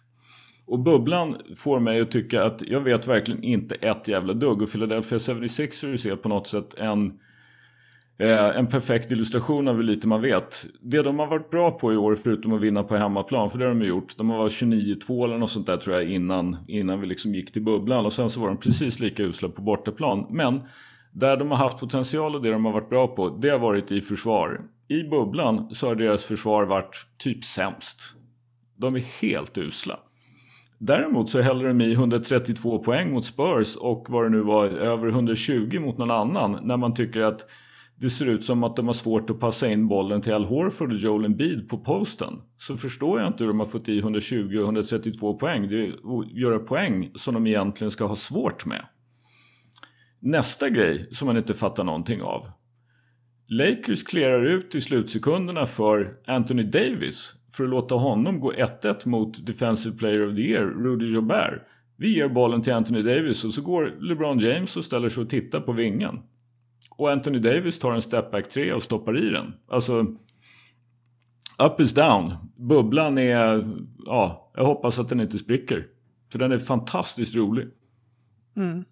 [0.66, 4.62] Och bubblan får mig att tycka att jag vet verkligen inte ett jävla dugg.
[4.62, 7.12] Och Philadelphia 76ers är på något sätt en,
[8.20, 10.66] eh, en perfekt illustration av hur lite man vet.
[10.80, 13.64] Det de har varit bra på i år, förutom att vinna på hemmaplan, för det
[13.64, 14.16] har de gjort.
[14.16, 17.52] De har varit 29-2 eller något sånt där tror jag innan, innan vi liksom gick
[17.52, 18.06] till bubblan.
[18.06, 20.26] Och sen så var de precis lika usla på bortaplan.
[20.30, 20.62] Men
[21.12, 23.92] där de har haft potential och det de har varit bra på, det har varit
[23.92, 24.60] i försvar.
[24.88, 28.00] I bubblan så har deras försvar varit typ sämst.
[28.76, 29.98] De är helt usla.
[30.78, 35.08] Däremot så häller de i 132 poäng mot Spurs och vad det nu var över
[35.08, 37.46] 120 mot någon annan när man tycker att
[38.00, 40.92] det ser ut som att de har svårt att passa in bollen till Al Horford
[40.92, 42.34] och Joel Embiid på posten.
[42.56, 45.68] Så förstår jag inte hur de har fått i 120 och 132 poäng.
[45.68, 48.84] Det är att göra poäng som de egentligen ska ha svårt med.
[50.20, 52.46] Nästa grej som man inte fattar någonting av.
[53.50, 59.46] Lakers clearar ut i slutsekunderna för Anthony Davis för att låta honom gå 1-1 mot
[59.46, 61.62] Defensive Player of the Year, Rudy Gobert.
[61.96, 65.30] Vi ger bollen till Anthony Davis och så går LeBron James och ställer sig och
[65.30, 66.18] tittar på vingen.
[67.00, 69.52] Och Anthony Davis tar en stepback 3 och stoppar i den.
[69.68, 70.00] Alltså,
[71.58, 72.34] up is down.
[72.56, 73.66] Bubblan är,
[74.06, 75.86] ja, jag hoppas att den inte spricker.
[76.32, 77.68] För den är fantastiskt rolig.
[78.56, 78.84] Mm.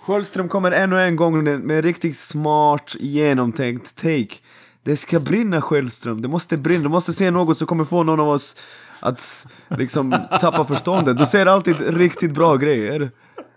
[0.00, 4.34] Sköldström kommer ännu en gång med en riktigt smart, genomtänkt take.
[4.82, 8.20] Det ska brinna Sköldström, det måste brinna, du måste se något som kommer få någon
[8.20, 8.56] av oss
[9.00, 10.10] att liksom
[10.40, 11.18] tappa förståndet.
[11.18, 13.10] Du säger alltid riktigt bra grejer.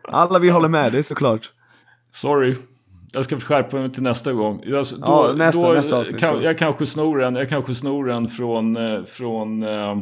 [0.04, 1.52] Alla vi håller med dig såklart.
[2.12, 2.56] Sorry.
[3.14, 4.62] Jag ska skärpa mig till nästa gång.
[4.66, 6.20] Jag, då, Ja, nästa- då, nästa avsnitt.
[6.20, 9.98] Kan, jag kanske snor en, jag kanske snor en från, eh, från eh,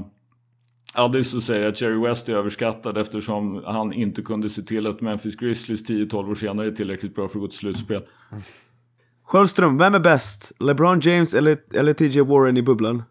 [0.95, 5.01] Addis och säger att Jerry West är överskattad eftersom han inte kunde se till att
[5.01, 8.01] Memphis Grizzlies 10-12 år senare är tillräckligt bra för att gå till slutspel.
[9.25, 10.51] Sköldström, vem är bäst?
[10.59, 13.03] LeBron James eller, eller TJ Warren i bubblan?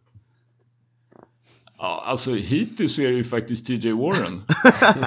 [1.84, 4.42] Ja, alltså hittills är det ju faktiskt TJ Warren.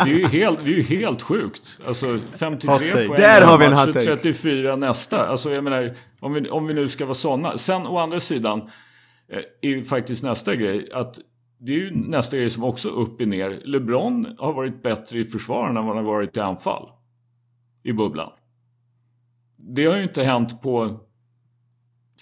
[0.06, 1.80] Det är ju helt, det är helt sjukt.
[1.88, 3.08] Alltså 53 Hot take.
[3.08, 4.06] poäng Där har vi en hot och take.
[4.06, 5.28] 34 nästa.
[5.28, 7.58] Alltså jag menar, om vi, om vi nu ska vara sådana.
[7.58, 8.60] Sen å andra sidan
[9.30, 11.20] eh, är ju faktiskt nästa grej att
[11.60, 13.62] det är ju nästa grej som också upp och ner.
[13.66, 16.90] LeBron har varit bättre i försvar än vad han har varit i anfall.
[17.84, 18.32] I bubblan.
[19.58, 21.00] Det har ju inte hänt på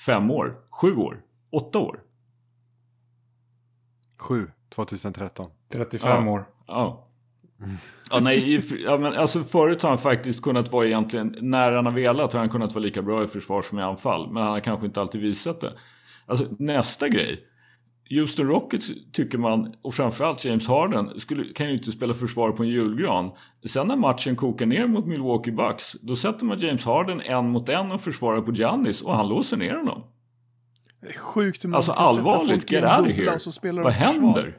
[0.06, 1.22] fem år, sju år,
[1.52, 2.05] åtta år.
[4.26, 5.48] 7, 2013.
[5.74, 6.32] 35 Ja.
[6.32, 6.46] år.
[6.68, 7.02] Ja.
[8.12, 11.94] Ja, nej, ja, men alltså förut har han faktiskt kunnat vara egentligen, när han har
[11.94, 14.32] velat har han kunnat vara lika bra i försvar som i anfall.
[14.32, 15.74] Men han har kanske inte alltid visat det.
[16.26, 17.40] Alltså nästa grej.
[18.10, 22.64] Houston Rockets tycker man, och framförallt James Harden, skulle, kan ju inte spela försvar på
[22.64, 23.32] en julgran.
[23.66, 27.70] Sen när matchen kokar ner mot Milwaukee Bucks, då sätter man James Harden en mot
[27.70, 30.04] en och försvarar på Giannis och han låser ner honom.
[31.08, 33.52] Det är sjukt hur man Alltså kan sätta allvarligt, folk i en bubbla och så
[33.52, 34.12] spelar Vad försvar.
[34.14, 34.58] händer?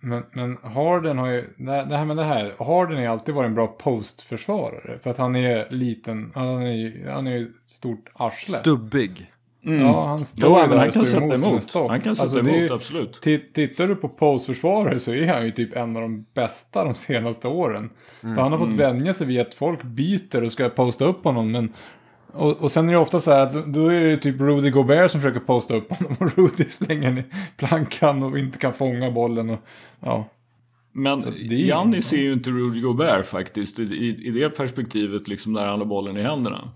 [0.00, 3.48] Men, men Harden har ju, det här med det här, Harden har ju alltid varit
[3.48, 4.98] en bra postförsvarare.
[5.02, 8.58] För att han är liten, han är ju, han är ju stort arsle.
[8.60, 9.26] Stubbig.
[9.68, 11.74] Ja, han står Jo, där han kan sätta emot.
[11.74, 13.20] Han kan sätta Alltså, det är emot, ju- absolut.
[13.24, 16.94] Ti- Tittar du på postförsvarare så är han ju typ en av de bästa de
[16.94, 17.90] senaste åren.
[18.20, 21.52] För han har fått vänja sig vid att folk byter och ska posta upp honom.
[21.52, 21.72] Men,
[22.36, 25.10] och, och sen är det ofta så här att då, är det typ Rudy Gobert
[25.10, 26.16] som försöker posta upp honom.
[26.20, 27.24] Och Rudy slänger ner
[27.56, 29.50] plankan och inte kan fånga bollen.
[29.50, 29.58] Och,
[30.00, 30.28] ja.
[30.92, 33.78] Men det är ju- inte Rudy Gobert faktiskt.
[33.78, 33.82] I,
[34.26, 36.70] i, det perspektivet liksom när han har bollen i händerna.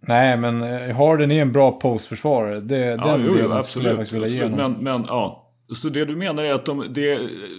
[0.00, 2.60] Nej, men eh, Harden är en bra postförsvarare.
[2.60, 3.96] Det, Ja, den jo, delen jo, skulle jag absolut.
[3.96, 4.60] faktiskt vilja ge absolut.
[4.60, 4.72] honom.
[4.72, 5.40] Men, men ja.
[5.74, 7.18] Så det du menar är att de, det,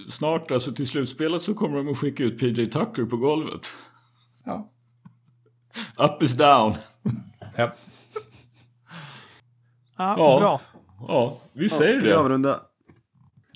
[0.09, 3.71] snart, alltså till slutspelet så kommer de att skicka ut PJ Tucker på golvet.
[4.45, 4.71] Ja.
[5.97, 6.73] Up is down.
[7.55, 7.71] Ja.
[9.97, 10.39] Ja, Ja.
[10.39, 10.61] bra.
[11.07, 12.17] Ja, vi Ska säger vi det.
[12.19, 12.59] avrunda?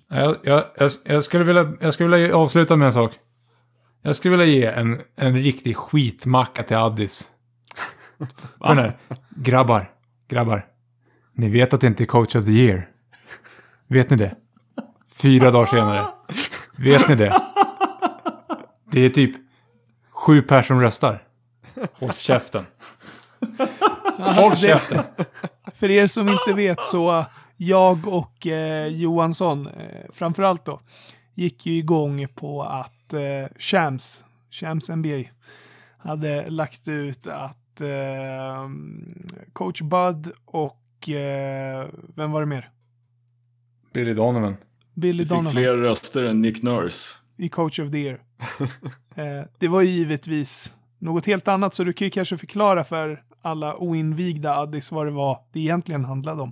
[0.09, 3.11] Jag, jag, jag, jag, skulle vilja, jag skulle vilja avsluta med en sak.
[4.01, 7.29] Jag skulle vilja ge en, en riktig skitmacka till Addis.
[8.57, 8.97] För den här,
[9.29, 9.91] grabbar,
[10.27, 10.65] grabbar.
[11.33, 12.89] Ni vet att det inte är coach of the year.
[13.87, 14.35] Vet ni det?
[15.15, 16.05] Fyra dagar senare.
[16.77, 17.41] Vet ni det?
[18.91, 19.35] Det är typ
[20.11, 21.23] sju personer som röstar.
[21.93, 22.65] Håll käften.
[24.17, 25.03] Håll käften.
[25.75, 27.25] För er som inte vet så
[27.57, 30.79] jag och eh, Johansson, eh, framförallt då,
[31.33, 35.23] gick ju igång på att eh, Shams, Shams NBA,
[35.97, 38.69] hade lagt ut att eh,
[39.53, 42.69] coach Bud och eh, vem var det mer?
[43.93, 44.57] Billy Donovan.
[44.93, 47.17] Billy fick Donovan fler röster än Nick Nurse.
[47.37, 48.19] i coach of the year.
[49.15, 53.75] eh, det var givetvis något helt annat, så du kan ju kanske förklara för alla
[53.77, 56.51] oinvigda Addis vad det var det egentligen handlade om.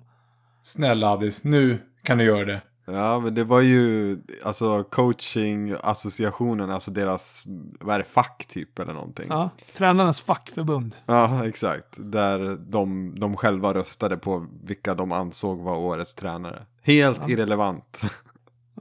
[0.62, 2.62] Snälla Addis, nu kan du göra det.
[2.90, 7.44] Ja, men det var ju alltså coaching-associationen, alltså deras,
[7.80, 9.26] vad är det, fack typ eller någonting.
[9.30, 10.96] Ja, tränarnas fackförbund.
[11.06, 11.94] Ja, exakt.
[11.98, 16.66] Där de, de själva röstade på vilka de ansåg var årets tränare.
[16.82, 17.30] Helt Ja.
[17.30, 18.02] irrelevant.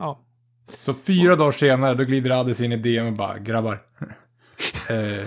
[0.00, 0.20] Ja,
[0.68, 3.78] Så fyra dagar senare, då glider Addis in i DM och bara, grabbar.
[4.90, 5.26] eh,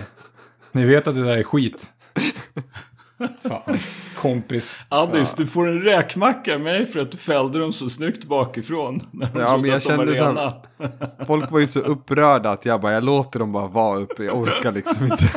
[0.72, 1.90] ni vet att det där är skit.
[3.48, 3.78] Fan,
[4.16, 4.76] kompis.
[4.88, 9.00] Addis, du får en räkmacka av mig för att du fällde dem så snyggt bakifrån.
[9.10, 11.26] När de Ja, men jag att de var kände så här-.
[11.26, 14.36] Folk var ju så upprörda att jag bara, jag låter dem bara vara uppe, jag
[14.36, 15.30] orkar liksom inte.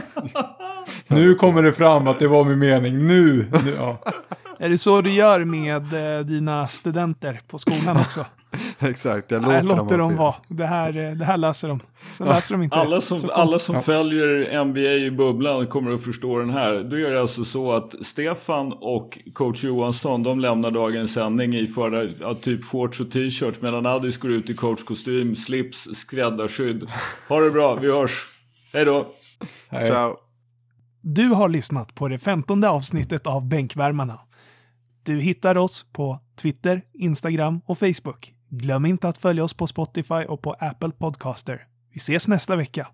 [1.08, 3.08] Nu kommer det fram att det var min mening.
[3.08, 3.52] Nu!
[3.66, 3.98] nu ja.
[4.60, 8.26] är det så du gör med eh, dina studenter på skolan också?
[8.80, 10.36] exakt, jag Jag låter, låter, dem, vara.
[10.48, 11.80] Det här, eh, det här läser de.
[12.14, 13.82] Så läser de inte Alla som, alla som Ja.
[13.82, 16.84] följer NBA i bubblan kommer att förstå den här.
[16.84, 21.68] Då är det alltså så att Stefan och coach Johansson, de lämnar dagens sändning i
[21.68, 23.62] förra, ja, typ shorts och t-shirt.
[23.62, 26.88] Medan Addis går ut i coachkostym, slips, skräddarskydd.
[27.30, 28.26] Ha det bra, vi hörs.
[28.74, 29.08] Hej då!
[29.70, 29.86] Hej.
[29.86, 30.18] Ciao.
[31.02, 34.20] Du har lyssnat på det femtonde avsnittet av Bänkvärmarna.
[35.04, 38.34] Du hittar oss på Twitter, Instagram och Facebook.
[38.56, 41.68] Glöm inte att följa oss på Spotify och på Apple Podcaster.
[41.94, 42.88] Vi ses nästa vecka.